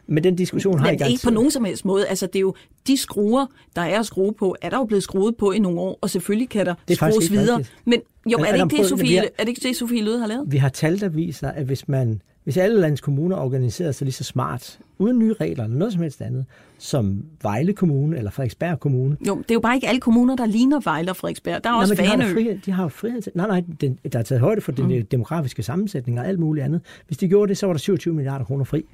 men 0.08 0.24
den 0.24 0.36
diskussion 0.36 0.80
har 0.80 0.96
gang 0.96 1.12
Ikke 1.12 1.24
på 1.24 1.30
nogen 1.30 1.52
som 1.52 1.66
helst 1.66 1.86
måde. 1.86 2.08
Altså, 2.08 2.26
det 2.26 2.36
er 2.36 2.40
jo 2.40 2.56
de 2.88 2.98
skruer, 2.98 3.46
der 3.76 3.82
er 3.82 4.00
at 4.00 4.06
skrue 4.06 4.34
på, 4.34 4.56
er 4.62 4.70
der 4.70 4.78
jo 4.78 4.84
blevet 4.84 5.04
skruet 5.04 5.36
på 5.38 5.52
i 5.52 5.60
nogle 5.60 5.80
år, 5.80 6.00
og 6.02 6.10
selvfølgelig 6.10 6.50
kan 6.50 6.66
der 6.66 6.74
det 6.88 6.96
skrues 6.96 7.32
videre. 7.32 7.58
Rigtigt. 7.58 7.78
Men 7.86 8.02
jo, 8.32 8.38
er, 8.38 8.46
er, 8.46 8.52
det 8.52 8.64
ikke 8.64 8.78
det, 8.78 8.90
Sofie, 8.90 9.20
har, 9.20 9.26
er 9.38 9.44
det 9.44 9.50
ikke 9.50 9.68
det, 9.68 9.76
Sofie 9.76 10.04
Løde 10.04 10.20
har 10.20 10.28
lavet? 10.28 10.44
Vi 10.48 10.58
har 10.58 10.70
tal, 10.70 11.00
der 11.00 11.10
viser, 11.10 11.50
at 11.52 11.66
hvis 11.66 11.88
man 11.88 12.22
hvis 12.52 12.58
alle 12.58 12.82
landets 12.82 13.02
kommuner 13.02 13.38
organiserede 13.38 13.94
sig 13.94 14.06
lige 14.06 14.14
så 14.14 14.24
smart, 14.24 14.80
uden 14.98 15.20
nye 15.20 15.34
regler 15.34 15.64
eller 15.64 15.78
noget 15.78 15.94
som 15.94 16.02
helst 16.02 16.22
andet, 16.22 16.46
som 16.78 17.24
Vejle 17.42 17.74
Kommune 17.74 18.18
eller 18.18 18.32
Frederiksberg 18.32 18.80
Kommune. 18.80 19.18
Jo, 19.28 19.38
det 19.38 19.52
er 19.52 19.56
jo 19.56 19.60
bare 19.60 19.76
ikke 19.76 19.88
alle 19.88 20.02
kommuner, 20.02 20.36
der 20.36 20.46
ligner 20.46 20.80
Vejle 20.80 21.12
og 21.12 21.16
Frederiksberg. 21.16 21.64
Der 21.64 21.70
er 21.70 21.74
nej, 21.74 21.82
også 21.82 21.96
Fanø. 21.96 22.10
De 22.10 22.22
har, 22.22 22.34
frihed, 22.34 22.60
de 22.66 22.72
har 22.72 22.88
frihed 22.88 23.22
til, 23.22 23.32
nej, 23.36 23.48
nej, 23.48 23.64
den, 23.82 24.00
der 24.14 24.20
er 24.20 24.24
taget 24.24 24.42
højde 24.42 24.62
for 24.62 24.72
den 24.72 24.98
mm. 24.98 25.06
demografiske 25.06 25.64
sammensætning 25.64 26.20
og 26.20 26.28
alt 26.28 26.40
muligt 26.40 26.66
andet. 26.66 26.82
Hvis 27.08 27.18
de 27.18 27.28
gjorde 27.28 27.50
det, 27.50 27.58
så 27.58 27.66
var 27.66 27.74
der 27.74 27.80
27 27.80 28.14
milliarder 28.14 28.46
kroner 28.46 28.64
fri. 28.64 28.86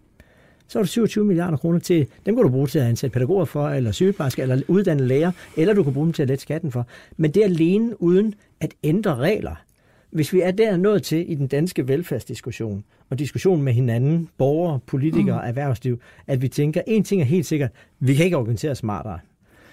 Så 0.68 0.80
var 0.80 0.84
der 0.84 0.88
27 0.88 1.26
milliarder 1.26 1.58
kroner 1.58 1.80
til, 1.80 2.08
dem 2.26 2.36
kan 2.36 2.44
du 2.44 2.50
bruge 2.50 2.68
til 2.68 2.80
at 2.80 2.86
ansætte 2.86 3.14
pædagoger 3.14 3.46
for, 3.46 3.70
eller 3.70 3.92
sygeplejersker, 3.92 4.44
eller 4.44 4.62
uddanne 4.68 5.08
læger, 5.08 5.32
eller 5.58 5.74
du 5.74 5.84
kan 5.84 5.94
bruge 5.94 6.06
dem 6.06 6.14
til 6.14 6.22
at 6.22 6.28
lette 6.28 6.42
skatten 6.42 6.72
for. 6.72 6.88
Men 7.18 7.32
det 7.32 7.44
alene 7.44 8.02
uden 8.02 8.34
at 8.60 8.74
ændre 8.84 9.16
regler, 9.16 9.56
hvis 10.12 10.34
vi 10.34 10.42
er 10.42 10.52
der 10.52 10.78
nået 10.78 11.04
til 11.04 11.32
i 11.32 11.36
den 11.36 11.48
danske 11.48 11.88
velfærdsdiskussion, 11.88 12.84
og 13.10 13.20
diskussion 13.20 13.62
med 13.62 13.74
hinanden, 13.74 14.30
borgere, 14.38 14.80
politikere, 14.80 15.42
mm. 15.42 15.48
erhvervsliv, 15.48 16.00
at 16.28 16.42
vi 16.42 16.48
tænker, 16.48 16.82
en 16.88 17.04
ting 17.04 17.22
er 17.22 17.26
helt 17.26 17.46
sikkert, 17.46 17.72
vi 18.00 18.14
kan 18.14 18.26
ikke 18.26 18.38
organisere 18.38 18.76
smartere 18.76 19.20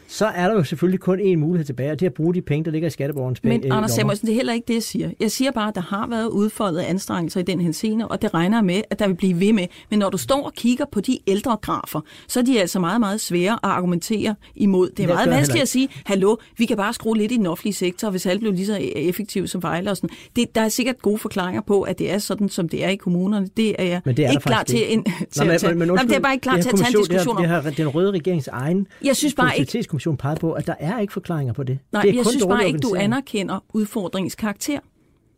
så 0.09 0.27
er 0.27 0.49
der 0.49 0.55
jo 0.55 0.65
selvfølgelig 0.65 1.01
kun 1.01 1.21
én 1.21 1.37
mulighed 1.37 1.65
tilbage, 1.65 1.93
og 1.93 2.01
det 2.01 2.07
er 2.07 2.11
at 2.11 2.15
bruge 2.15 2.35
de 2.35 2.43
penge, 2.43 2.65
der 2.65 2.71
ligger 2.71 2.89
i 2.89 2.91
skatteborgernes 2.91 3.41
penge. 3.41 3.59
Men 3.59 3.73
Anders 3.73 3.91
Samuelsen, 3.91 4.27
det 4.27 4.33
er 4.33 4.37
heller 4.37 4.53
ikke 4.53 4.65
det, 4.69 4.75
jeg 4.75 4.83
siger. 4.83 5.11
Jeg 5.21 5.31
siger 5.31 5.51
bare, 5.51 5.69
at 5.69 5.75
der 5.75 5.81
har 5.81 6.07
været 6.07 6.29
udfoldet 6.29 6.81
anstrengelser 6.81 7.41
i 7.41 7.43
den 7.43 7.61
henseende, 7.61 8.09
og 8.09 8.23
det 8.23 8.35
regner 8.35 8.63
med, 8.63 8.83
at 8.91 8.99
der 8.99 9.07
vil 9.07 9.15
blive 9.15 9.41
ved 9.41 9.53
med. 9.53 9.67
Men 9.91 9.99
når 9.99 10.11
du 10.11 10.19
står 10.19 10.43
og 10.43 10.53
kigger 10.53 10.85
på 10.93 11.01
de 11.01 11.19
ældre 11.27 11.57
grafer, 11.63 12.01
så 12.29 12.41
er 12.41 12.45
de 12.45 12.61
altså 12.61 12.81
meget, 12.81 13.01
meget 13.01 13.21
svære 13.21 13.53
at 13.53 13.59
argumentere 13.63 14.35
imod. 14.57 14.91
Det 14.91 15.03
er 15.03 15.09
meget 15.09 15.31
vanskeligt 15.31 15.63
at 15.63 15.69
sige, 15.69 15.89
hallo, 16.05 16.37
vi 16.59 16.67
kan 16.67 16.77
bare 16.77 16.93
skrue 16.93 17.17
lidt 17.17 17.33
i 17.33 17.37
den 17.37 17.47
offentlige 17.47 17.75
sektor, 17.75 18.11
hvis 18.11 18.27
alt 18.27 18.41
blev 18.41 18.53
lige 18.53 18.67
så 18.67 18.79
effektivt 18.97 19.51
som 19.51 19.63
Vejle 19.63 19.91
og 19.91 19.97
sådan. 19.97 20.11
Det, 20.37 20.55
der 20.55 20.61
er 20.61 20.69
sikkert 20.69 21.03
gode 21.03 21.19
forklaringer 21.19 21.63
på, 21.63 21.83
at 21.83 21.99
det 21.99 22.13
er 22.13 22.19
sådan, 22.19 22.49
som 22.49 22.69
det 22.69 22.85
er 22.85 22.89
i 22.89 22.97
kommunerne. 22.97 23.49
Det 23.57 23.77
er 23.79 23.85
jeg 23.85 24.01
men 24.05 24.17
det 24.17 24.27
er 24.27 24.31
ikke 24.31 24.43
klar 24.43 24.63
til, 24.63 24.93
en, 24.93 25.05
til 25.05 25.15
Nå, 25.37 25.45
men, 25.45 25.51
at 25.51 25.61
tage. 25.61 25.75
Men, 25.75 25.79
men, 25.79 25.97
men, 25.97 26.09
det 26.09 26.17
er 26.17 26.21
bare 26.21 26.33
ikke 26.33 26.43
klar 26.43 26.61
til 26.61 26.69
at 26.69 26.75
tage 26.75 26.91
en 26.91 26.99
diskussion 26.99 27.37
om. 27.37 27.43
Det 27.43 27.51
har 27.51 27.61
den 27.71 27.89
røde 27.89 28.11
regerings 28.11 28.49
egen 28.49 28.87
jeg 29.05 29.17
synes 29.17 29.35
bare 29.35 29.59
ikke, 29.59 29.73
kommission 29.95 30.17
peget 30.17 30.39
på, 30.41 30.53
at 30.53 30.67
der 30.67 30.75
er 30.79 31.01
ikke 31.01 31.13
forklaringer 31.13 31.53
på 31.53 31.63
det. 31.63 31.79
Nej, 31.93 32.03
det 32.03 32.11
er 32.11 32.15
jeg 32.15 32.27
synes 32.27 32.47
bare 32.47 32.67
ikke, 32.67 32.79
du 32.79 32.95
anerkender 32.95 33.65
udfordringens 33.73 34.35
karakter. 34.35 34.79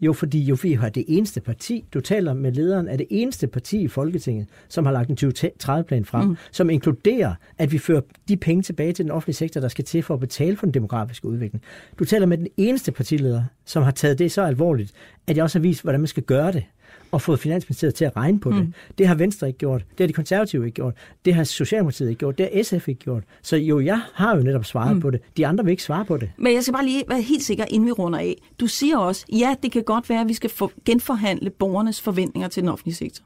Jo, 0.00 0.12
fordi 0.12 0.40
jo, 0.40 0.56
vi 0.62 0.72
har 0.72 0.88
det 0.88 1.04
eneste 1.08 1.40
parti, 1.40 1.84
du 1.94 2.00
taler 2.00 2.34
med 2.34 2.52
lederen 2.52 2.88
af 2.88 2.98
det 2.98 3.06
eneste 3.10 3.46
parti 3.46 3.80
i 3.80 3.88
Folketinget, 3.88 4.46
som 4.68 4.86
har 4.86 4.92
lagt 4.92 5.10
en 5.10 5.18
2030-plan 5.24 6.04
frem, 6.04 6.28
mm. 6.28 6.36
som 6.50 6.70
inkluderer, 6.70 7.34
at 7.58 7.72
vi 7.72 7.78
fører 7.78 8.00
de 8.28 8.36
penge 8.36 8.62
tilbage 8.62 8.92
til 8.92 9.04
den 9.04 9.12
offentlige 9.12 9.34
sektor, 9.34 9.60
der 9.60 9.68
skal 9.68 9.84
til 9.84 10.02
for 10.02 10.14
at 10.14 10.20
betale 10.20 10.56
for 10.56 10.66
den 10.66 10.74
demografiske 10.74 11.28
udvikling. 11.28 11.62
Du 11.98 12.04
taler 12.04 12.26
med 12.26 12.38
den 12.38 12.48
eneste 12.56 12.92
partileder, 12.92 13.44
som 13.64 13.82
har 13.82 13.90
taget 13.90 14.18
det 14.18 14.32
så 14.32 14.42
alvorligt, 14.42 14.92
at 15.26 15.36
jeg 15.36 15.44
også 15.44 15.58
har 15.58 15.62
vist, 15.62 15.82
hvordan 15.82 16.00
man 16.00 16.08
skal 16.08 16.22
gøre 16.22 16.52
det 16.52 16.64
og 17.10 17.22
fået 17.22 17.40
Finansministeriet 17.40 17.94
til 17.94 18.04
at 18.04 18.16
regne 18.16 18.40
på 18.40 18.50
mm. 18.50 18.56
det. 18.56 18.74
Det 18.98 19.08
har 19.08 19.14
Venstre 19.14 19.46
ikke 19.46 19.58
gjort. 19.58 19.84
Det 19.90 20.00
har 20.00 20.06
de 20.06 20.12
konservative 20.12 20.66
ikke 20.66 20.74
gjort. 20.74 20.94
Det 21.24 21.34
har 21.34 21.44
Socialdemokratiet 21.44 22.08
ikke 22.08 22.18
gjort. 22.18 22.38
Det 22.38 22.48
har 22.52 22.62
SF 22.62 22.88
ikke 22.88 23.00
gjort. 23.00 23.22
Så 23.42 23.56
jo, 23.56 23.80
jeg 23.80 24.00
har 24.14 24.36
jo 24.36 24.42
netop 24.42 24.64
svaret 24.64 24.94
mm. 24.94 25.00
på 25.00 25.10
det. 25.10 25.20
De 25.36 25.46
andre 25.46 25.64
vil 25.64 25.70
ikke 25.70 25.82
svare 25.82 26.04
på 26.04 26.16
det. 26.16 26.30
Men 26.38 26.54
jeg 26.54 26.62
skal 26.62 26.72
bare 26.72 26.84
lige 26.84 27.04
være 27.08 27.22
helt 27.22 27.42
sikker, 27.42 27.64
inden 27.70 27.86
vi 27.86 27.92
runder 27.92 28.18
af. 28.18 28.42
Du 28.60 28.66
siger 28.66 28.98
også, 28.98 29.26
ja, 29.32 29.54
det 29.62 29.72
kan 29.72 29.82
godt 29.82 30.08
være, 30.08 30.20
at 30.20 30.28
vi 30.28 30.34
skal 30.34 30.50
for, 30.50 30.72
genforhandle 30.84 31.50
borgernes 31.50 32.00
forventninger 32.00 32.48
til 32.48 32.62
den 32.62 32.68
offentlige 32.68 32.94
sektor. 32.94 33.24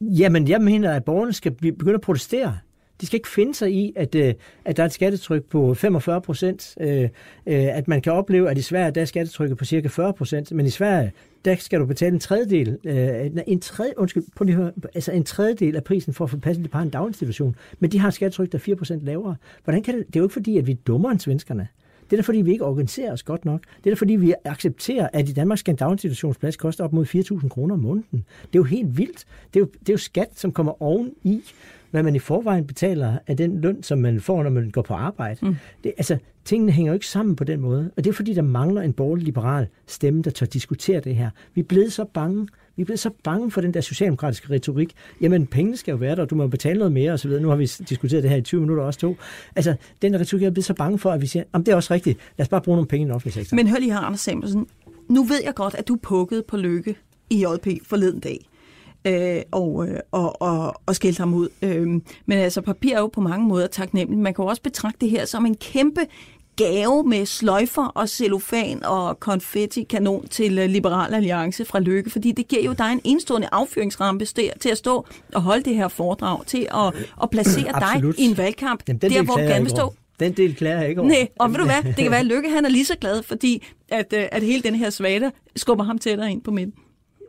Jamen, 0.00 0.48
jeg 0.48 0.60
mener, 0.60 0.92
at 0.92 1.04
borgerne 1.04 1.32
skal 1.32 1.52
begynde 1.52 1.94
at 1.94 2.00
protestere. 2.00 2.58
De 3.00 3.06
skal 3.06 3.16
ikke 3.16 3.28
finde 3.28 3.54
sig 3.54 3.72
i, 3.72 3.92
at, 3.96 4.14
øh, 4.14 4.34
at 4.64 4.76
der 4.76 4.82
er 4.82 4.86
et 4.86 4.92
skattetryk 4.92 5.44
på 5.44 5.74
45 5.74 6.20
procent. 6.20 6.74
Øh, 6.80 7.02
øh, 7.02 7.08
at 7.46 7.88
man 7.88 8.00
kan 8.00 8.12
opleve, 8.12 8.50
at 8.50 8.58
i 8.58 8.62
Sverige 8.62 8.90
der 8.90 9.00
er 9.00 9.04
skattetrykket 9.04 9.58
på 9.58 9.64
cirka 9.64 9.88
40 9.88 10.12
procent, 10.12 10.52
men 10.52 10.66
i 10.66 10.70
Sverige 10.70 11.12
der 11.44 11.56
skal 11.56 11.80
du 11.80 11.86
betale 11.86 12.14
en 12.14 12.20
tredjedel, 12.20 12.78
øh, 12.84 13.42
en, 13.46 13.60
tredje, 13.60 13.92
undskyld, 13.96 14.24
på 14.36 14.44
lige 14.44 14.56
høre, 14.56 14.72
altså 14.94 15.12
en 15.12 15.24
tredjedel 15.24 15.76
af 15.76 15.84
prisen 15.84 16.14
for 16.14 16.24
at 16.24 16.30
få 16.30 16.36
passet 16.36 16.64
dit 16.64 16.72
par 16.72 16.82
en 16.82 16.90
daginstitution. 16.90 17.56
Men 17.78 17.92
de 17.92 17.98
har 17.98 18.08
et 18.08 18.14
skattetryk, 18.14 18.52
der 18.52 18.58
er 18.58 18.96
4% 18.98 19.04
lavere. 19.04 19.36
Hvordan 19.64 19.82
kan 19.82 19.98
det, 19.98 20.06
det 20.06 20.16
er 20.16 20.20
jo 20.20 20.24
ikke 20.24 20.32
fordi, 20.32 20.58
at 20.58 20.66
vi 20.66 20.72
er 20.72 20.76
dummere 20.86 21.12
end 21.12 21.20
svenskerne. 21.20 21.68
Det 22.10 22.16
er 22.16 22.22
da 22.22 22.26
fordi, 22.26 22.38
vi 22.38 22.52
ikke 22.52 22.64
organiserer 22.64 23.12
os 23.12 23.22
godt 23.22 23.44
nok. 23.44 23.60
Det 23.84 23.90
er 23.90 23.94
da 23.94 23.98
fordi, 23.98 24.16
vi 24.16 24.34
accepterer, 24.44 25.08
at 25.12 25.28
i 25.28 25.32
Danmark 25.32 25.58
skal 25.58 25.72
en 25.72 25.76
daginstitutionsplads 25.76 26.56
koste 26.56 26.80
op 26.80 26.92
mod 26.92 27.06
4.000 27.42 27.48
kroner 27.48 27.74
om 27.74 27.80
måneden. 27.80 28.24
Det 28.42 28.54
er 28.54 28.58
jo 28.58 28.62
helt 28.62 28.98
vildt. 28.98 29.24
Det 29.54 29.60
er 29.60 29.60
jo, 29.60 29.66
det 29.80 29.88
er 29.88 29.92
jo 29.92 29.98
skat, 29.98 30.28
som 30.34 30.52
kommer 30.52 30.82
oven 30.82 31.12
i, 31.24 31.42
hvad 31.90 32.02
man 32.02 32.14
i 32.14 32.18
forvejen 32.18 32.66
betaler 32.66 33.18
af 33.26 33.36
den 33.36 33.60
løn, 33.60 33.82
som 33.82 33.98
man 33.98 34.20
får, 34.20 34.42
når 34.42 34.50
man 34.50 34.70
går 34.70 34.82
på 34.82 34.94
arbejde. 34.94 35.46
Mm. 35.46 35.56
Det, 35.84 35.92
altså, 35.98 36.18
tingene 36.44 36.72
hænger 36.72 36.92
jo 36.92 36.94
ikke 36.94 37.06
sammen 37.06 37.36
på 37.36 37.44
den 37.44 37.60
måde. 37.60 37.90
Og 37.96 38.04
det 38.04 38.10
er 38.10 38.14
fordi, 38.14 38.34
der 38.34 38.42
mangler 38.42 38.82
en 38.82 38.92
borgerlig 38.92 39.24
liberal 39.24 39.66
stemme, 39.86 40.22
der 40.22 40.30
tør 40.30 40.46
diskutere 40.46 41.00
det 41.00 41.16
her. 41.16 41.30
Vi 41.54 41.60
er 41.60 41.64
blevet 41.64 41.92
så 41.92 42.04
bange 42.04 42.48
vi 42.78 42.82
er 42.82 42.84
blevet 42.84 43.00
så 43.00 43.10
bange 43.24 43.50
for 43.50 43.60
den 43.60 43.74
der 43.74 43.80
socialdemokratiske 43.80 44.50
retorik. 44.50 44.94
Jamen, 45.20 45.46
pengene 45.46 45.76
skal 45.76 45.92
jo 45.92 45.98
være 45.98 46.16
der, 46.16 46.22
og 46.22 46.30
du 46.30 46.34
må 46.34 46.46
betale 46.46 46.78
noget 46.78 46.92
mere 46.92 47.12
osv. 47.12 47.30
Nu 47.30 47.48
har 47.48 47.56
vi 47.56 47.66
diskuteret 47.88 48.22
det 48.22 48.30
her 48.30 48.36
i 48.36 48.42
20 48.42 48.60
minutter 48.60 48.84
også 48.84 49.00
to. 49.00 49.16
Altså, 49.56 49.74
den 50.02 50.20
retorik 50.20 50.42
er 50.42 50.50
blevet 50.50 50.64
så 50.64 50.74
bange 50.74 50.98
for, 50.98 51.10
at 51.10 51.20
vi 51.20 51.26
siger, 51.26 51.44
om 51.52 51.64
det 51.64 51.72
er 51.72 51.76
også 51.76 51.94
rigtigt. 51.94 52.18
Lad 52.38 52.44
os 52.44 52.48
bare 52.48 52.60
bruge 52.60 52.76
nogle 52.76 52.88
penge 52.88 53.02
i 53.02 53.04
den 53.04 53.14
offentlige 53.14 53.34
sektor. 53.34 53.56
Men 53.56 53.68
hør 53.68 53.78
lige 53.78 53.92
her, 53.92 53.98
Anders 53.98 54.20
Samuelsen. 54.20 54.66
Nu 55.08 55.24
ved 55.24 55.40
jeg 55.44 55.54
godt, 55.54 55.74
at 55.74 55.88
du 55.88 55.96
pukkede 56.02 56.42
på 56.48 56.56
lykke 56.56 56.96
i 57.30 57.44
JP 57.44 57.66
forleden 57.86 58.20
dag 58.20 58.48
øh, 59.04 59.42
og, 59.50 59.88
øh, 59.88 60.00
og, 60.12 60.42
og, 60.42 60.74
og 60.86 60.94
skældte 60.94 61.20
ham 61.20 61.34
ud. 61.34 61.48
Øh, 61.62 61.86
men 62.26 62.38
altså, 62.38 62.60
papir 62.60 62.94
er 62.94 63.00
jo 63.00 63.06
på 63.06 63.20
mange 63.20 63.46
måder 63.46 63.66
taknemmeligt. 63.66 64.22
Man 64.22 64.34
kan 64.34 64.42
jo 64.42 64.48
også 64.48 64.62
betragte 64.62 64.98
det 65.00 65.10
her 65.10 65.24
som 65.24 65.46
en 65.46 65.54
kæmpe 65.54 66.00
gave 66.58 67.04
med 67.04 67.26
sløjfer 67.26 67.86
og 67.86 68.08
cellofan 68.08 68.84
og 68.84 69.20
konfetti-kanon 69.20 70.28
til 70.28 70.58
øh, 70.58 70.68
Liberal 70.68 71.14
Alliance 71.14 71.64
fra 71.64 71.80
Lykke, 71.80 72.10
fordi 72.10 72.32
det 72.32 72.48
giver 72.48 72.62
jo 72.62 72.72
dig 72.72 72.92
en 72.92 73.00
enstående 73.04 73.48
affyringsrampe 73.52 74.24
til 74.60 74.68
at 74.70 74.78
stå 74.78 75.06
og 75.34 75.42
holde 75.42 75.62
det 75.62 75.74
her 75.74 75.88
foredrag, 75.88 76.46
til 76.46 76.66
at, 76.74 76.94
at 77.22 77.30
placere 77.30 77.72
dig 77.80 78.18
i 78.18 78.24
en 78.24 78.36
valgkamp, 78.36 78.82
Jamen, 78.88 79.00
der 79.00 79.22
hvor 79.22 79.34
du 79.34 79.40
gerne 79.40 79.60
vil 79.60 79.70
stå. 79.70 79.94
Den 80.20 80.32
del 80.32 80.54
klarer 80.54 80.80
jeg 80.80 80.88
ikke 80.88 81.00
over. 81.00 81.10
Nej, 81.10 81.28
og 81.38 81.50
ved 81.50 81.58
du 81.58 81.64
hvad, 81.64 81.82
det 81.96 81.96
kan 81.96 82.10
være, 82.10 82.20
at 82.20 82.26
Lykke 82.26 82.50
han 82.50 82.64
er 82.64 82.68
lige 82.68 82.84
så 82.84 82.96
glad, 83.00 83.22
fordi 83.22 83.66
at, 83.88 84.12
øh, 84.12 84.24
at 84.32 84.42
hele 84.42 84.62
den 84.62 84.74
her 84.74 84.90
svada 84.90 85.30
skubber 85.56 85.84
ham 85.84 85.98
tættere 85.98 86.30
ind 86.30 86.42
på 86.42 86.50
midten. 86.50 86.74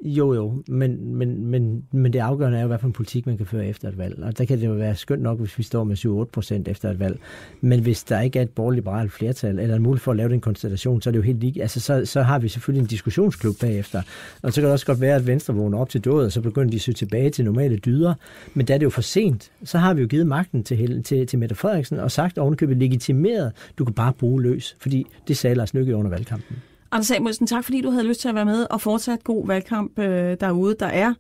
Jo, 0.02 0.34
jo, 0.34 0.64
men, 0.68 1.16
men, 1.16 1.46
men, 1.46 1.84
men 1.92 2.14
det 2.14 2.20
afgørende 2.20 2.58
er 2.58 2.62
jo, 2.62 2.68
hvad 2.68 2.80
for 2.80 2.88
en 2.88 2.94
politik 2.94 3.26
man 3.26 3.38
kan 3.38 3.46
føre 3.46 3.66
efter 3.66 3.88
et 3.88 3.98
valg. 3.98 4.24
Og 4.24 4.38
der 4.38 4.46
kan 4.46 4.60
det 4.60 4.66
jo 4.66 4.72
være 4.72 4.96
skønt 4.96 5.22
nok, 5.22 5.40
hvis 5.40 5.58
vi 5.58 5.64
står 5.64 5.84
med 5.84 5.98
7-8 5.98 6.32
procent 6.32 6.68
efter 6.68 6.90
et 6.92 7.00
valg. 7.00 7.20
Men 7.62 7.82
hvis 7.82 8.04
der 8.04 8.22
ikke 8.22 8.40
er 8.40 8.44
et 8.44 8.50
borgerliberalt 8.50 9.12
flertal, 9.12 9.60
eller 9.60 9.76
en 9.76 9.82
mulighed 9.82 10.04
for 10.04 10.12
at 10.12 10.18
lave 10.18 10.30
den 10.30 10.42
konstellation, 10.42 11.02
så 11.02 11.10
er 11.10 11.12
det 11.12 11.18
jo 11.18 11.24
helt 11.24 11.40
lige. 11.40 11.62
Altså, 11.62 11.80
så, 11.80 12.06
så 12.06 12.22
har 12.22 12.40
vi 12.40 12.48
selvfølgelig 12.48 12.82
en 12.82 12.88
diskussionsklub 12.88 13.56
bagefter. 13.62 14.02
Og 14.42 14.54
så 14.54 14.62
kan 14.62 14.66
det 14.66 14.74
også 14.74 14.86
godt 14.86 15.02
være, 15.02 15.16
at 15.16 15.28
Venstre 15.28 15.54
vågner 15.54 15.78
op 15.78 15.90
til 15.90 16.06
døden, 16.06 16.26
og 16.26 16.32
så 16.32 16.42
begynder 16.42 16.70
de 16.70 16.76
at 16.76 16.82
søge 16.82 16.96
tilbage 16.96 17.30
til 17.30 17.46
normale 17.46 17.78
dyder. 17.78 18.14
Men 18.54 18.66
da 18.66 18.74
er 18.74 18.78
det 18.78 18.86
jo 18.86 18.90
for 18.90 19.02
sent, 19.02 19.52
så 19.64 19.78
har 19.78 19.94
vi 19.94 20.02
jo 20.02 20.08
givet 20.08 20.28
magten 20.28 20.64
til, 20.64 21.04
til, 21.04 21.28
til 21.28 21.40
Mette 21.40 21.56
Frederiksen, 21.56 22.00
og 22.00 22.12
sagt 22.12 22.38
ovenkøbet 22.38 22.78
legitimeret, 22.78 23.52
du 23.78 23.86
kan 23.86 23.94
bare 23.94 24.14
bruge 24.14 24.42
løs, 24.42 24.76
fordi 24.82 25.08
det 25.28 25.38
sagde 25.38 25.56
Lars 25.56 25.74
Lykke 25.74 25.96
under 25.96 26.10
valgkampen. 26.10 26.56
Anders 26.92 27.08
Samuelsen, 27.08 27.48
tak 27.48 27.64
fordi 27.64 27.82
du 27.82 27.90
havde 27.90 28.08
lyst 28.08 28.22
til 28.22 28.30
at 28.30 28.36
være 28.36 28.46
med 28.46 28.68
og 28.70 28.82
fortsat 28.82 29.24
god 29.24 29.48
valgkamp 29.48 30.00
øh, 30.00 30.38
derude. 30.40 30.76
Der 30.80 30.86
er 30.86 31.14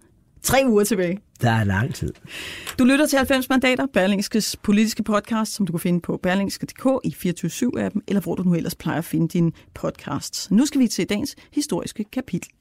tre 0.44 0.58
uger 0.68 0.84
tilbage. 0.84 1.20
Der 1.42 1.50
er 1.50 1.64
lang 1.64 1.96
tid. 1.96 2.14
Du 2.80 2.84
lytter 2.84 3.06
til 3.06 3.18
90 3.18 3.50
mandater, 3.50 3.86
Berlingskes 3.94 4.56
politiske 4.56 5.04
podcast, 5.04 5.54
som 5.54 5.66
du 5.66 5.72
kan 5.74 5.80
finde 5.80 6.02
på 6.02 6.20
berlingske.dk 6.24 6.86
i 7.04 7.16
24-7-appen, 7.30 8.00
eller 8.08 8.22
hvor 8.22 8.36
du 8.36 8.44
nu 8.44 8.56
ellers 8.56 8.76
plejer 8.76 8.98
at 8.98 9.06
finde 9.06 9.28
dine 9.28 9.52
podcasts. 9.74 10.52
Nu 10.52 10.66
skal 10.66 10.82
vi 10.82 10.88
til 10.88 11.10
dagens 11.10 11.36
historiske 11.54 12.04
kapitel. 12.04 12.52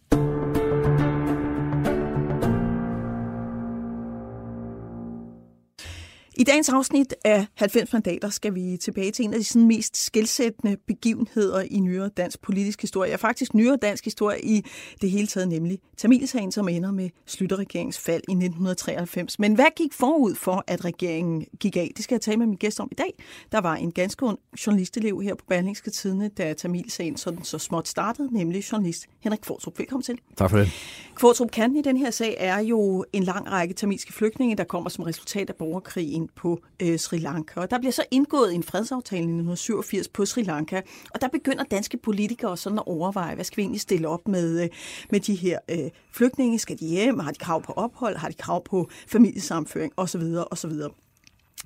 I 6.41 6.45
dagens 6.45 6.69
afsnit 6.69 7.15
af 7.25 7.47
90 7.55 7.93
mandater 7.93 8.31
skal 8.31 8.55
vi 8.55 8.77
tilbage 8.77 9.11
til 9.11 9.25
en 9.25 9.35
af 9.35 9.39
de 9.39 9.45
sådan 9.45 9.67
mest 9.67 9.97
skældsættende 9.97 10.77
begivenheder 10.87 11.61
i 11.61 11.81
nyere 11.81 12.09
dansk 12.09 12.43
politisk 12.43 12.81
historie. 12.81 13.11
Ja, 13.11 13.17
faktisk 13.17 13.55
nyere 13.55 13.79
dansk 13.83 14.05
historie 14.05 14.45
i 14.45 14.65
det 15.03 15.11
hele 15.11 15.27
taget, 15.27 15.49
nemlig 15.49 15.79
Tamilsagen, 15.97 16.53
som 16.53 16.69
ender 16.69 16.91
med 16.91 17.11
Slytterregeringens 17.27 17.99
fald 17.99 18.23
i 18.29 18.33
1993. 18.33 19.39
Men 19.39 19.55
hvad 19.55 19.67
gik 19.77 19.93
forud 19.93 20.35
for, 20.35 20.65
at 20.67 20.85
regeringen 20.85 21.47
gik 21.61 21.77
af? 21.77 21.93
Det 21.97 22.05
skal 22.05 22.15
jeg 22.15 22.21
tale 22.21 22.37
med 22.37 22.47
min 22.47 22.57
gæst 22.57 22.81
om 22.81 22.89
i 22.93 22.95
dag. 22.95 23.25
Der 23.53 23.61
var 23.61 23.77
en 23.77 23.93
ganske 23.93 24.27
ung 24.27 24.39
journalistelev 24.67 25.21
her 25.23 25.35
på 25.35 25.45
Berlingske 25.49 25.91
Tidene, 25.91 26.29
da 26.29 26.53
Tamilsagen 26.53 27.17
sådan 27.17 27.45
så 27.45 27.59
småt 27.59 27.89
startede, 27.89 28.35
nemlig 28.35 28.73
journalist 28.73 29.07
Henrik 29.21 29.41
Kvartrup. 29.43 29.79
Velkommen 29.79 30.03
til. 30.03 30.19
Tak 30.37 30.51
for 30.51 30.59
det. 30.59 30.71
Kvartrup 31.15 31.51
kan 31.51 31.77
i 31.77 31.83
den 31.83 31.97
her 31.97 32.11
sag 32.11 32.37
er 32.39 32.59
jo 32.59 33.05
en 33.13 33.23
lang 33.23 33.51
række 33.51 33.75
tamilske 33.75 34.13
flygtninge, 34.13 34.57
der 34.57 34.65
kommer 34.65 34.91
som 34.91 35.05
resultat 35.05 35.51
af 35.51 35.57
borgerkrigen 35.57 36.28
på 36.35 36.61
øh, 36.83 36.99
Sri 36.99 37.19
Lanka. 37.19 37.61
Og 37.61 37.71
der 37.71 37.79
bliver 37.79 37.93
så 37.93 38.05
indgået 38.11 38.55
en 38.55 38.63
fredsaftale 38.63 39.21
i 39.21 39.25
1987 39.25 40.09
på 40.09 40.27
Sri 40.27 40.43
Lanka, 40.43 40.81
og 41.15 41.21
der 41.21 41.29
begynder 41.29 41.65
danske 41.65 41.97
politikere 41.97 42.57
sådan 42.57 42.79
at 42.79 42.87
overveje, 42.87 43.35
hvad 43.35 43.45
skal 43.45 43.57
vi 43.57 43.63
egentlig 43.63 43.81
stille 43.81 44.09
op 44.09 44.29
med, 44.29 44.63
øh, 44.63 44.69
med 45.11 45.21
de 45.21 45.35
her 45.35 45.59
øh, 45.71 45.91
flygtninge? 46.13 46.59
Skal 46.59 46.79
de 46.79 46.87
hjem? 46.87 47.19
Har 47.19 47.31
de 47.31 47.39
krav 47.39 47.63
på 47.63 47.73
ophold? 47.73 48.17
Har 48.17 48.29
de 48.29 48.35
krav 48.35 48.65
på 48.65 48.89
familiesamføring? 49.09 49.93
Osv. 49.97 50.23
osv. 50.51 50.73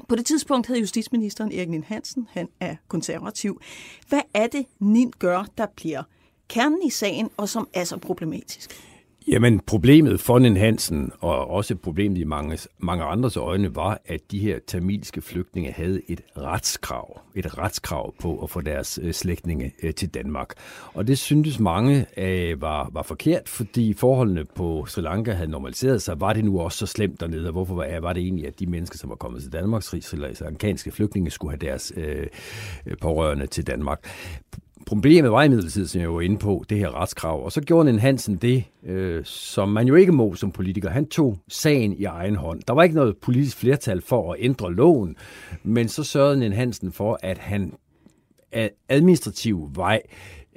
På 0.09 0.17
det 0.17 0.27
tidspunkt 0.27 0.67
havde 0.67 0.81
justitsministeren 0.81 1.53
Erik 1.53 1.69
Nien 1.69 1.85
Hansen, 1.85 2.29
han 2.31 2.49
er 2.61 2.77
konservativ. 2.89 3.61
Hvad 4.09 4.21
er 4.35 4.47
det, 4.47 4.67
Nin 4.81 5.13
gør, 5.19 5.45
der 5.59 5.67
bliver 5.77 6.03
kernen 6.49 6.83
i 6.87 6.91
sagen, 6.91 7.31
og 7.37 7.49
som 7.49 7.69
er 7.75 7.85
så 7.85 7.97
problematisk? 7.97 8.92
Jamen, 9.29 9.61
problemet 9.61 10.21
for 10.21 10.39
Nen 10.39 10.57
Hansen, 10.57 11.13
og 11.21 11.51
også 11.51 11.77
problemet 11.77 12.19
i 12.19 12.25
mange, 12.25 12.59
mange 12.79 13.05
andres 13.05 13.37
øjne, 13.37 13.75
var, 13.75 14.01
at 14.07 14.21
de 14.31 14.39
her 14.39 14.59
tamilske 14.67 15.23
flygtninge 15.23 15.73
havde 15.73 16.01
et 16.09 16.21
retskrav. 16.37 17.21
Et 17.35 17.59
retskrav 17.59 18.15
på 18.21 18.39
at 18.39 18.51
få 18.51 18.61
deres 18.61 19.01
øh, 19.03 19.13
slægtninge 19.13 19.73
øh, 19.83 19.95
til 19.95 20.09
Danmark. 20.09 20.55
Og 20.95 21.07
det 21.07 21.19
syntes 21.19 21.61
mange 21.61 22.07
øh, 22.17 22.61
var, 22.61 22.91
var 22.93 23.03
forkert, 23.03 23.49
fordi 23.49 23.95
forholdene 23.95 24.45
på 24.45 24.85
Sri 24.89 25.03
Lanka 25.03 25.33
havde 25.33 25.51
normaliseret 25.51 26.03
sig. 26.03 26.21
Var 26.21 26.33
det 26.33 26.45
nu 26.45 26.61
også 26.61 26.79
så 26.79 26.87
slemt 26.87 27.21
dernede, 27.21 27.47
og 27.47 27.53
hvorfor 27.53 27.75
var, 27.75 28.01
var 28.01 28.13
det 28.13 28.23
egentlig, 28.23 28.47
at 28.47 28.61
de 28.61 28.67
mennesker, 28.67 28.99
som 28.99 29.11
var 29.11 29.17
kommet 29.17 29.43
til 29.43 29.53
Danmark, 29.53 29.83
Sri 29.83 30.03
Lankanske 30.17 30.89
altså, 30.89 30.91
flygtninge, 30.97 31.31
skulle 31.31 31.51
have 31.51 31.71
deres 31.71 31.93
øh, 31.97 32.27
øh 32.87 32.97
pårørende 33.01 33.47
til 33.47 33.67
Danmark? 33.67 34.07
Problemet 34.93 35.33
var 35.33 35.43
imidlertid, 35.43 35.87
som 35.87 36.01
jeg 36.01 36.15
var 36.15 36.21
inde 36.21 36.39
på, 36.39 36.65
det 36.69 36.79
her 36.79 37.01
retskrav. 37.01 37.45
Og 37.45 37.53
så 37.53 37.61
gjorde 37.61 37.91
en 37.91 37.99
Hansen 37.99 38.37
det, 38.37 38.65
øh, 38.87 39.25
som 39.25 39.69
man 39.69 39.87
jo 39.87 39.95
ikke 39.95 40.13
må 40.13 40.35
som 40.35 40.51
politiker. 40.53 40.91
Han 40.91 41.07
tog 41.07 41.39
sagen 41.49 41.93
i 41.93 42.05
egen 42.05 42.37
hånd. 42.37 42.61
Der 42.69 42.75
var 42.75 42.83
ikke 42.83 42.95
noget 42.95 43.17
politisk 43.17 43.57
flertal 43.57 44.01
for 44.01 44.33
at 44.33 44.39
ændre 44.41 44.75
loven, 44.75 45.17
men 45.63 45.89
så 45.89 46.05
sørgede 46.05 46.47
en 46.47 46.53
Hansen 46.53 46.93
for, 46.93 47.19
at 47.23 47.39
han 47.39 47.73
ad 48.53 48.69
administrativ 48.89 49.71
vej 49.75 50.03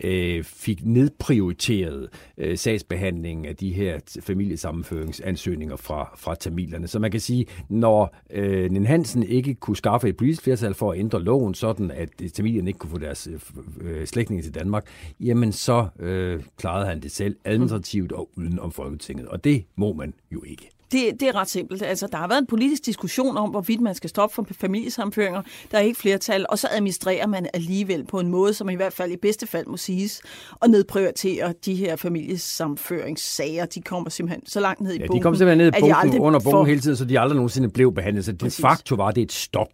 øh, 0.03 0.43
fik 0.43 0.85
nedprioriteret 0.85 2.09
øh, 2.37 2.57
sagsbehandlingen 2.57 3.45
af 3.45 3.55
de 3.55 3.73
her 3.73 3.99
familiesammenføringsansøgninger 4.21 5.75
fra, 5.75 6.13
fra 6.17 6.35
tamilerne. 6.35 6.87
Så 6.87 6.99
man 6.99 7.11
kan 7.11 7.19
sige, 7.19 7.45
når 7.69 8.15
øh, 8.29 8.71
Nen 8.71 8.85
Hansen 8.85 9.23
ikke 9.23 9.53
kunne 9.53 9.77
skaffe 9.77 10.09
et 10.09 10.17
politisk 10.17 10.43
flertal 10.43 10.73
for 10.73 10.91
at 10.91 10.99
ændre 10.99 11.23
loven, 11.23 11.53
sådan 11.53 11.91
at 11.91 12.09
tamilerne 12.33 12.69
ikke 12.69 12.79
kunne 12.79 12.89
få 12.89 12.97
deres 12.97 13.27
øh, 13.27 13.39
øh, 13.81 14.07
slægtninge 14.07 14.43
til 14.43 14.55
Danmark, 14.55 14.85
jamen 15.19 15.51
så 15.51 15.87
øh, 15.99 16.43
klarede 16.57 16.85
han 16.85 16.99
det 16.99 17.11
selv 17.11 17.35
administrativt 17.45 18.11
og 18.11 18.29
uden 18.35 18.59
om 18.59 18.71
Folketinget. 18.71 19.27
Og 19.27 19.43
det 19.43 19.65
må 19.75 19.93
man 19.93 20.13
jo 20.31 20.43
ikke. 20.47 20.74
Det, 20.91 21.19
det 21.19 21.27
er 21.27 21.35
ret 21.35 21.49
simpelt. 21.49 21.81
Altså, 21.81 22.07
der 22.11 22.17
har 22.17 22.27
været 22.27 22.39
en 22.39 22.47
politisk 22.47 22.85
diskussion 22.85 23.37
om, 23.37 23.49
hvorvidt 23.49 23.81
man 23.81 23.95
skal 23.95 24.09
stoppe 24.09 24.35
for 24.35 24.47
familiesamføringer. 24.51 25.41
Der 25.71 25.77
er 25.77 25.81
ikke 25.81 25.99
flertal, 25.99 26.45
og 26.49 26.59
så 26.59 26.67
administrerer 26.71 27.27
man 27.27 27.47
alligevel 27.53 28.05
på 28.05 28.19
en 28.19 28.27
måde, 28.27 28.53
som 28.53 28.69
i 28.69 28.75
hvert 28.75 28.93
fald 28.93 29.11
i 29.11 29.17
bedste 29.17 29.47
fald 29.47 29.67
må 29.67 29.77
siges, 29.77 30.21
og 30.51 30.69
nedprioritere 30.69 31.53
de 31.65 31.75
her 31.75 31.95
familiesamføringssager. 31.95 33.65
De 33.65 33.81
kommer 33.81 34.09
simpelthen 34.09 34.47
så 34.47 34.59
langt 34.59 34.81
ned 34.81 34.91
i 34.91 34.97
ja, 34.97 34.99
bunken. 34.99 35.19
de 35.19 35.23
kommer 35.23 35.37
simpelthen 35.37 35.57
ned 35.57 35.67
i 35.67 35.81
bunken, 35.81 36.19
under 36.21 36.39
bunken 36.39 36.51
for... 36.51 36.65
hele 36.65 36.81
tiden, 36.81 36.97
så 36.97 37.05
de 37.05 37.19
aldrig 37.19 37.35
nogensinde 37.35 37.69
blev 37.69 37.93
behandlet. 37.93 38.25
Så 38.25 38.31
det 38.31 38.53
faktum 38.53 38.97
var, 38.97 39.11
det 39.11 39.21
et 39.21 39.31
stop. 39.31 39.69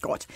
Godt. 0.00 0.26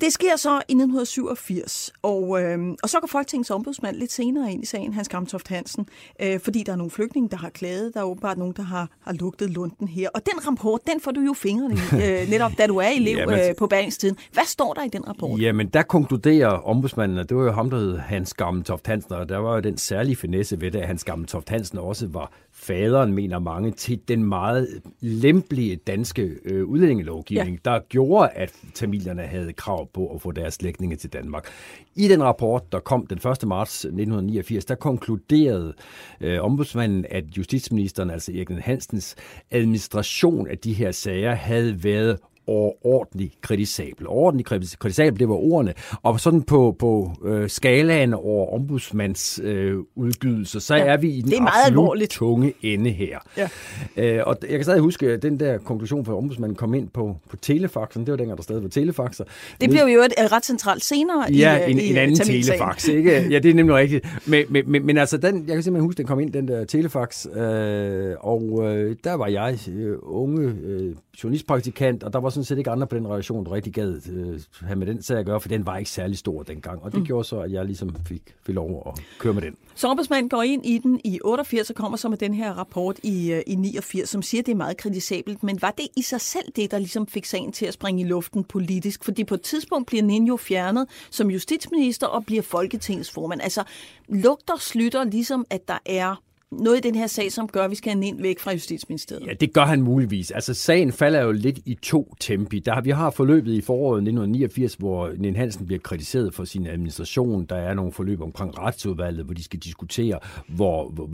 Det 0.00 0.12
sker 0.12 0.36
så 0.36 0.50
i 0.50 0.72
1987, 0.72 1.92
og, 2.02 2.42
øh, 2.42 2.58
og 2.82 2.88
så 2.88 3.00
går 3.00 3.06
Folketingets 3.06 3.50
ombudsmand 3.50 3.96
lidt 3.96 4.12
senere 4.12 4.52
ind 4.52 4.62
i 4.62 4.66
sagen, 4.66 4.92
Hans 4.92 5.08
Gamtoft 5.08 5.48
Hansen, 5.48 5.88
øh, 6.22 6.40
fordi 6.40 6.62
der 6.62 6.72
er 6.72 6.76
nogle 6.76 6.90
flygtninge, 6.90 7.28
der 7.28 7.36
har 7.36 7.50
klaget. 7.50 7.94
Der 7.94 8.00
er 8.00 8.04
åbenbart 8.04 8.38
nogen, 8.38 8.54
der 8.56 8.62
har, 8.62 8.88
har 9.00 9.12
lugtet 9.12 9.50
lunden 9.50 9.88
her. 9.88 10.08
Og 10.14 10.20
den 10.26 10.46
rapport, 10.46 10.80
den 10.86 11.00
får 11.00 11.10
du 11.10 11.20
jo 11.20 11.32
fingrene 11.32 11.74
i, 11.74 11.78
øh, 12.04 12.30
netop 12.30 12.52
da 12.58 12.66
du 12.66 12.76
er 12.76 12.88
elev 12.88 13.16
Jamen, 13.16 13.38
øh, 13.38 13.56
på 13.58 13.66
behandlingstiden. 13.66 14.16
Hvad 14.32 14.44
står 14.44 14.72
der 14.74 14.84
i 14.84 14.88
den 14.88 15.08
rapport? 15.08 15.40
Jamen, 15.40 15.68
der 15.68 15.82
konkluderer 15.82 16.48
ombudsmanden, 16.48 17.18
at 17.18 17.28
det 17.28 17.36
var 17.36 17.44
jo 17.44 17.52
ham, 17.52 17.70
der 17.70 17.78
hed 17.78 17.98
Hans 17.98 18.34
Gamtoft 18.34 18.86
Hansen, 18.86 19.12
og 19.12 19.28
der 19.28 19.38
var 19.38 19.54
jo 19.54 19.60
den 19.60 19.76
særlige 19.76 20.16
finesse 20.16 20.60
ved 20.60 20.70
det, 20.70 20.78
at 20.78 20.86
Hans 20.86 21.04
Gamtoft 21.04 21.48
Hansen 21.48 21.78
også 21.78 22.06
var 22.06 22.32
faderen, 22.66 23.12
mener 23.12 23.38
mange, 23.38 23.70
til 23.70 24.00
den 24.08 24.24
meget 24.24 24.68
lempelige 25.00 25.76
danske 25.76 26.36
øh, 26.44 26.64
udlændingelovgivning, 26.64 27.60
ja. 27.64 27.70
der 27.70 27.80
gjorde, 27.88 28.28
at 28.28 28.52
tamilierne 28.74 29.22
havde 29.22 29.52
krav 29.52 29.88
på 29.94 30.06
at 30.14 30.20
få 30.20 30.32
deres 30.32 30.54
slægtninge 30.54 30.96
til 30.96 31.12
Danmark. 31.12 31.48
I 31.94 32.08
den 32.08 32.22
rapport, 32.22 32.72
der 32.72 32.78
kom 32.78 33.06
den 33.06 33.18
1. 33.18 33.48
marts 33.48 33.84
1989, 33.84 34.64
der 34.64 34.74
konkluderede 34.74 35.74
øh, 36.20 36.42
ombudsmanden, 36.42 37.06
at 37.10 37.24
justitsministeren, 37.36 38.10
altså 38.10 38.32
Erik 38.32 38.50
Hansens 38.50 39.16
administration 39.50 40.48
af 40.48 40.58
de 40.58 40.72
her 40.72 40.92
sager, 40.92 41.34
havde 41.34 41.84
været 41.84 42.18
overordentligt 42.46 43.40
kritisabel. 43.40 44.06
Overordentligt 44.06 44.78
kritisabel, 44.78 45.20
det 45.20 45.28
var 45.28 45.34
ordene. 45.34 45.74
Og 46.02 46.20
sådan 46.20 46.42
på, 46.42 46.76
på 46.78 47.10
øh, 47.24 47.50
skalaen 47.50 48.14
over 48.14 48.54
ombudsmands 48.54 49.40
øh, 49.42 49.76
udgydelser, 49.94 50.60
så 50.60 50.76
ja, 50.76 50.84
er 50.84 50.96
vi 50.96 51.10
i 51.10 51.20
den 51.20 51.32
absolut 51.32 51.66
alvorligt. 51.66 52.10
tunge 52.10 52.52
ende 52.62 52.90
her. 52.90 53.18
Ja. 53.36 53.48
Øh, 53.96 54.22
og 54.26 54.36
jeg 54.42 54.50
kan 54.50 54.62
stadig 54.62 54.80
huske, 54.80 55.06
at 55.06 55.22
den 55.22 55.40
der 55.40 55.58
konklusion 55.58 56.04
fra 56.04 56.16
ombudsmanden 56.16 56.56
kom 56.56 56.74
ind 56.74 56.88
på, 56.88 57.16
på 57.30 57.36
telefaxen. 57.36 58.06
Det 58.06 58.10
var 58.10 58.16
dengang, 58.16 58.36
der 58.36 58.42
stadig 58.42 58.62
var 58.62 58.68
telefaxer. 58.68 59.24
Det 59.60 59.70
blev 59.70 59.82
jo 59.82 60.00
et, 60.00 60.32
ret 60.32 60.44
centralt 60.44 60.84
senere 60.84 61.24
ja, 61.32 61.66
i 61.66 61.70
en, 61.70 61.78
i 61.78 61.90
en 61.90 61.96
anden 61.96 62.16
telefax. 62.16 62.88
Ikke? 62.88 63.06
Ja, 63.30 63.38
det 63.38 63.50
er 63.50 63.54
nemlig 63.54 63.76
rigtigt. 63.76 64.06
Men, 64.26 64.44
men, 64.48 64.70
men, 64.70 64.86
men 64.86 64.98
altså, 64.98 65.16
den, 65.16 65.44
jeg 65.46 65.54
kan 65.54 65.62
simpelthen 65.62 65.80
huske, 65.80 65.98
den 65.98 66.06
kom 66.06 66.20
ind, 66.20 66.32
den 66.32 66.48
der 66.48 66.64
telefax. 66.64 67.26
Øh, 67.26 68.14
og 68.20 68.60
øh, 68.64 68.96
der 69.04 69.14
var 69.14 69.26
jeg 69.26 69.58
øh, 69.68 69.96
unge 70.02 70.54
øh, 70.64 70.94
journalistpraktikant, 71.22 72.02
og 72.02 72.12
der 72.12 72.20
var 72.20 72.30
sådan 72.36 72.44
set 72.44 72.58
ikke 72.58 72.70
andre 72.70 72.86
på 72.86 72.96
den 72.96 73.08
relation, 73.08 73.44
der 73.44 73.52
rigtig 73.52 73.72
gad 73.72 74.08
øh, 74.12 74.40
have 74.60 74.76
med 74.76 74.86
den 74.86 75.02
sag 75.02 75.18
at 75.18 75.26
gøre, 75.26 75.40
for 75.40 75.48
den 75.48 75.66
var 75.66 75.76
ikke 75.76 75.90
særlig 75.90 76.18
stor 76.18 76.42
dengang. 76.42 76.82
Og 76.82 76.92
det 76.92 77.00
mm. 77.00 77.06
gjorde 77.06 77.24
så, 77.24 77.40
at 77.40 77.52
jeg 77.52 77.64
ligesom 77.64 77.96
fik, 78.06 78.22
fik 78.46 78.54
lov 78.54 78.82
at 78.86 79.04
køre 79.18 79.34
med 79.34 79.42
den. 79.42 79.56
Så 79.74 79.88
ombudsmanden 79.88 80.28
går 80.28 80.42
ind 80.42 80.66
i 80.66 80.78
den 80.78 81.00
i 81.04 81.20
88 81.24 81.70
og 81.70 81.76
kommer 81.76 81.98
så 81.98 82.08
med 82.08 82.18
den 82.18 82.34
her 82.34 82.52
rapport 82.52 82.98
i, 83.02 83.32
øh, 83.32 83.42
i 83.46 83.54
89, 83.54 84.08
som 84.08 84.22
siger, 84.22 84.42
at 84.42 84.46
det 84.46 84.52
er 84.52 84.56
meget 84.56 84.76
kritisabelt. 84.76 85.42
Men 85.42 85.62
var 85.62 85.70
det 85.70 85.86
i 85.96 86.02
sig 86.02 86.20
selv 86.20 86.44
det, 86.56 86.70
der 86.70 86.78
ligesom 86.78 87.06
fik 87.06 87.24
sagen 87.24 87.52
til 87.52 87.66
at 87.66 87.74
springe 87.74 88.02
i 88.02 88.04
luften 88.04 88.44
politisk? 88.44 89.04
Fordi 89.04 89.24
på 89.24 89.34
et 89.34 89.42
tidspunkt 89.42 89.86
bliver 89.86 90.02
Ninjo 90.02 90.36
fjernet 90.36 90.86
som 91.10 91.30
justitsminister 91.30 92.06
og 92.06 92.26
bliver 92.26 92.42
Folketingets 92.42 93.10
formand. 93.10 93.42
Altså 93.42 93.64
lugter 94.08 94.56
slutter 94.58 95.04
ligesom, 95.04 95.44
at 95.50 95.68
der 95.68 95.78
er 95.86 96.22
noget 96.52 96.76
i 96.76 96.80
den 96.80 96.94
her 96.94 97.06
sag, 97.06 97.32
som 97.32 97.48
gør, 97.48 97.64
at 97.64 97.70
vi 97.70 97.74
skal 97.74 97.92
have 97.92 98.04
ind 98.04 98.22
væk 98.22 98.38
fra 98.38 98.52
Justitsministeriet? 98.52 99.26
Ja, 99.26 99.32
det 99.32 99.52
gør 99.52 99.64
han 99.64 99.82
muligvis. 99.82 100.30
Altså, 100.30 100.54
sagen 100.54 100.92
falder 100.92 101.22
jo 101.22 101.32
lidt 101.32 101.58
i 101.64 101.74
to 101.82 102.14
tempi. 102.20 102.58
Der, 102.58 102.80
vi 102.80 102.90
har 102.90 103.10
forløbet 103.10 103.52
i 103.52 103.60
foråret 103.60 103.98
1989, 103.98 104.74
hvor 104.74 105.12
Nen 105.18 105.36
Hansen 105.36 105.66
bliver 105.66 105.80
kritiseret 105.80 106.34
for 106.34 106.44
sin 106.44 106.66
administration. 106.66 107.44
Der 107.44 107.56
er 107.56 107.74
nogle 107.74 107.92
forløb 107.92 108.20
omkring 108.20 108.58
retsudvalget, 108.58 109.24
hvor 109.24 109.34
de 109.34 109.44
skal 109.44 109.58
diskutere, 109.58 110.18
hvor, 110.48 110.88
hvor, 110.88 111.06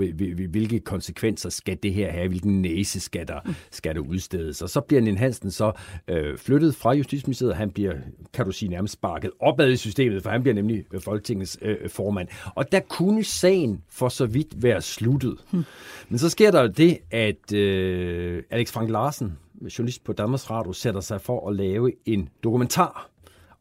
hvilke 0.49 0.81
konsekvenser 0.81 1.51
skal 1.51 1.79
det 1.83 1.95
her 1.95 2.11
have, 2.11 2.29
hvilken 2.29 2.63
næse 2.63 3.01
skal 3.01 3.29
der, 3.29 3.41
skal 3.71 3.95
der 3.95 4.01
udstedes. 4.01 4.63
Og 4.63 4.71
så 4.71 4.81
bliver 4.81 5.03
Nen 5.03 5.19
Hansen 5.19 5.51
så 5.51 5.73
øh, 6.09 6.39
flyttet 6.39 6.75
fra 6.75 6.93
Justitsministeriet. 6.93 7.57
Han 7.57 7.71
bliver, 7.71 7.95
kan 8.35 8.45
du 8.45 8.53
sige, 8.53 8.69
nærmest 8.69 8.93
sparket 8.93 9.31
opad 9.41 9.71
i 9.71 9.77
systemet, 9.77 10.23
for 10.23 10.31
han 10.31 10.43
bliver 10.43 10.55
nemlig 10.55 10.85
Folketingets 11.01 11.59
øh, 11.63 11.89
formand. 11.89 12.29
Og 12.55 12.73
der 12.73 12.81
kunne 12.81 13.25
sagen 13.25 13.83
for 13.91 14.09
så 14.09 14.27
vidt 14.27 14.63
være 14.63 14.83
slut 14.83 15.22
sluttet. 15.23 15.45
Hmm. 15.51 15.65
Men 16.09 16.19
så 16.19 16.29
sker 16.29 16.51
der 16.51 16.63
jo 16.63 16.69
det, 16.69 16.99
at 17.11 17.53
øh, 17.53 18.43
Alex 18.51 18.71
Frank 18.71 18.91
Larsen, 18.91 19.39
journalist 19.79 20.05
på 20.05 20.13
Danmarks 20.13 20.51
Radio, 20.51 20.73
sætter 20.73 21.01
sig 21.01 21.21
for 21.21 21.49
at 21.49 21.57
lave 21.57 21.93
en 22.07 22.29
dokumentar 22.45 23.11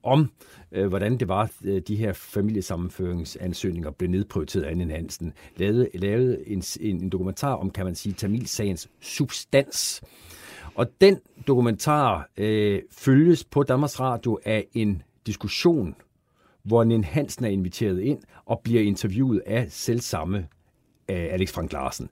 om, 0.03 0.31
øh, 0.71 0.87
hvordan 0.87 1.17
det 1.17 1.27
var, 1.27 1.51
øh, 1.63 1.81
de 1.87 1.95
her 1.95 2.13
familiesammenføringsansøgninger 2.13 3.91
blev 3.91 4.09
nedprioriteret 4.09 4.63
af 4.63 4.71
Anne 4.71 4.93
Hansen. 4.93 5.33
Lavede, 5.57 5.89
lavede 5.93 6.47
en, 6.47 6.63
en, 6.79 7.01
en 7.01 7.09
dokumentar 7.09 7.53
om, 7.53 7.69
kan 7.69 7.85
man 7.85 7.95
sige, 7.95 8.13
Tamilsagens 8.13 8.89
substans. 9.01 10.01
Og 10.75 10.87
den 11.01 11.19
dokumentar 11.47 12.29
øh, 12.37 12.81
følges 12.91 13.43
på 13.43 13.63
Danmarks 13.63 13.99
Radio 13.99 14.39
af 14.45 14.67
en 14.73 15.01
diskussion, 15.25 15.95
hvor 16.63 16.83
Nen 16.83 17.03
Hansen 17.03 17.45
er 17.45 17.49
inviteret 17.49 17.99
ind 17.99 18.19
og 18.45 18.61
bliver 18.63 18.81
interviewet 18.81 19.41
af 19.45 19.67
selv 19.69 19.99
samme 19.99 20.47
af 21.11 21.33
Alex 21.33 21.51
Frank 21.51 21.73
Larsen. 21.73 22.09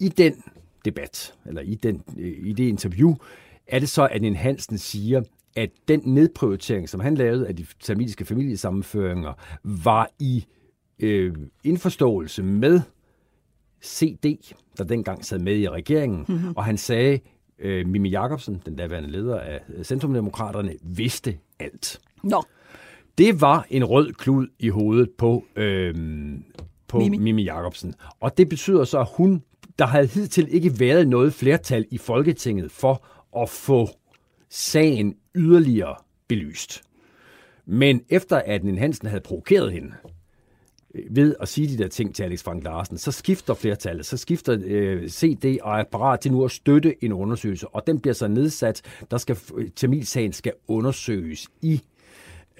I 0.00 0.08
den 0.08 0.42
debat, 0.84 1.34
eller 1.46 1.60
i, 1.60 1.74
den, 1.74 2.02
i 2.18 2.52
det 2.52 2.68
interview, 2.68 3.14
er 3.66 3.78
det 3.78 3.88
så, 3.88 4.08
at 4.10 4.24
en 4.24 4.36
Hansen 4.36 4.78
siger, 4.78 5.22
at 5.56 5.70
den 5.88 6.02
nedprioritering, 6.04 6.88
som 6.88 7.00
han 7.00 7.14
lavede 7.14 7.48
af 7.48 7.56
de 7.56 7.66
tamiliske 7.80 8.24
familiesammenføringer, 8.24 9.32
var 9.64 10.10
i 10.18 10.46
øh, 10.98 11.34
indforståelse 11.64 12.42
med 12.42 12.80
CD, 13.84 14.54
der 14.78 14.84
dengang 14.84 15.24
sad 15.24 15.38
med 15.38 15.58
i 15.58 15.68
regeringen, 15.68 16.24
mm-hmm. 16.28 16.52
og 16.56 16.64
han 16.64 16.78
sagde, 16.78 17.20
øh, 17.58 17.86
Mimi 17.86 18.08
Jakobsen, 18.08 18.62
den 18.66 18.76
daværende 18.76 19.10
leder 19.10 19.40
af 19.40 19.60
Centrumdemokraterne, 19.82 20.74
vidste 20.82 21.38
alt. 21.58 22.00
Nå. 22.22 22.42
Det 23.18 23.40
var 23.40 23.66
en 23.70 23.84
rød 23.84 24.12
klud 24.12 24.46
i 24.58 24.68
hovedet 24.68 25.10
på 25.18 25.44
øh, 25.56 25.94
på 26.88 26.98
Mimi, 26.98 27.18
Mimi 27.18 27.42
Jacobsen. 27.42 27.94
Og 28.20 28.38
det 28.38 28.48
betyder 28.48 28.84
så, 28.84 29.00
at 29.00 29.08
hun, 29.16 29.42
der 29.78 29.86
havde 29.86 30.06
hidtil 30.06 30.54
ikke 30.54 30.80
været 30.80 31.08
noget 31.08 31.34
flertal 31.34 31.86
i 31.90 31.98
Folketinget 31.98 32.70
for 32.70 33.04
at 33.42 33.48
få 33.48 33.88
sagen 34.50 35.14
yderligere 35.34 35.94
belyst. 36.28 36.82
Men 37.66 38.02
efter 38.08 38.36
at 38.36 38.64
Nen 38.64 38.78
Hansen 38.78 39.08
havde 39.08 39.20
provokeret 39.20 39.72
hende 39.72 39.94
øh, 40.94 41.04
ved 41.10 41.34
at 41.40 41.48
sige 41.48 41.68
de 41.68 41.82
der 41.82 41.88
ting 41.88 42.14
til 42.14 42.22
Alex 42.22 42.42
Frank 42.42 42.64
Larsen, 42.64 42.98
så 42.98 43.12
skifter 43.12 43.54
flertallet, 43.54 44.06
så 44.06 44.16
skifter 44.16 44.58
øh, 44.64 45.08
CD 45.08 45.58
og 45.62 45.78
er 45.78 45.84
parat 45.92 46.20
til 46.20 46.32
nu 46.32 46.44
at 46.44 46.50
støtte 46.50 47.04
en 47.04 47.12
undersøgelse, 47.12 47.68
og 47.68 47.86
den 47.86 48.00
bliver 48.00 48.14
så 48.14 48.28
nedsat. 48.28 48.82
Der 49.10 49.18
skal 49.18 49.36
Tamil-sagen 49.76 50.32
skal 50.32 50.52
undersøges 50.68 51.48
i 51.62 51.82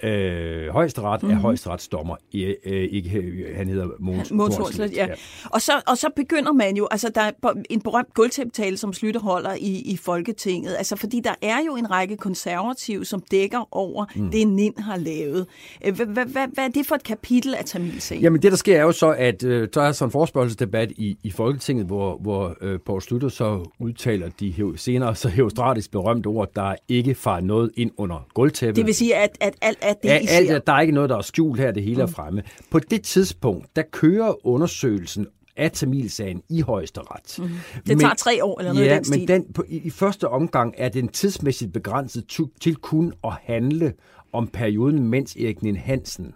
øh, 0.03 0.69
højesteret 0.69 1.23
mm-hmm. 1.23 1.37
er 1.37 1.41
højesteretsdommer. 1.41 2.15
Øh, 2.33 2.87
ikke, 2.91 3.09
han 3.55 3.67
hedder 3.67 3.87
Måns 3.99 4.31
Mogens 4.31 4.79
ja. 4.79 4.85
ja. 4.95 5.07
Og, 5.45 5.61
så, 5.61 5.71
og 5.87 5.97
så 5.97 6.07
begynder 6.15 6.51
man 6.51 6.77
jo, 6.77 6.87
altså 6.91 7.09
der 7.15 7.21
er 7.21 7.31
en 7.69 7.81
berømt 7.81 8.13
guldtæppetale, 8.13 8.77
som 8.77 8.93
Slytter 8.93 9.21
holder 9.21 9.53
i, 9.53 9.81
i 9.81 9.97
Folketinget, 9.97 10.75
altså 10.77 10.95
fordi 10.95 11.21
der 11.23 11.33
er 11.41 11.57
jo 11.67 11.75
en 11.75 11.91
række 11.91 12.17
konservative, 12.17 13.05
som 13.05 13.23
dækker 13.31 13.67
over 13.71 14.05
mm. 14.15 14.31
det, 14.31 14.47
NIN 14.47 14.73
har 14.77 14.97
lavet. 14.97 15.45
Øh, 15.85 15.93
hvad 15.95 16.47
er 16.57 16.67
det 16.67 16.85
for 16.85 16.95
et 16.95 17.03
kapitel 17.03 17.55
af 17.55 17.65
Tamilsagen? 17.65 18.23
Jamen 18.23 18.41
det, 18.41 18.51
der 18.51 18.57
sker 18.57 18.77
er 18.77 18.81
jo 18.81 18.91
så, 18.91 19.15
at 19.17 19.43
øh, 19.43 19.67
der 19.73 19.81
er 19.81 19.91
sådan 19.91 20.07
en 20.07 20.11
forspørgselsdebat 20.11 20.91
i, 20.91 21.17
i 21.23 21.31
Folketinget, 21.31 21.85
hvor, 21.85 22.17
hvor 22.17 22.57
øh, 22.61 22.79
Poul 22.85 23.01
Slytter 23.01 23.29
så 23.29 23.69
udtaler 23.79 24.29
de 24.39 24.73
senere 24.75 25.15
så 25.15 25.29
heostratisk 25.29 25.91
berømte 25.91 26.27
ord, 26.27 26.49
der 26.55 26.75
ikke 26.87 27.15
far 27.15 27.39
noget 27.39 27.71
ind 27.75 27.91
under 27.97 28.27
gulvtæppet. 28.33 28.75
Det 28.75 28.85
vil 28.85 28.95
sige, 28.95 29.15
at, 29.15 29.37
at 29.41 29.53
alt 29.61 29.77
at 29.89 29.97
det, 30.03 30.09
ja, 30.09 30.19
alt, 30.29 30.67
der 30.67 30.73
er 30.73 30.81
ikke 30.81 30.93
noget, 30.93 31.09
der 31.09 31.17
er 31.17 31.21
skjult 31.21 31.59
her, 31.59 31.71
det 31.71 31.83
hele 31.83 32.01
er 32.01 32.05
mm. 32.05 32.11
fremme. 32.11 32.43
På 32.71 32.79
det 32.79 33.01
tidspunkt, 33.01 33.75
der 33.75 33.83
kører 33.91 34.47
undersøgelsen 34.47 35.27
af 35.57 35.71
Tamilsagen 35.71 36.41
i 36.49 36.61
højesteret. 36.61 37.35
Mm. 37.39 37.43
Det 37.43 37.87
men, 37.87 37.99
tager 37.99 38.13
tre 38.13 38.43
år 38.43 38.59
eller 38.59 38.73
noget 38.73 38.87
ja, 38.87 38.95
den 38.95 39.03
stil. 39.03 39.19
men 39.19 39.27
den, 39.27 39.53
på, 39.53 39.63
i, 39.67 39.77
i 39.77 39.89
første 39.89 40.27
omgang 40.27 40.73
er 40.77 40.89
den 40.89 41.07
tidsmæssigt 41.07 41.73
begrænset 41.73 42.27
til, 42.27 42.45
til 42.61 42.75
kun 42.75 43.13
at 43.23 43.33
handle 43.43 43.93
om 44.33 44.47
perioden, 44.47 45.03
mens 45.03 45.35
Erik 45.35 45.61
Nien 45.61 45.75
Hansen 45.75 46.33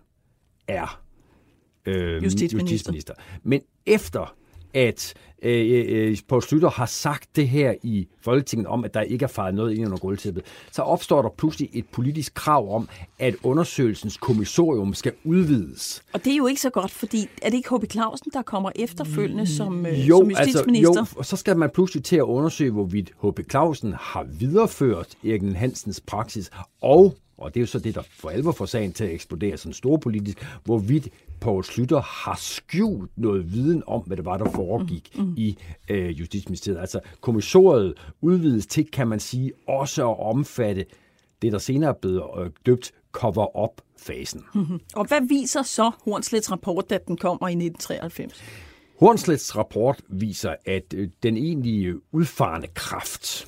er 0.67 1.01
øh, 1.85 2.23
justitsminister. 2.23 2.59
justitsminister. 2.59 3.13
Men 3.43 3.61
efter 3.85 4.35
at 4.73 5.13
øh, 5.43 5.85
øh, 5.87 6.17
Poul 6.27 6.41
Slytter 6.41 6.69
har 6.69 6.85
sagt 6.85 7.35
det 7.35 7.47
her 7.47 7.73
i 7.83 8.07
Folketinget 8.21 8.67
om, 8.67 8.85
at 8.85 8.93
der 8.93 9.01
ikke 9.01 9.23
er 9.23 9.27
faret 9.27 9.55
noget 9.55 9.73
ind 9.73 9.85
under 9.85 9.97
gulvtæppet, 9.97 10.43
så 10.71 10.81
opstår 10.81 11.21
der 11.21 11.29
pludselig 11.29 11.69
et 11.73 11.85
politisk 11.91 12.33
krav 12.33 12.75
om, 12.75 12.89
at 13.19 13.35
undersøgelsens 13.43 14.17
kommissorium 14.17 14.93
skal 14.93 15.11
udvides. 15.23 16.03
Og 16.13 16.23
det 16.23 16.33
er 16.33 16.37
jo 16.37 16.47
ikke 16.47 16.61
så 16.61 16.69
godt, 16.69 16.91
fordi 16.91 17.27
er 17.41 17.49
det 17.49 17.57
ikke 17.57 17.77
H.B. 17.77 17.91
Clausen, 17.91 18.31
der 18.33 18.41
kommer 18.41 18.71
efterfølgende 18.75 19.47
som, 19.47 19.85
øh, 19.85 20.09
jo, 20.09 20.17
som 20.17 20.29
justitsminister? 20.29 20.99
Altså, 20.99 21.13
jo, 21.15 21.19
og 21.19 21.25
så 21.25 21.35
skal 21.35 21.57
man 21.57 21.69
pludselig 21.73 22.03
til 22.03 22.15
at 22.15 22.21
undersøge, 22.21 22.71
hvorvidt 22.71 23.11
H.B. 23.23 23.39
Clausen 23.51 23.93
har 23.99 24.23
videreført 24.23 25.07
Erik 25.23 25.43
Hansens 25.55 26.01
praksis, 26.01 26.51
og 26.81 27.15
og 27.37 27.53
det 27.53 27.59
er 27.59 27.61
jo 27.61 27.67
så 27.67 27.79
det, 27.79 27.95
der 27.95 28.01
for 28.01 28.29
alvor 28.29 28.51
får 28.51 28.65
sagen 28.65 28.93
til 28.93 29.03
at 29.03 29.11
eksplodere 29.11 29.57
sådan 29.57 29.73
storpolitisk, 29.73 30.45
hvorvidt 30.63 31.09
Poul 31.39 31.63
Slytter 31.63 32.01
har 32.01 32.35
skjult 32.35 33.11
noget 33.15 33.53
viden 33.53 33.83
om, 33.87 34.01
hvad 34.01 34.17
det 34.17 34.25
var, 34.25 34.37
der 34.37 34.51
foregik 34.51 35.15
mm. 35.15 35.23
mm. 35.23 35.33
i 35.37 35.57
øh, 35.89 36.19
Justitsministeriet. 36.19 36.79
Altså 36.79 36.99
kommissoriet 37.21 37.93
udvides 38.21 38.67
til, 38.67 38.91
kan 38.91 39.07
man 39.07 39.19
sige, 39.19 39.51
også 39.67 40.09
at 40.09 40.19
omfatte 40.19 40.85
det, 41.41 41.51
der 41.51 41.57
senere 41.57 41.89
er 41.89 41.93
blevet 41.93 42.23
øh, 42.39 42.49
døbt 42.65 42.91
cover-up-fasen. 43.11 44.43
Mm-hmm. 44.55 44.79
Og 44.95 45.05
hvad 45.05 45.27
viser 45.27 45.63
så 45.63 45.91
Hornslets 46.05 46.51
rapport, 46.51 46.89
da 46.89 46.97
den 47.07 47.17
kommer 47.17 47.47
i 47.47 47.51
1993? 47.51 48.43
Hornslets 48.99 49.57
rapport 49.57 50.01
viser, 50.07 50.55
at 50.65 50.93
øh, 50.95 51.09
den 51.23 51.37
egentlige 51.37 51.95
udfarende 52.11 52.67
kraft 52.67 53.47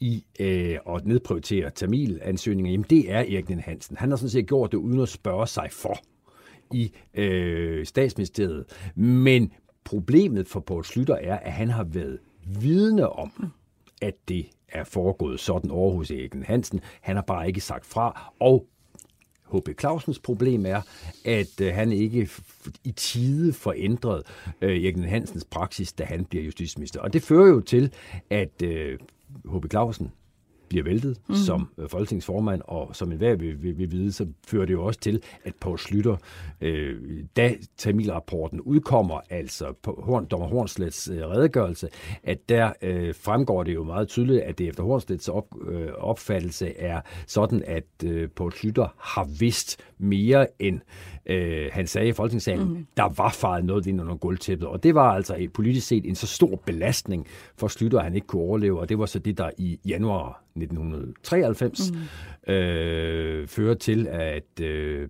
i 0.00 0.24
øh, 0.40 0.78
at 0.88 1.06
nedprioritere 1.06 1.70
Tamil-ansøgninger, 1.70 2.70
jamen 2.70 2.86
det 2.90 3.12
er 3.12 3.18
Erik 3.18 3.48
Nien 3.48 3.60
Hansen. 3.60 3.96
Han 3.96 4.10
har 4.10 4.16
sådan 4.16 4.30
set 4.30 4.46
gjort 4.46 4.72
det 4.72 4.78
uden 4.78 5.00
at 5.00 5.08
spørge 5.08 5.46
sig 5.46 5.68
for 5.72 5.98
i 6.72 6.92
øh, 7.14 7.86
statsministeriet. 7.86 8.64
Men 8.94 9.52
problemet 9.84 10.48
for 10.48 10.60
Poul 10.60 10.84
Slytter 10.84 11.14
er, 11.14 11.38
at 11.38 11.52
han 11.52 11.70
har 11.70 11.84
været 11.84 12.18
vidne 12.60 13.08
om, 13.08 13.52
at 14.02 14.14
det 14.28 14.46
er 14.68 14.84
foregået 14.84 15.40
sådan 15.40 15.70
over 15.70 15.96
hos 15.96 16.10
Erik 16.10 16.34
Hansen. 16.34 16.80
Han 17.00 17.16
har 17.16 17.22
bare 17.22 17.48
ikke 17.48 17.60
sagt 17.60 17.86
fra, 17.86 18.32
og 18.40 18.66
H.P. 19.52 19.80
Clausens 19.80 20.18
problem 20.18 20.66
er, 20.66 20.82
at 21.24 21.60
øh, 21.60 21.74
han 21.74 21.92
ikke 21.92 22.28
i 22.84 22.90
tide 22.90 23.52
forændrede 23.52 24.22
øh, 24.60 24.84
Erik 24.84 24.96
Hansens 24.96 25.44
praksis, 25.44 25.92
da 25.92 26.04
han 26.04 26.24
bliver 26.24 26.44
justitsminister. 26.44 27.00
Og 27.00 27.12
det 27.12 27.22
fører 27.22 27.48
jo 27.48 27.60
til, 27.60 27.92
at 28.30 28.62
øh, 28.62 28.98
H.P. 29.44 29.68
Clausen 29.68 30.12
bliver 30.68 30.84
væltet 30.84 31.18
mm. 31.28 31.34
som 31.34 31.68
øh, 31.78 31.88
folketingsformand, 31.88 32.62
og 32.64 32.96
som 32.96 33.12
enhver 33.12 33.36
vil, 33.36 33.62
vil, 33.62 33.78
vil 33.78 33.92
vide, 33.92 34.12
så 34.12 34.26
fører 34.46 34.66
det 34.66 34.72
jo 34.72 34.84
også 34.84 35.00
til, 35.00 35.22
at 35.44 35.54
Poul 35.54 35.78
Slytter, 35.78 36.16
øh, 36.60 37.24
da 37.36 37.54
Tamilrapporten 37.76 38.60
udkommer, 38.60 39.20
altså 39.30 39.72
på 39.82 40.00
Horn, 40.04 40.24
Dommer 40.24 40.46
Hornslets 40.46 41.08
øh, 41.08 41.20
redegørelse, 41.20 41.88
at 42.22 42.48
der 42.48 42.72
øh, 42.82 43.14
fremgår 43.14 43.62
det 43.62 43.74
jo 43.74 43.84
meget 43.84 44.08
tydeligt, 44.08 44.40
at 44.40 44.58
det 44.58 44.68
efter 44.68 44.82
Hornslets 44.82 45.28
op, 45.28 45.46
øh, 45.68 45.88
opfattelse 45.98 46.78
er 46.78 47.00
sådan, 47.26 47.62
at 47.66 47.84
øh, 48.04 48.28
Poul 48.30 48.52
Slytter 48.52 48.88
har 48.98 49.28
vidst 49.38 49.80
mere 49.98 50.46
end 50.58 50.80
øh, 51.26 51.68
han 51.72 51.86
sagde 51.86 52.08
i 52.08 52.12
Folketingssalen, 52.12 52.68
mm. 52.68 52.86
der 52.96 53.08
var 53.16 53.30
faret 53.30 53.64
noget 53.64 53.86
ind 53.86 54.00
under 54.00 54.14
gulvtæppet. 54.14 54.68
Og 54.68 54.82
det 54.82 54.94
var 54.94 55.14
altså 55.14 55.48
politisk 55.54 55.86
set 55.86 56.04
en 56.04 56.14
så 56.14 56.26
stor 56.26 56.56
belastning 56.66 57.26
for 57.56 57.68
Slytter, 57.68 57.98
at 57.98 58.04
han 58.04 58.14
ikke 58.14 58.26
kunne 58.26 58.42
overleve. 58.42 58.80
Og 58.80 58.88
det 58.88 58.98
var 58.98 59.06
så 59.06 59.18
det, 59.18 59.38
der 59.38 59.50
i 59.58 59.80
januar 59.88 60.45
1993 60.56 61.90
mm. 61.90 62.52
øh, 62.52 63.48
fører 63.48 63.74
til, 63.74 64.06
at 64.06 64.60
øh, 64.60 65.08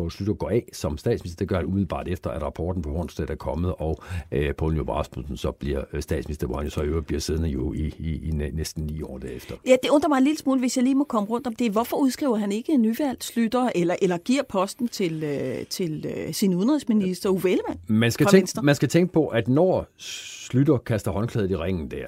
Poul 0.00 0.10
Slytter 0.10 0.34
går 0.34 0.50
af 0.50 0.68
som 0.72 0.98
statsminister. 0.98 1.38
Det 1.38 1.48
gør 1.48 1.56
han 1.56 1.66
umiddelbart 1.66 2.08
efter, 2.08 2.30
at 2.30 2.42
rapporten 2.42 2.82
på 2.82 2.90
Hornstedt 2.90 3.30
er 3.30 3.34
kommet, 3.34 3.74
og 3.78 4.02
øh, 4.32 4.54
Poul 4.54 4.74
Nyrup 4.74 4.88
Rasmussen 4.88 5.36
så 5.36 5.50
bliver 5.50 5.84
øh, 5.92 6.02
statsminister, 6.02 6.46
hvor 6.46 6.56
han 6.56 6.64
jo 6.64 6.70
så 6.70 6.82
i 6.82 6.86
øvrigt 6.86 7.06
bliver 7.06 7.20
siddende 7.20 7.48
jo 7.48 7.72
i, 7.72 7.94
i, 7.98 8.28
i 8.28 8.30
næsten 8.30 8.84
ni 8.84 9.02
år 9.02 9.18
derefter. 9.18 9.54
Ja, 9.66 9.76
det 9.82 9.90
undrer 9.90 10.08
mig 10.08 10.18
en 10.18 10.24
lille 10.24 10.38
smule, 10.38 10.60
hvis 10.60 10.76
jeg 10.76 10.84
lige 10.84 10.94
må 10.94 11.04
komme 11.04 11.28
rundt 11.28 11.46
om 11.46 11.54
det. 11.54 11.72
Hvorfor 11.72 11.96
udskriver 11.96 12.36
han 12.36 12.52
ikke 12.52 12.72
en 12.72 12.82
nyvalgt 12.82 13.24
Slytter, 13.24 13.70
eller, 13.74 13.96
eller 14.02 14.18
giver 14.18 14.42
posten 14.48 14.88
til, 14.88 15.24
øh, 15.24 15.66
til 15.66 16.06
øh, 16.16 16.34
sin 16.34 16.54
udenrigsminister 16.54 17.30
Uffe 17.30 17.50
Ellemann 17.50 17.80
man 17.86 18.10
skal, 18.10 18.26
tænke, 18.26 18.52
man 18.62 18.74
skal 18.74 18.88
tænke 18.88 19.12
på, 19.12 19.26
at 19.26 19.48
når 19.48 19.86
Slytter 19.98 20.76
kaster 20.76 21.10
håndklædet 21.10 21.50
i 21.50 21.56
ringen 21.56 21.90
der, 21.90 22.06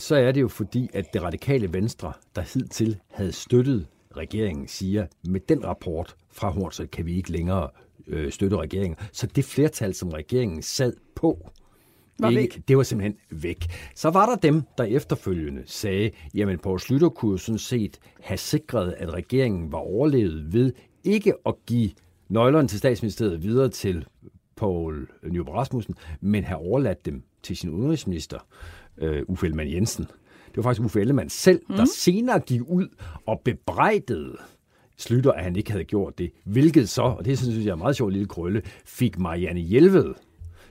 så 0.00 0.14
er 0.16 0.32
det 0.32 0.40
jo 0.40 0.48
fordi, 0.48 0.90
at 0.92 1.12
det 1.12 1.22
radikale 1.22 1.72
venstre, 1.72 2.12
der 2.36 2.42
hidtil 2.42 3.00
havde 3.10 3.32
støttet 3.32 3.86
regeringen, 4.16 4.68
siger, 4.68 5.06
med 5.24 5.40
den 5.40 5.64
rapport 5.64 6.16
fra 6.30 6.50
Hornslet 6.50 6.90
kan 6.90 7.06
vi 7.06 7.16
ikke 7.16 7.32
længere 7.32 7.68
øh, 8.06 8.32
støtte 8.32 8.56
regeringen. 8.56 8.96
Så 9.12 9.26
det 9.26 9.44
flertal, 9.44 9.94
som 9.94 10.08
regeringen 10.08 10.62
sad 10.62 10.92
på, 11.14 11.50
var 12.18 12.30
ikke, 12.30 12.54
væk. 12.56 12.68
det 12.68 12.76
var 12.76 12.82
simpelthen 12.82 13.16
væk. 13.30 13.66
Så 13.94 14.10
var 14.10 14.26
der 14.26 14.36
dem, 14.36 14.62
der 14.78 14.84
efterfølgende 14.84 15.62
sagde, 15.66 16.10
jamen 16.34 16.58
Poul 16.58 16.80
Slytter 16.80 17.08
kunne 17.08 17.38
sådan 17.38 17.58
set 17.58 17.98
have 18.20 18.38
sikret, 18.38 18.94
at 18.98 19.14
regeringen 19.14 19.72
var 19.72 19.78
overlevet 19.78 20.52
ved 20.52 20.72
ikke 21.04 21.34
at 21.46 21.54
give 21.66 21.90
nøglerne 22.28 22.68
til 22.68 22.78
statsministeriet 22.78 23.42
videre 23.42 23.68
til 23.68 24.06
Poul 24.56 25.08
Nyrup 25.22 25.48
Rasmussen, 25.48 25.94
men 26.20 26.44
have 26.44 26.58
overladt 26.58 27.06
dem 27.06 27.22
til 27.42 27.56
sin 27.56 27.70
udenrigsminister, 27.70 28.38
øh, 29.00 29.22
Uffe 29.28 29.46
Ellemann 29.46 29.72
Jensen. 29.72 30.04
Det 30.46 30.56
var 30.56 30.62
faktisk 30.62 30.84
Uffe 30.84 31.00
Ellemann 31.00 31.30
selv, 31.30 31.60
mm. 31.68 31.76
der 31.76 31.84
senere 31.84 32.40
gik 32.40 32.60
ud 32.66 32.88
og 33.26 33.40
bebrejdede 33.44 34.36
Slytter, 34.96 35.32
at 35.32 35.44
han 35.44 35.56
ikke 35.56 35.70
havde 35.70 35.84
gjort 35.84 36.18
det. 36.18 36.30
Hvilket 36.44 36.88
så, 36.88 37.02
og 37.02 37.24
det 37.24 37.38
synes 37.38 37.64
jeg 37.64 37.72
er 37.72 37.76
meget 37.76 37.96
sjovt 37.96 38.12
lille 38.12 38.28
krølle, 38.28 38.62
fik 38.84 39.18
Marianne 39.18 39.60
Hjelved 39.60 40.14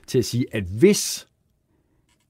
til 0.06 0.18
at 0.18 0.24
sige, 0.24 0.46
at 0.52 0.64
hvis 0.64 1.28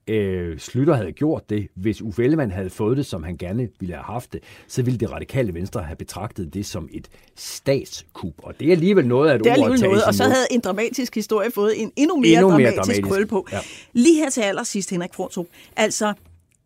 øh, 0.07 0.59
Slytter 0.59 0.93
havde 0.93 1.11
gjort 1.11 1.49
det, 1.49 1.67
hvis 1.75 2.01
Uffe 2.01 2.23
Ellemann 2.23 2.51
havde 2.51 2.69
fået 2.69 2.97
det, 2.97 3.05
som 3.05 3.23
han 3.23 3.37
gerne 3.37 3.69
ville 3.79 3.95
have 3.95 4.03
haft 4.03 4.33
det, 4.33 4.43
så 4.67 4.83
ville 4.83 4.99
det 4.99 5.11
radikale 5.11 5.53
venstre 5.53 5.83
have 5.83 5.95
betragtet 5.95 6.53
det 6.53 6.65
som 6.65 6.89
et 6.91 7.07
statskup. 7.35 8.33
Og 8.37 8.59
det 8.59 8.67
er 8.67 8.71
alligevel 8.71 9.07
noget 9.07 9.29
af 9.29 9.35
et 9.35 9.43
det 9.43 9.49
er 9.49 9.53
alligevel 9.53 9.81
noget, 9.81 10.03
og 10.03 10.13
så 10.13 10.23
havde 10.23 10.45
en 10.51 10.59
dramatisk 10.59 11.15
historie 11.15 11.51
fået 11.51 11.81
en 11.81 11.91
endnu 11.95 12.17
mere, 12.17 12.31
endnu 12.31 12.49
dramatisk, 12.49 12.75
mere 12.75 12.83
dramatisk 12.83 13.07
krølle 13.07 13.27
på. 13.27 13.47
Ja. 13.51 13.59
Lige 13.93 14.15
her 14.15 14.29
til 14.29 14.41
allersidst, 14.41 14.89
Henrik 14.89 15.13
Fortrup. 15.13 15.45
Altså, 15.75 16.13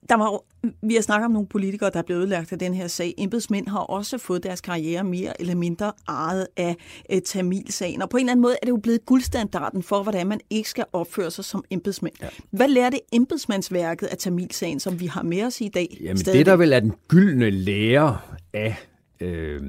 der 0.09 0.15
var, 0.15 0.43
vi 0.81 0.95
har 0.95 1.01
snakket 1.01 1.25
om 1.25 1.31
nogle 1.31 1.47
politikere, 1.47 1.89
der 1.89 1.99
er 1.99 2.03
blevet 2.03 2.21
udlagt 2.21 2.51
af 2.51 2.59
den 2.59 2.73
her 2.73 2.87
sag. 2.87 3.13
Embedsmænd 3.17 3.67
har 3.67 3.79
også 3.79 4.17
fået 4.17 4.43
deres 4.43 4.61
karriere 4.61 5.03
mere 5.03 5.41
eller 5.41 5.55
mindre 5.55 5.91
ejet 6.07 6.47
af 6.57 6.75
eh, 7.09 7.21
Tamilsagen. 7.21 8.01
Og 8.01 8.09
på 8.09 8.17
en 8.17 8.21
eller 8.21 8.31
anden 8.31 8.41
måde 8.41 8.55
er 8.61 8.65
det 8.65 8.71
jo 8.71 8.77
blevet 8.77 9.05
guldstandarden 9.05 9.83
for, 9.83 10.03
hvordan 10.03 10.27
man 10.27 10.39
ikke 10.49 10.69
skal 10.69 10.85
opføre 10.93 11.31
sig 11.31 11.45
som 11.45 11.63
embedsmænd. 11.69 12.13
Ja. 12.21 12.27
Hvad 12.51 12.67
lærte 12.67 12.99
embedsmandsværket 13.11 14.07
af 14.07 14.17
Tamilsagen, 14.17 14.79
som 14.79 14.99
vi 14.99 15.05
har 15.05 15.23
med 15.23 15.43
os 15.43 15.61
i 15.61 15.67
dag? 15.67 15.97
Jamen 16.01 16.17
stadig? 16.17 16.37
det, 16.37 16.45
der 16.45 16.55
vel 16.55 16.73
er 16.73 16.79
den 16.79 16.93
gyldne 17.07 17.49
lære 17.49 18.17
af, 18.53 18.75
øh, 19.19 19.61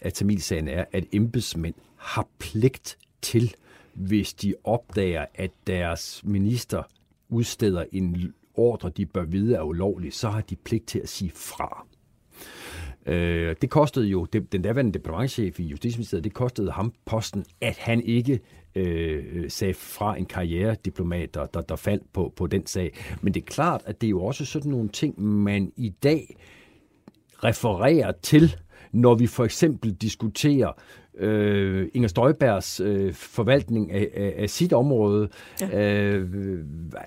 af 0.00 0.12
Tamilsagen, 0.12 0.68
er, 0.68 0.84
at 0.92 1.04
embedsmænd 1.12 1.74
har 1.96 2.28
pligt 2.38 2.98
til, 3.22 3.54
hvis 3.94 4.34
de 4.34 4.54
opdager, 4.64 5.26
at 5.34 5.50
deres 5.66 6.20
minister 6.24 6.82
udsteder 7.28 7.84
en 7.92 8.34
ordre, 8.54 8.90
de 8.90 9.06
bør 9.06 9.24
vide 9.24 9.54
er 9.54 9.62
ulovlige, 9.62 10.12
så 10.12 10.28
har 10.28 10.40
de 10.40 10.56
pligt 10.56 10.86
til 10.86 10.98
at 10.98 11.08
sige 11.08 11.30
fra. 11.34 11.86
Øh, 13.06 13.56
det 13.62 13.70
kostede 13.70 14.06
jo, 14.06 14.24
det, 14.24 14.52
den 14.52 14.62
daværende 14.62 14.92
departementchef 14.92 15.60
i 15.60 15.64
Justitsministeriet, 15.64 16.24
det 16.24 16.34
kostede 16.34 16.70
ham 16.70 16.92
posten, 17.04 17.44
at 17.60 17.76
han 17.78 18.00
ikke 18.00 18.40
øh, 18.74 19.50
sagde 19.50 19.74
fra 19.74 20.18
en 20.18 20.26
karrierediplomat, 20.26 21.34
der, 21.34 21.46
der, 21.46 21.60
der 21.60 21.76
faldt 21.76 22.12
på, 22.12 22.32
på 22.36 22.46
den 22.46 22.66
sag. 22.66 22.94
Men 23.22 23.34
det 23.34 23.40
er 23.40 23.46
klart, 23.46 23.82
at 23.86 24.00
det 24.00 24.06
er 24.06 24.10
jo 24.10 24.24
også 24.24 24.44
sådan 24.44 24.70
nogle 24.70 24.88
ting, 24.88 25.22
man 25.22 25.72
i 25.76 25.88
dag 26.02 26.36
refererer 27.44 28.12
til, 28.12 28.56
når 28.92 29.14
vi 29.14 29.26
for 29.26 29.44
eksempel 29.44 29.92
diskuterer 29.92 30.72
øh, 31.18 31.88
Inger 31.94 32.08
Støjbergs 32.08 32.80
øh, 32.80 33.14
forvaltning 33.14 33.92
af, 33.92 34.08
af, 34.16 34.34
af 34.38 34.50
sit 34.50 34.72
område. 34.72 35.28
Ja. 35.60 35.80
Øh, 35.80 36.28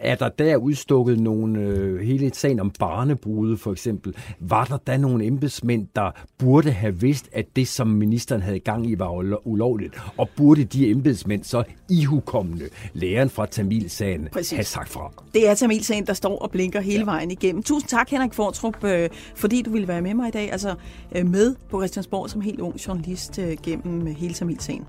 er 0.02 0.16
der 0.16 0.30
der 0.30 0.58
udstukket 0.58 1.20
nogle, 1.20 1.60
øh, 1.60 2.00
hele 2.00 2.34
sagen 2.34 2.60
om 2.60 2.72
barnebrude 2.80 3.58
for 3.58 3.72
eksempel, 3.72 4.16
var 4.40 4.66
der 4.66 4.78
da 4.78 4.98
nogle 4.98 5.26
embedsmænd, 5.26 5.88
der 5.96 6.12
burde 6.38 6.72
have 6.72 7.00
vidst, 7.00 7.30
at 7.32 7.46
det, 7.56 7.68
som 7.68 7.88
ministeren 7.88 8.42
havde 8.42 8.60
gang 8.60 8.90
i, 8.90 9.00
var 9.00 9.48
ulovligt, 9.48 9.94
og 10.18 10.30
burde 10.38 10.64
de 10.64 10.90
embedsmænd 10.90 11.44
så 11.44 11.64
ihukommende 11.90 12.66
læren 12.94 13.30
fra 13.30 13.46
Tamilsagen 13.46 14.28
Præcis. 14.32 14.52
have 14.52 14.64
sagt 14.64 14.90
fra? 14.90 15.12
Det 15.34 15.50
er 15.50 15.54
Tamilsagen, 15.54 16.08
der 16.08 16.14
står 16.14 16.38
og 16.40 16.52
blinker 16.52 16.82
hele 16.82 17.00
ja. 17.00 17.06
vejen 17.06 17.32
igennem. 17.32 17.64
Tusind 17.64 17.90
tak, 17.90 18.10
Henrik 18.10 18.34
Fortrup, 18.34 18.84
øh, 18.84 19.10
fordi 19.36 19.62
du 19.62 19.72
ville 19.72 19.88
være 19.88 20.02
med 20.02 20.14
mig 20.14 20.28
i 20.28 20.32
dag, 20.32 20.52
altså 20.52 20.76
øh, 21.16 21.28
med 21.28 21.56
på 21.70 21.80
Christiansborg 21.80 22.30
som 22.30 22.42
helt 22.42 22.60
ung 22.60 22.76
journalist 22.88 23.40
øh, 23.40 23.58
gennem 23.64 23.95
med 24.04 24.14
hele 24.14 24.34
Tamilsagen. 24.34 24.86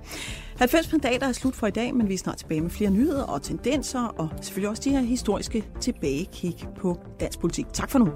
90 0.57 0.93
mandater 0.93 1.29
er 1.29 1.33
slut 1.33 1.55
for 1.55 1.67
i 1.67 1.71
dag, 1.71 1.95
men 1.95 2.09
vi 2.09 2.15
er 2.15 2.19
snart 2.19 2.37
tilbage 2.37 2.61
med 2.61 2.71
flere 2.71 2.91
nyheder 2.91 3.23
og 3.23 3.43
tendenser, 3.43 4.01
og 4.01 4.29
selvfølgelig 4.41 4.71
også 4.71 4.83
de 4.85 4.91
her 4.91 5.01
historiske 5.01 5.65
tilbagekig 5.81 6.69
på 6.79 6.99
dansk 7.21 7.39
politik. 7.39 7.67
Tak 7.73 7.91
for 7.91 7.99
nu. 7.99 8.09